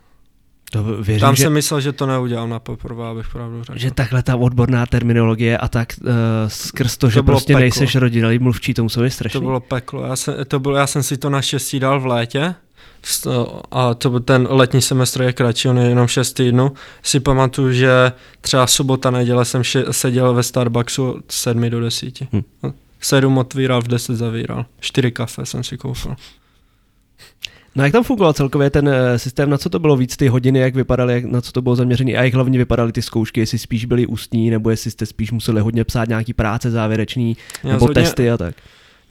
[0.72, 3.80] To věřím, Tam že, jsem myslel, že to neudělám na poprvé, abych pravdu řekl.
[3.80, 6.08] Že takhle ta odborná terminologie a tak uh,
[6.48, 7.60] skrz to, to že prostě peklo.
[7.60, 9.40] nejseš rodinný mluvčí, to muselo být strašný.
[9.40, 10.04] To bylo peklo.
[10.06, 12.56] Já jsem, to bylo, já jsem si to naštěstí dal v létě,
[13.72, 16.72] a to ten letní semestr je kratší, on je jenom 6 týdnů,
[17.04, 22.22] si pamatuju, že třeba sobota, neděle jsem še- seděl ve Starbucksu od 7 do 10.
[22.32, 22.44] Hmm.
[23.00, 24.66] 7 otvíral, v 10 zavíral.
[24.80, 26.16] 4 kafe jsem si koupil.
[27.76, 30.60] No jak tam fungoval celkově ten eh, systém, na co to bylo víc ty hodiny,
[30.60, 33.58] jak vypadaly, jak, na co to bylo zaměřené a jak hlavně vypadaly ty zkoušky, jestli
[33.58, 37.86] spíš byly ústní, nebo jestli jste spíš museli hodně psát nějaký práce závěrečný, Měl nebo
[37.86, 38.56] hodně- testy a tak.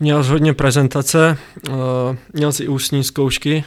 [0.01, 1.77] Měl jsi hodně prezentace, uh,
[2.33, 3.65] měl jsi ústní zkoušky,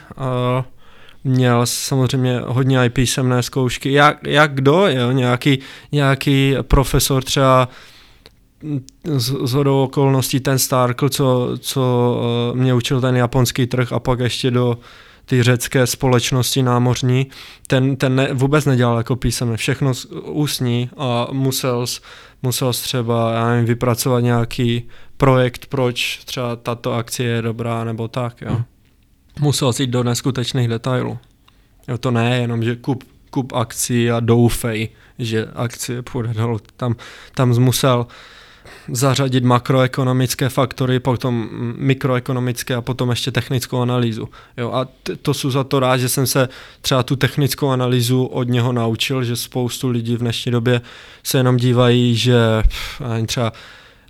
[1.23, 3.91] měl samozřejmě hodně i písemné zkoušky.
[3.93, 5.11] Jak, jak kdo, jo?
[5.11, 5.59] Nějaký,
[5.91, 7.69] nějaký profesor třeba
[9.03, 12.15] z, z hodou okolností ten Starkl, co, co
[12.51, 14.77] uh, mě učil ten japonský trh a pak ještě do
[15.25, 17.27] ty řecké společnosti námořní,
[17.67, 21.85] ten, ten ne, vůbec nedělal jako písemné, všechno z- ústní a musel,
[22.43, 24.87] musel třeba já nevím, vypracovat nějaký
[25.23, 28.51] projekt, proč třeba tato akcie je dobrá nebo tak, jo.
[28.53, 28.63] Mhm.
[29.39, 31.17] Musel jít do neskutečných detailů.
[31.87, 34.89] Jo, to ne jenom, že kup, kup akcí a doufej,
[35.19, 36.59] že akcie půjde dolů.
[36.77, 36.95] Tam,
[37.35, 38.07] tam musel
[38.91, 44.29] zařadit makroekonomické faktory, potom mikroekonomické a potom ještě technickou analýzu.
[44.57, 46.49] Jo, a t- to jsou za to rád, že jsem se
[46.81, 50.81] třeba tu technickou analýzu od něho naučil, že spoustu lidí v dnešní době
[51.23, 52.35] se jenom dívají, že
[52.67, 53.51] pff, třeba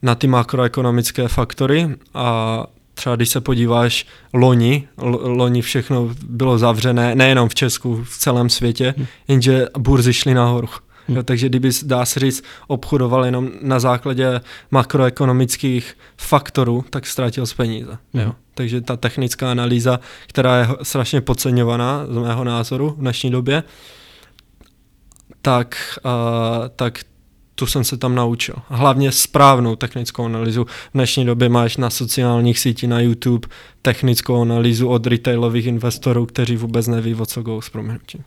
[0.04, 4.88] na ty makroekonomické faktory a třeba když se podíváš loni,
[5.22, 8.96] loni všechno bylo zavřené, nejenom v Česku, v celém světě,
[9.28, 10.70] jenže burzy šly nahoru.
[11.08, 17.54] Jo, takže kdyby, dá se říct, obchodoval jenom na základě makroekonomických faktorů, tak ztratil z
[17.54, 17.98] peníze.
[18.14, 18.24] Mhm.
[18.24, 18.34] Jo.
[18.54, 23.64] Takže ta technická analýza, která je strašně podceňovaná z mého názoru v dnešní době,
[25.42, 26.12] tak, uh,
[26.76, 27.00] tak
[27.56, 28.56] tu jsem se tam naučil.
[28.68, 30.66] Hlavně správnou technickou analýzu.
[30.66, 33.48] V dnešní době máš na sociálních sítích, na YouTube
[33.82, 38.22] technickou analýzu od retailových investorů, kteří vůbec neví, o co go s proměnutím.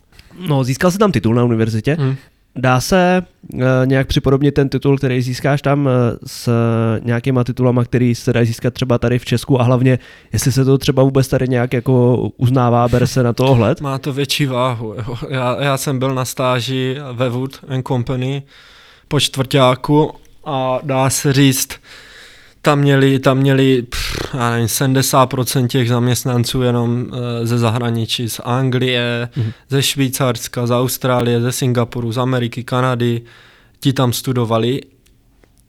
[0.48, 1.96] No, získal jsi tam titul na univerzitě.
[2.00, 2.16] Hmm.
[2.58, 3.22] Dá se
[3.54, 5.92] uh, nějak připodobnit ten titul, který získáš tam uh,
[6.26, 9.98] s uh, nějakýma titulama, který se dají získat třeba tady v Česku a hlavně,
[10.32, 13.80] jestli se to třeba vůbec tady nějak jako uznává, bere se na to ohled?
[13.80, 14.94] Má to větší váhu.
[14.94, 15.16] Jo.
[15.28, 18.42] Já, já jsem byl na stáži ve Wood and Company
[19.08, 20.12] po čtvrtáku
[20.44, 21.68] a dá se říct,
[22.62, 27.06] tam měli, tam měli pff, já nevím, 70% těch zaměstnanců jenom
[27.42, 29.46] e, ze zahraničí, z Anglie, Mhm.
[29.46, 29.52] mm.
[29.68, 33.22] ze Švýcarska, z Austrálie, ze Singapuru, z Ameriky, Kanady,
[33.80, 34.80] ti tam studovali.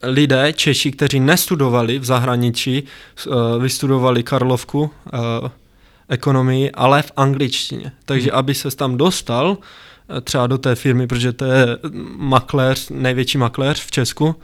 [0.04, 5.50] Lidé, Češi, kteří nestudovali v zahraničí, e, vystudovali Karlovku, e,
[6.10, 7.92] ekonomii, ale v angličtině.
[8.06, 9.58] Takže aby se tam dostal
[10.24, 11.68] třeba do té firmy, protože to je
[12.18, 14.36] makléř, největší makléř v Česku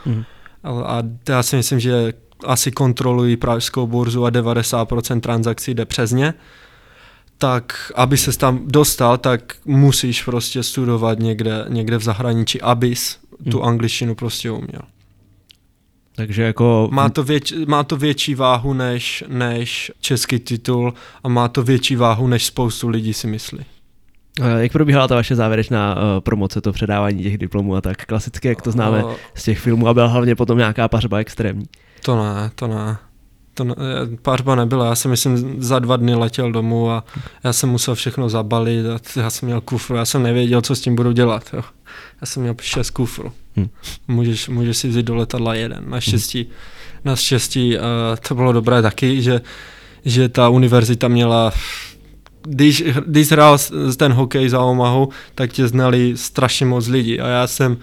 [0.63, 2.13] a, a já si myslím, že
[2.45, 6.33] asi kontrolují pražskou burzu a 90% transakcí jde přes ně,
[7.37, 13.17] tak aby se tam dostal, tak musíš prostě studovat někde, někde v zahraničí, abys
[13.51, 13.67] tu Mhm.
[13.67, 14.81] angličtinu prostě uměl.
[16.15, 16.89] Takže jako...
[16.91, 21.95] Má to, věč, má to větší váhu než, než český titul a má to větší
[21.95, 23.65] váhu, než spoustu lidí si myslí.
[24.41, 28.05] Eh, Jak probíhala ta vaše závěrečná uh, promoce, to předávání těch diplomů a tak?
[28.05, 31.65] Klasicky, jak to známe O, z těch filmů a byla hlavně potom nějaká pařba extrémní.
[32.05, 32.97] To ne, to ne.
[33.53, 37.03] To ne, eh, pařba nebyla, já jsem myslím za dva dny letěl domů a
[37.43, 40.81] já jsem musel všechno zabalit a já jsem měl kufru, já jsem nevěděl, co s
[40.81, 41.43] tím budu dělat.
[41.53, 41.61] Jo.
[42.21, 43.31] Já jsem měl šest kufrů.
[43.57, 43.67] Hm.
[44.07, 45.83] Můžeš, můžeš si vzít do letadla jeden.
[45.87, 46.47] Naštěstí,
[47.05, 47.81] naštěstí uh,
[48.27, 49.41] to bylo dobré taky, že,
[50.05, 51.51] že ta univerzita měla
[52.47, 53.57] když, když hrál
[53.97, 57.77] ten hokej za Omahu, tak tě znali strašně moc lidí a já jsem,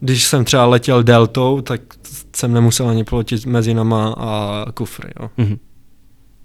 [0.00, 1.80] když jsem třeba letěl deltou, tak
[2.36, 5.30] jsem nemusel ani plotit mezi nama a kufry, jo.
[5.36, 5.58] Mhm.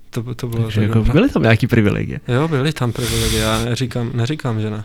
[0.09, 2.19] To, to bylo Takže tak jako byly tam nějaký privilegie.
[2.27, 4.83] Jo, byly tam privilegie, já neříkám, neříkám, že ne.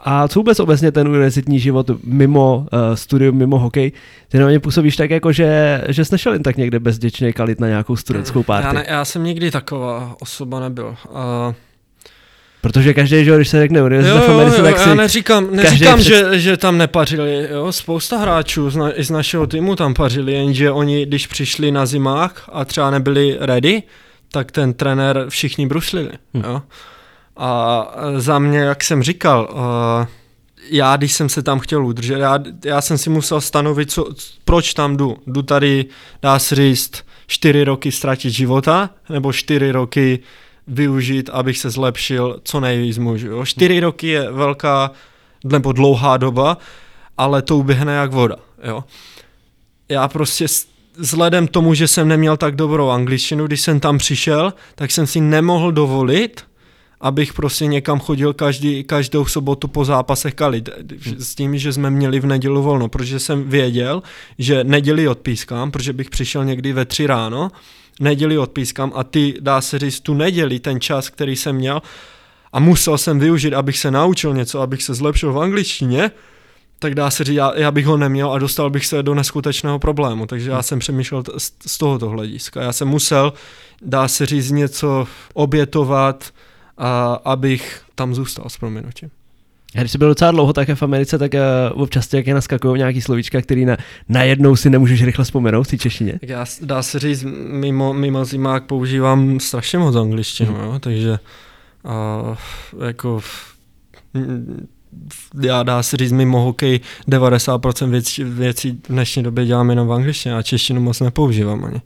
[0.00, 3.92] A co vůbec obecně ten univerzitní život mimo uh, studium, mimo hokej,
[4.28, 7.60] ty na mě působíš tak jako, že, že jsi nešel jen tak někde bezděčně kalit
[7.60, 8.76] na nějakou studentskou Já, párty.
[8.76, 10.96] ne, já jsem nikdy taková osoba nebyl.
[11.10, 11.54] Uh,
[12.60, 14.88] Protože každý, že jo, když se řekne univerzita v Americe, tak si...
[14.88, 19.10] já neříkám, neříkám před- že, že tam nepařili, jo, spousta hráčů z, na, i z
[19.10, 23.82] našeho týmu tam pařili, jenže oni, když přišli na zimách a třeba nebyli ready,
[24.32, 26.42] tak ten trenér všichni bruslili, Hm.
[26.44, 26.62] jo.
[27.36, 27.82] A
[28.16, 30.06] e, za mě, jak jsem říkal, uh,
[30.70, 34.08] já, když jsem se tam chtěl udržet, já, já jsem si musel stanovit, co,
[34.44, 35.16] proč tam jdu.
[35.26, 35.86] Jdu tady,
[36.22, 36.92] dá se říct,
[37.26, 40.18] čtyři roky ztratit života, nebo čtyři roky
[40.68, 43.44] využít, abych se zlepšil co nejvíc můžu.
[43.44, 44.90] Čtyři roky je velká
[45.44, 46.58] nebo dlouhá doba,
[47.18, 48.36] ale to uběhne jak voda.
[48.64, 48.84] Jo?
[49.88, 50.46] Já prostě
[50.96, 55.20] vzhledem tomu, že jsem neměl tak dobrou angličtinu, když jsem tam přišel, tak jsem si
[55.20, 56.40] nemohl dovolit,
[57.00, 60.68] abych prostě někam chodil každý, každou sobotu po zápasech kalit.
[61.18, 64.02] S tím, že jsme měli v nedělu volno, protože jsem věděl,
[64.38, 67.50] že neděli odpískám, protože bych přišel někdy ve tři ráno
[68.00, 71.82] neděli odpískám a ty, dá se říct, tu neděli, ten čas, který jsem měl
[72.52, 76.10] a musel jsem využít, abych se naučil něco, abych se zlepšil v angličtině,
[76.78, 79.78] tak dá se říct, já, já bych ho neměl a dostal bych se do neskutečného
[79.78, 80.26] problému.
[80.26, 82.62] Takže já jsem přemýšlel t- z, z tohoto hlediska.
[82.62, 83.32] Já jsem musel,
[83.82, 86.24] dá se říct, něco obětovat,
[86.78, 89.10] a, abych tam zůstal s proměnutím.
[89.80, 91.32] Když jsi byl docela dlouho také v Americe, tak
[91.74, 93.76] uh, občas tě naskakují nějaký slovíčka, který na,
[94.08, 96.18] najednou si nemůžeš rychle vzpomenout v té češtině.
[96.22, 100.64] Já, dá se říct, mimo, mimo zimák používám strašně moc angličtinu, hmm.
[100.64, 101.18] jo, takže
[101.84, 103.20] uh, jako
[105.42, 109.92] já dá se říct, mimo hokej 90% věcí, věcí v dnešní době dělám jenom v
[109.92, 111.80] angličtině a češtinu moc nepoužívám ani.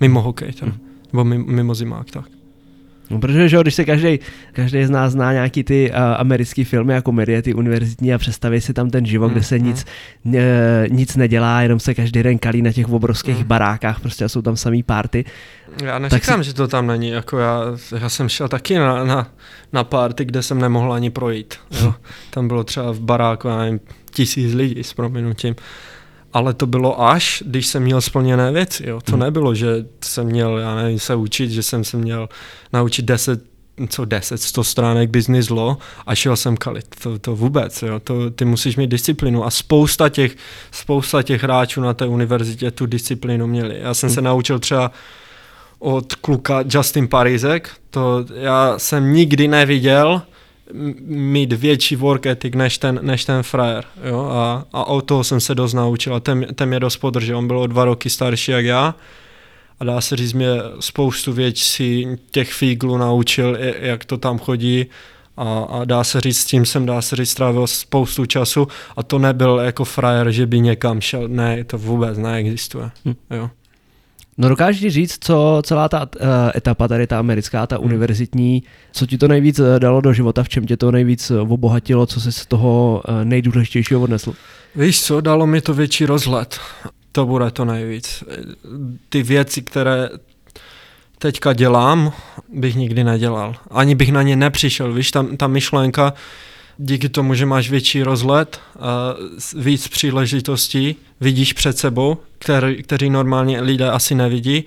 [0.00, 0.72] Mimo hokej, teda.
[0.72, 0.80] Hmm.
[1.12, 2.41] nebo mimo, mimo zimák, tak.
[3.12, 4.18] No, protože že, když se každý,
[4.52, 8.60] každý z nás zná nějaký ty uh, americký filmy a komedie, ty univerzitní a představí
[8.60, 9.64] si tam ten život, mm, kde se mm.
[9.64, 9.86] nic,
[10.24, 10.34] uh,
[10.88, 13.44] nic nedělá, jenom se každý den kalí na těch obrovských mm.
[13.44, 15.24] barákách, prostě jsou tam samý party.
[15.84, 16.46] Já neříkám, si...
[16.50, 17.60] že to tam není, jako já,
[18.00, 19.28] já jsem šel taky na, na,
[19.72, 21.54] na party, kde jsem nemohl ani projít.
[21.70, 21.94] Jo.
[22.30, 23.80] Tam bylo třeba v baráku, já nevím,
[24.10, 25.54] tisíc lidí s prominutím
[26.32, 28.88] ale to bylo až, když jsem měl splněné věci.
[28.88, 29.00] Jo.
[29.00, 29.20] To hmm.
[29.20, 32.28] nebylo, že jsem měl, já nevím, se učit, že jsem se měl
[32.72, 33.52] naučit 10
[33.88, 35.76] co 10, 100 stránek business law
[36.06, 36.86] a šel jsem kalit.
[37.02, 38.00] To, to vůbec, jo.
[38.00, 40.36] To, ty musíš mít disciplínu a spousta těch,
[40.70, 43.78] spousta těch hráčů na té univerzitě tu disciplínu měli.
[43.80, 44.14] Já jsem hmm.
[44.14, 44.92] se naučil třeba
[45.78, 50.22] od kluka Justin Parizek, to já jsem nikdy neviděl,
[51.06, 53.84] mít větší work ethic než ten, než ten frajer.
[54.04, 54.28] Jo?
[54.32, 57.38] A, a o toho jsem se dost naučil a ten, ten mě dost podržel.
[57.38, 58.94] On byl o dva roky starší jak já
[59.80, 60.48] a dá se říct, mě
[60.80, 64.86] spoustu věcí těch fíglů naučil, jak to tam chodí
[65.36, 69.02] a, a dá se říct, s tím jsem dá se říct strávil spoustu času a
[69.02, 72.90] to nebyl jako frajer, že by někam šel, ne, to vůbec neexistuje.
[73.04, 73.14] Hm.
[73.30, 73.50] Jo.
[74.38, 76.26] No dokážeš říct, co celá ta uh,
[76.56, 77.84] etapa, tady ta americká, ta hmm.
[77.84, 81.40] univerzitní, co ti to nejvíc eh, dalo do života, v čem tě to nejvíc eh,
[81.40, 84.34] obohatilo, co jsi z toho nejdůležitějšího odnesl?
[84.74, 86.60] Víš co, dalo mi to větší rozhled.
[87.12, 88.24] To bude to nejvíc.
[89.08, 90.08] Ty věci, které
[91.18, 92.12] teďka dělám,
[92.52, 93.54] bych nikdy nedělal.
[93.70, 94.92] Ani bych na ně nepřišel.
[94.92, 96.12] Víš, ta, ta myšlenka,
[96.78, 98.60] díky tomu, že máš větší rozhled,
[99.56, 104.64] víc příležitostí, vidíš před sebou, který, který normálně lidé asi nevidí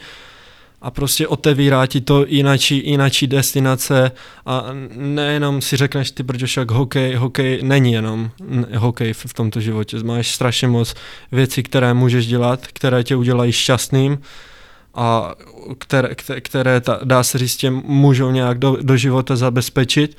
[0.81, 4.11] a prostě otevírá ti to jinačí, jinačí destinace
[4.45, 4.65] a
[4.95, 8.29] nejenom si řekneš ty brďo, však hokej, hokej není jenom
[8.75, 10.95] hokej v, tomto životě, máš strašně moc
[11.31, 14.21] věcí, které můžeš dělat, které tě udělají šťastným
[14.93, 15.35] a
[15.77, 20.17] které, které ta, dá se říct, tě můžou nějak do, do života zabezpečit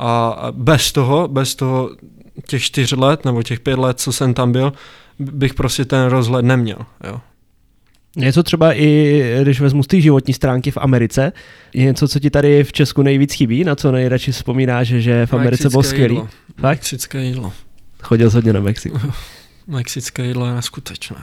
[0.00, 1.90] a bez toho, bez toho
[2.46, 4.72] těch čtyř let nebo těch pět let, co jsem tam byl,
[5.18, 6.78] bych prostě ten rozhled neměl.
[7.04, 7.20] Jo.
[8.16, 11.32] Něco třeba i, když vezmu z té životní stránky v Americe,
[11.74, 15.34] je něco, co ti tady v Česku nejvíc chybí, na co nejradši vzpomínáš, že v
[15.34, 16.14] Americe bylo skvělý?
[16.14, 16.28] Jídlo.
[16.60, 16.62] Fakt?
[16.62, 17.52] Mexické jídlo.
[18.02, 18.98] Chodil jsi hodně na Mexiku.
[19.66, 21.16] Mexické jídlo je neskutečné.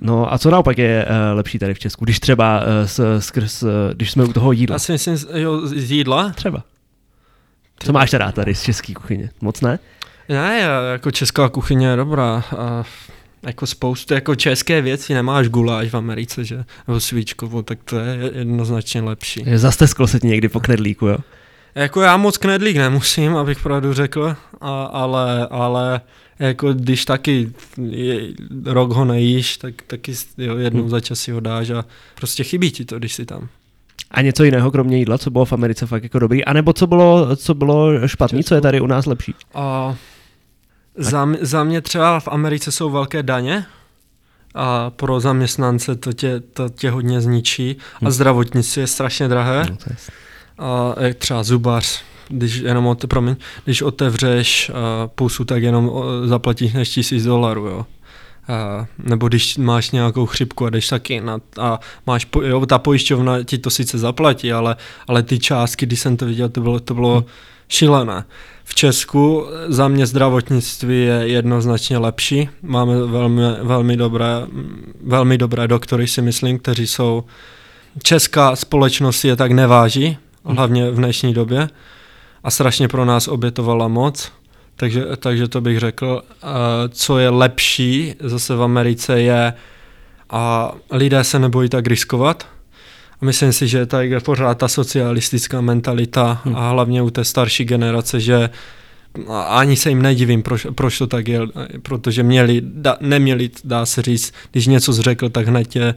[0.00, 2.66] No a co naopak je uh, lepší tady v Česku, když třeba uh,
[3.18, 4.76] skrz, uh, když jsme u toho jídla?
[4.76, 6.30] Asi myslím, jo, z jídla?
[6.30, 6.64] Třeba.
[7.82, 9.30] Co máš teda tady z české kuchyně?
[9.40, 9.78] Moc ne?
[10.28, 10.60] Ne,
[10.92, 12.44] jako česká kuchyně je dobrá.
[12.58, 12.84] A
[13.42, 16.64] jako spoustu jako české věci, nemáš guláš v Americe, že?
[16.88, 19.44] Nebo svíčkovou, tak to je jednoznačně lepší.
[19.54, 21.18] Zastesklo se ti někdy po knedlíku, jo?
[21.74, 26.00] Jako já moc knedlík nemusím, abych pravdu řekl, a, ale, ale
[26.38, 27.52] jako když taky
[27.90, 28.20] je,
[28.64, 30.90] rok ho nejíš, tak taky jo, jednou hmm.
[30.90, 31.84] za čas si ho dáš a
[32.14, 33.48] prostě chybí ti to, když si tam.
[34.10, 36.44] A něco jiného, kromě jídla, co bylo v Americe fakt jako dobrý?
[36.44, 39.34] A nebo co bylo, co bylo špatný, co je tady u nás lepší?
[39.54, 39.96] A
[40.96, 43.66] za, mě, za mě třeba v Americe jsou velké daně
[44.54, 48.10] a pro zaměstnance to tě, to tě hodně zničí a hmm.
[48.10, 49.66] zdravotnictví je strašně drahé.
[49.70, 49.76] No.
[50.58, 54.76] A třeba zubař, když jenom ote, promiň, když otevřeš uh,
[55.14, 55.92] pusu, tak jenom
[56.24, 57.86] zaplatíš než tisíc dolarů, jo.
[58.98, 63.58] Nebo když máš nějakou chřipku a jdeš taky na, a máš, jo, ta pojišťovna ti
[63.58, 64.76] to sice zaplatí, ale,
[65.08, 67.24] ale ty částky, když jsem to viděl, to bylo, to bylo hmm.
[67.68, 68.24] šílené.
[68.64, 72.48] V Česku za mě zdravotnictví je jednoznačně lepší.
[72.62, 74.26] Máme velmi, velmi, dobré,
[75.02, 77.24] velmi dobré doktory, si myslím, kteří jsou...
[78.02, 81.68] Česká společnost je tak neváží, hlavně v dnešní době
[82.44, 84.32] a strašně pro nás obětovala moc.
[84.80, 86.22] Takže, takže to bych řekl.
[86.88, 89.52] Co je lepší zase v Americe je,
[90.30, 92.46] a lidé se nebojí tak riskovat.
[93.20, 96.56] A myslím si, že tady je pořád ta socialistická mentalita hmm.
[96.56, 98.50] a hlavně u té starší generace, že
[99.46, 101.40] ani se jim nedivím, proč, proč to tak je,
[101.82, 105.94] protože měli, da, neměli, dá se říct, když něco zřekl, tak hned tě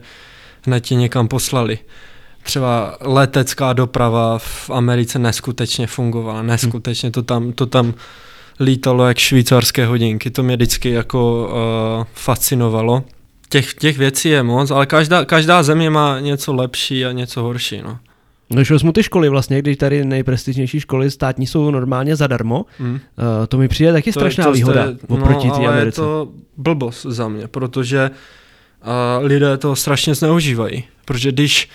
[0.66, 1.78] hned ti někam poslali.
[2.42, 7.94] Třeba letecká doprava v Americe neskutečně fungovala, neskutečně to tam, to tam
[8.60, 11.48] lítalo jak švýcarské hodinky, to mě vždycky jako
[11.98, 13.04] uh, fascinovalo.
[13.48, 17.82] Těch, těch věcí je moc, ale každá, každá země má něco lepší a něco horší.
[17.82, 17.98] No.
[18.50, 22.92] No, když vezmu ty školy vlastně, když tady nejprestižnější školy státní jsou normálně zadarmo, hmm.
[22.92, 23.00] uh,
[23.48, 25.92] to mi přijde taky to strašná je, to výhoda jste, oproti no, té ale je
[25.92, 30.84] to blbost za mě, protože uh, lidé to strašně zneužívají.
[31.04, 31.68] Protože když,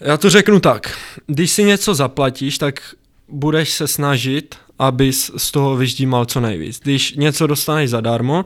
[0.00, 2.80] já to řeknu tak, když si něco zaplatíš, tak
[3.28, 6.80] budeš se snažit, abys z toho vyždímal co nejvíc.
[6.80, 8.44] Když něco dostaneš zadarmo,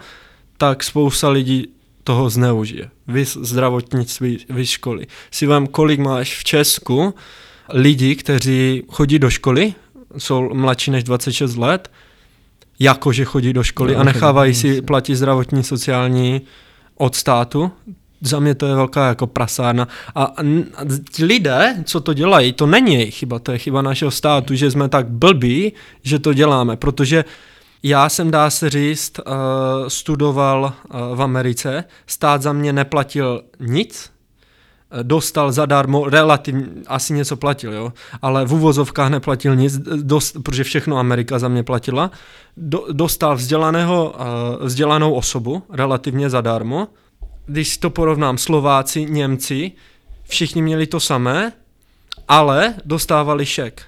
[0.56, 1.68] tak spousta lidí
[2.04, 2.90] toho zneužije.
[3.08, 5.06] Vy zdravotnictví, vy školy.
[5.30, 7.14] Si vám, kolik máš v Česku
[7.72, 9.74] lidi, kteří chodí do školy,
[10.18, 11.90] jsou mladší než 26 let,
[12.78, 16.40] jakože chodí do školy a nechávají si platit zdravotní sociální
[16.96, 17.70] od státu,
[18.22, 19.88] za mě to je velká jako prasárna.
[20.14, 20.42] A, a
[21.10, 24.70] ti lidé, co to dělají, to není jejich chyba, to je chyba našeho státu, že
[24.70, 25.72] jsme tak blbí,
[26.02, 27.24] že to děláme, protože
[27.82, 29.24] já jsem, dá se říct, uh,
[29.88, 34.10] studoval uh, v Americe, stát za mě neplatil nic,
[34.90, 37.92] eh, dostal zadarmo, relativně, asi něco platil, jo,
[38.22, 42.10] ale v uvozovkách neplatil nic, dost, protože všechno Amerika za mě platila,
[42.56, 46.88] do, dostal vzdělaného, uh, vzdělanou osobu, relativně zadarmo,
[47.46, 49.72] když to porovnám Slováci, Němci,
[50.22, 51.52] všichni měli to samé,
[52.28, 53.82] ale dostávali šek.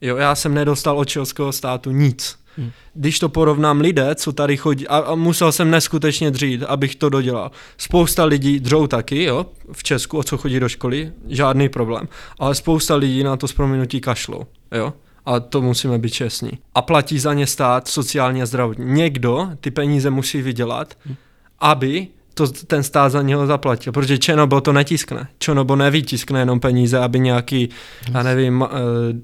[0.00, 2.42] Jo, já jsem nedostal od českého státu nic.
[2.56, 2.70] Hmm.
[2.94, 7.08] Když to porovnám lidé, co tady chodí, a, a musel jsem neskutečně dřít, abych to
[7.08, 7.50] dodělal.
[7.78, 12.08] Spousta lidí dřou taky, jo, v Česku, o co chodí do školy, žádný problém.
[12.38, 14.92] Ale spousta lidí na to s prominutí kašlou, jo.
[15.26, 16.50] A to musíme být čestní.
[16.74, 18.84] A platí za ně stát sociálně a zdravotní.
[18.92, 21.16] Někdo ty peníze musí vydělat, hmm.
[21.58, 25.28] aby to ten stát za něho zaplatil, protože Čenobo to netiskne.
[25.38, 27.68] Čenobo nevytiskne jenom peníze, aby nějaký,
[28.14, 28.68] já nevím, eh,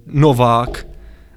[0.06, 0.86] Novák,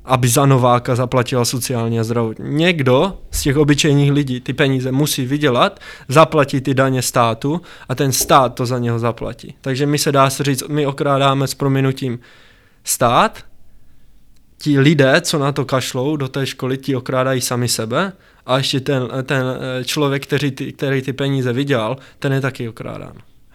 [0.06, 2.56] aby za Nováka zaplatila sociálně a zdravotní.
[2.56, 8.12] Někdo z těch obyčejných lidí ty peníze musí vydělat, zaplatí ty daně státu a ten
[8.12, 9.56] stát to za něho zaplatí.
[9.62, 12.20] Takže my se dá se říct, my okrádáme s prominutím
[12.84, 13.44] stát,
[14.58, 18.14] ti lidé, co na to kašlou do té školy, ti okrádají sami sebe
[18.46, 19.46] a ještě ten, ten
[19.80, 23.14] eh, člověk, který ty, který ty peníze vydělal, ten je taky okrádán.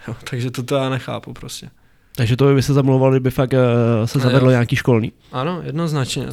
[0.09, 1.71] Jo, takže to já nechápu prostě.
[2.17, 3.59] Takže to by se zamlouval, kdyby fakt uh,
[4.05, 5.13] se zavedlo nějaký školní.
[5.33, 6.27] Ano, jednoznačně.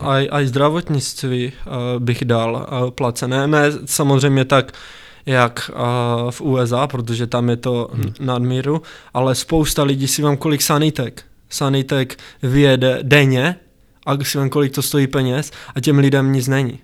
[0.00, 1.72] A i zdravotnictví uh,
[2.02, 3.46] bych dal uh, placené.
[3.46, 4.72] Ne samozřejmě tak,
[5.26, 8.12] jak uh, v USA, protože tam je to hmm.
[8.20, 8.82] nadmíru,
[9.14, 11.24] ale spousta lidí si vám kolik sanitek.
[11.50, 13.56] Sanitek vyjede denně
[14.06, 16.78] a si vám kolik to stojí peněz a těm lidem nic není.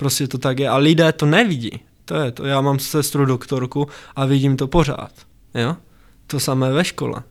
[0.00, 0.68] Prostě to tak je.
[0.68, 1.70] A lidé to nevidí.
[2.04, 2.44] To je to.
[2.44, 3.86] Já mám sestru doktorku
[4.16, 5.12] a vidím to pořád.
[5.54, 5.76] Jo?
[6.26, 7.22] To samé ve škole.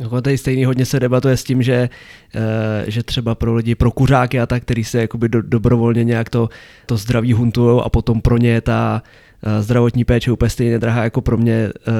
[0.00, 1.88] Jako tady stejný hodně se debatuje s tím, že,
[2.34, 6.30] e, že třeba pro lidi, pro kuřáky a tak, který se jakoby do, dobrovolně nějak
[6.30, 6.48] to,
[6.86, 9.02] to zdraví huntujou a potom pro ně ta
[9.42, 11.54] e, zdravotní péče úplně stejně drahá jako pro mě,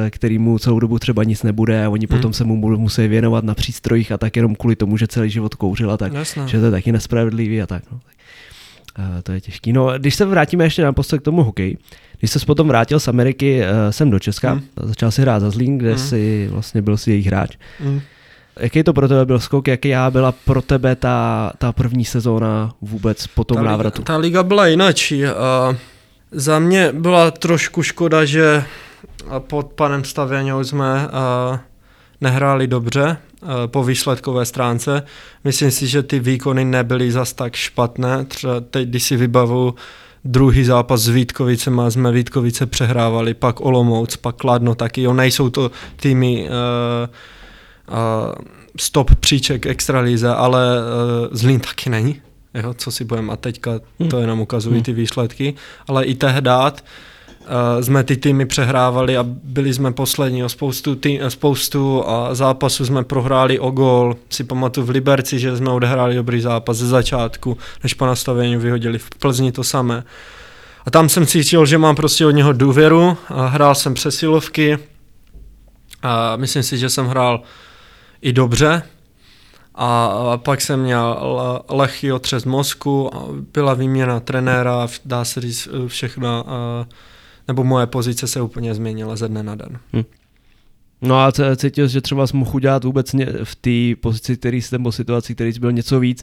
[0.06, 2.16] e, který mu celou dobu třeba nic nebude a oni hmm.
[2.16, 5.54] potom se mu musí věnovat na přístrojích a tak jenom kvůli tomu, že celý život
[5.54, 6.12] kouřil a tak,
[6.46, 7.82] že to je taky nespravedlivý a tak.
[7.92, 8.00] No.
[8.98, 9.72] Uh, to je těžký.
[9.72, 11.78] No, když se vrátíme ještě naposled k tomu hokeji,
[12.18, 14.62] když se potom vrátil z Ameriky uh, sem do Česka, mm.
[14.82, 15.98] začal si hrát za Zlín, kde mm.
[15.98, 17.56] si vlastně byl si jejich hráč.
[17.80, 18.00] Mm.
[18.60, 22.74] Jaký to pro tebe byl skok, jaký já byla pro tebe ta, ta první sezóna
[22.80, 24.00] vůbec po tom ta návratu?
[24.00, 25.24] Liga, ta liga byla jináčí.
[25.24, 25.30] Uh,
[26.30, 28.64] za mě byla trošku škoda, že
[29.38, 31.58] pod panem Stavěňou jsme uh,
[32.20, 33.16] nehráli dobře
[33.66, 35.02] po výsledkové stránce.
[35.44, 38.24] Myslím si, že ty výkony nebyly zas tak špatné.
[38.24, 39.74] Třeba teď, když si vybavu
[40.24, 45.02] druhý zápas s Vítkovicem a jsme Vítkovice přehrávali, pak Olomouc, pak Kladno taky.
[45.02, 47.08] Jo, nejsou to týmy uh,
[47.96, 48.34] uh,
[48.76, 52.20] stop příček extralíze, ale uh, Zlín taky není.
[52.54, 53.80] Jo, co si budeme a teďka
[54.10, 55.54] to jenom ukazují ty výsledky,
[55.88, 57.13] ale i tehdát uh,
[57.80, 60.44] jsme ty týmy přehrávali a byli jsme poslední.
[60.44, 64.16] O spoustu, tý, spoustu a zápasů jsme prohráli o gol.
[64.30, 68.98] Si pamatuju v Liberci, že jsme odehráli dobrý zápas ze začátku, než po nastavení vyhodili
[68.98, 70.04] v Plzni to samé.
[70.86, 73.16] A tam jsem cítil, že mám prostě od něho důvěru.
[73.28, 74.78] A hrál jsem přesilovky.
[76.02, 77.42] A myslím si, že jsem hrál
[78.22, 78.82] i dobře.
[79.74, 81.18] A pak jsem měl
[81.70, 83.10] lehký otřes mozku,
[83.52, 86.44] byla výměna trenéra, dá se říct všechno
[87.48, 89.78] nebo moje pozice se úplně změnila ze dne na den.
[89.92, 90.02] Hm.
[91.02, 93.14] No a cítil, že třeba jsi mohl udělat vůbec
[93.44, 96.22] v té pozici, který jsi, nebo situaci, který jsi byl něco víc,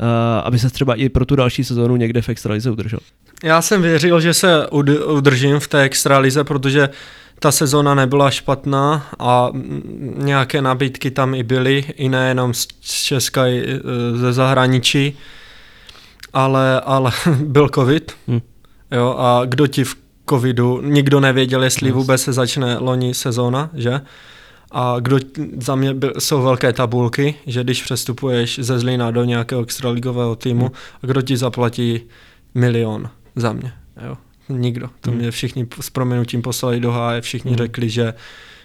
[0.00, 0.06] uh,
[0.44, 2.98] aby se třeba i pro tu další sezónu někde v extralize udržel?
[3.44, 4.68] Já jsem věřil, že se
[5.06, 6.88] udržím v té extralize, protože
[7.38, 9.50] ta sezona nebyla špatná a
[10.16, 13.78] nějaké nabídky tam i byly, i nejenom z Česka, i e,
[14.16, 15.18] ze zahraničí,
[16.32, 17.12] ale, ale
[17.44, 18.40] byl covid, hmm.
[18.90, 19.96] jo, a kdo ti v
[20.28, 21.94] covidu, nikdo nevěděl, jestli yes.
[21.94, 24.00] vůbec se začne loni sezóna, že?
[24.70, 25.18] A kdo
[25.60, 30.64] za mě byl, jsou velké tabulky, že když přestupuješ ze Zlína do nějakého extraligového týmu,
[30.64, 30.74] hmm.
[31.00, 32.00] kdo ti zaplatí
[32.54, 33.72] milion za mě,
[34.06, 34.16] jo?
[34.48, 34.88] Nikdo.
[35.00, 35.20] To hmm.
[35.20, 37.58] mě všichni s proměnutím poslali do háje, všichni hmm.
[37.58, 38.14] řekli, že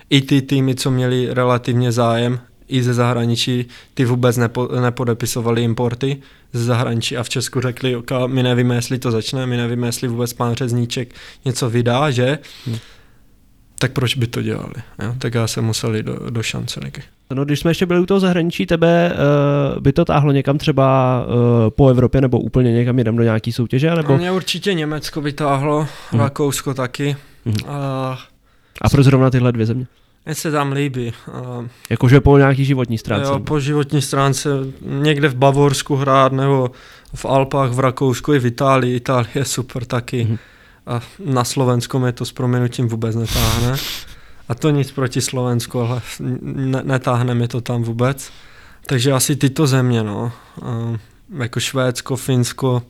[0.09, 6.17] i ty týmy, co měli relativně zájem, i ze zahraničí, ty vůbec nepo, nepodepisovali importy
[6.53, 10.07] ze zahraničí a v Česku řekli, ok, my nevíme, jestli to začne, my nevíme, jestli
[10.07, 11.15] vůbec pán Řezníček
[11.45, 12.39] něco vydá, že?
[12.65, 12.77] Hmm
[13.79, 14.73] tak proč by to dělali?
[15.03, 15.13] Jo?
[15.17, 17.01] Tak já jsem musel jít do, do šance ligy.
[17.33, 19.11] No, když jsme ještě byli u toho zahraničí, tebe
[19.75, 23.51] uh, by to táhlo někam třeba uh, po Evropě nebo úplně někam jdem do nějaký
[23.51, 23.95] soutěže?
[23.95, 24.17] Nebo?
[24.17, 26.21] Mě určitě Německo vytáhlo, hmm.
[26.21, 27.17] Rakousko taky.
[27.45, 27.55] Hmm.
[27.63, 27.69] Uh,
[28.81, 29.85] a proč zrovna tyhle dvě země?
[30.27, 31.13] Mně se tam líbí.
[31.89, 33.31] Jakože po nějaký životní stránce?
[33.31, 34.49] Jo, po životní stránce
[34.81, 36.71] někde v Bavorsku hrát nebo
[37.15, 38.95] v Alpách, v Rakousku i v Itálii.
[38.95, 40.23] Itálie je super taky.
[40.23, 40.37] Hmm
[40.87, 43.75] a na Slovensku mi to s proměnutím vůbec netáhne.
[44.49, 46.01] A to nic proti Slovensku, ale
[46.41, 48.31] ne, netáhne mi to tam vůbec.
[48.85, 50.31] Takže asi tyto země, no.
[51.37, 52.83] Jako Švédsko, Finsko.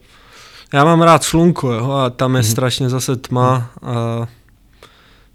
[0.74, 2.48] Já mám rád slunko, jo, a tam je mm.
[2.48, 3.70] strašně zase tma.
[3.82, 4.28] A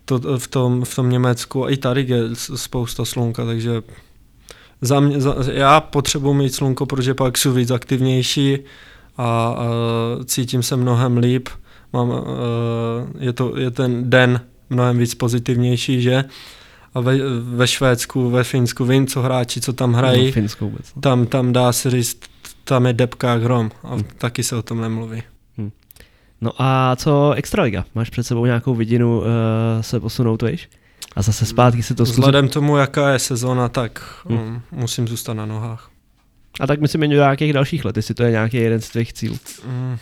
[0.05, 3.83] to, v, tom, v tom Německu a i tady je spousta slunka, takže
[4.81, 8.59] za mě, za, já potřebuji mít slunko, protože pak jsou víc aktivnější
[9.17, 9.67] a, a
[10.25, 11.49] cítím se mnohem líp
[11.93, 12.17] mám, uh,
[13.19, 16.25] je, to, je ten den mnohem víc pozitivnější, že?
[16.95, 20.27] A ve, ve Švédsku, ve Finsku vím, co hráči, co tam hrají.
[20.27, 20.95] No, Finsku vůbec.
[20.97, 21.03] No.
[21.03, 22.21] Tam, tam dá se říct,
[22.65, 24.05] tam je depka hrom a hmm.
[24.19, 25.23] taky se o tom nemluví.
[26.43, 27.85] No a co Extraliga?
[27.95, 29.25] Máš před sebou nějakou vidinu uh,
[29.81, 30.69] se posunout, víš?
[31.17, 32.21] A zase zpátky se to zkusit?
[32.21, 34.39] Vzhledem tomu, jaká je sezóna, tak hmm.
[34.39, 35.91] um, musím zůstat na nohách.
[36.61, 39.13] A tak myslím jen do nějakých dalších let, jestli to je nějaký jeden z tvých
[39.13, 39.39] cílů.
[39.67, 39.99] Hmm.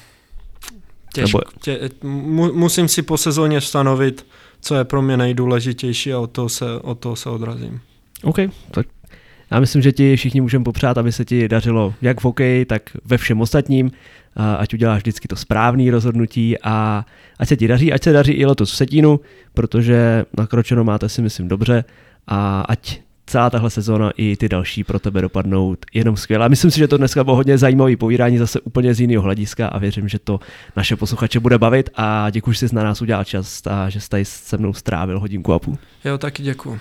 [1.15, 4.27] Těžko, tě, mu, musím si po sezóně stanovit,
[4.61, 7.81] co je pro mě nejdůležitější a od toho se, od toho se odrazím.
[8.23, 8.37] OK,
[8.71, 8.87] tak
[9.51, 12.83] já myslím, že ti všichni můžeme popřát, aby se ti dařilo jak v hokeji, tak
[13.05, 13.91] ve všem ostatním,
[14.59, 17.05] ať uděláš vždycky to správné rozhodnutí a
[17.39, 19.21] ať se ti daří, ať se daří i letos v Setínu,
[19.55, 21.85] protože nakročeno máte si myslím dobře
[22.27, 26.49] a ať celá tahle sezóna i ty další pro tebe dopadnou jenom skvěle.
[26.49, 29.79] Myslím si, že to dneska bylo hodně zajímavý povídání zase úplně z jiného hlediska a
[29.79, 30.41] věřím, že to
[30.77, 34.09] naše posluchače bude bavit a děkuji, že jsi na nás udělal čas a že jsi
[34.09, 35.79] tady se mnou strávil hodinku a půl.
[36.05, 36.81] Jo, taky děkuji.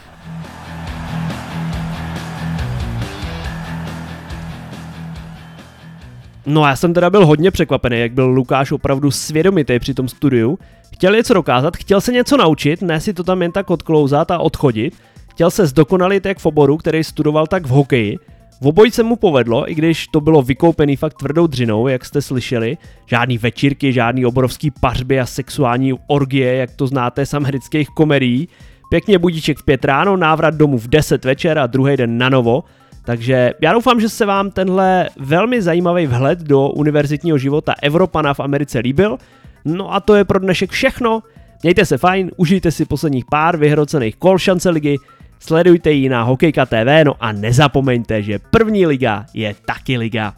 [6.46, 10.60] No já jsem teda byl hodně překvapený, jak byl Lukáš opravdu svědomitý při tom studiu.
[10.94, 14.40] Chtěl něco dokázat, chtěl se něco naučit, ne si to tam jen tak odklouzat a
[14.40, 14.94] odchodit.
[15.32, 18.18] Chtěl se zdokonalit jak v oboru, který studoval, tak v hokeji.
[18.62, 22.22] V obojí se mu povedlo, i když to bylo vykoupený fakt tvrdou dřinou, jak jste
[22.22, 22.78] slyšeli.
[23.06, 28.48] Žádný večírky, žádný obrovský pařby a sexuální orgie, jak to znáte z amerických komedií.
[28.90, 32.64] Pěkně budíček v pět ráno, návrat domů v 10 večer a druhý den na novo.
[33.06, 38.40] Takže já doufám, že se vám tenhle velmi zajímavý vhled do univerzitního života Evropana v
[38.40, 39.18] Americe líbil.
[39.66, 41.24] No a to je pro dnešek všechno.
[41.64, 44.98] Mějte se fajn, užijte si posledních pár vyhrocených kol šance ligy,
[45.40, 50.34] sledujte ji na Hokejka TV, no a nezapomeňte, že první liga je taky liga.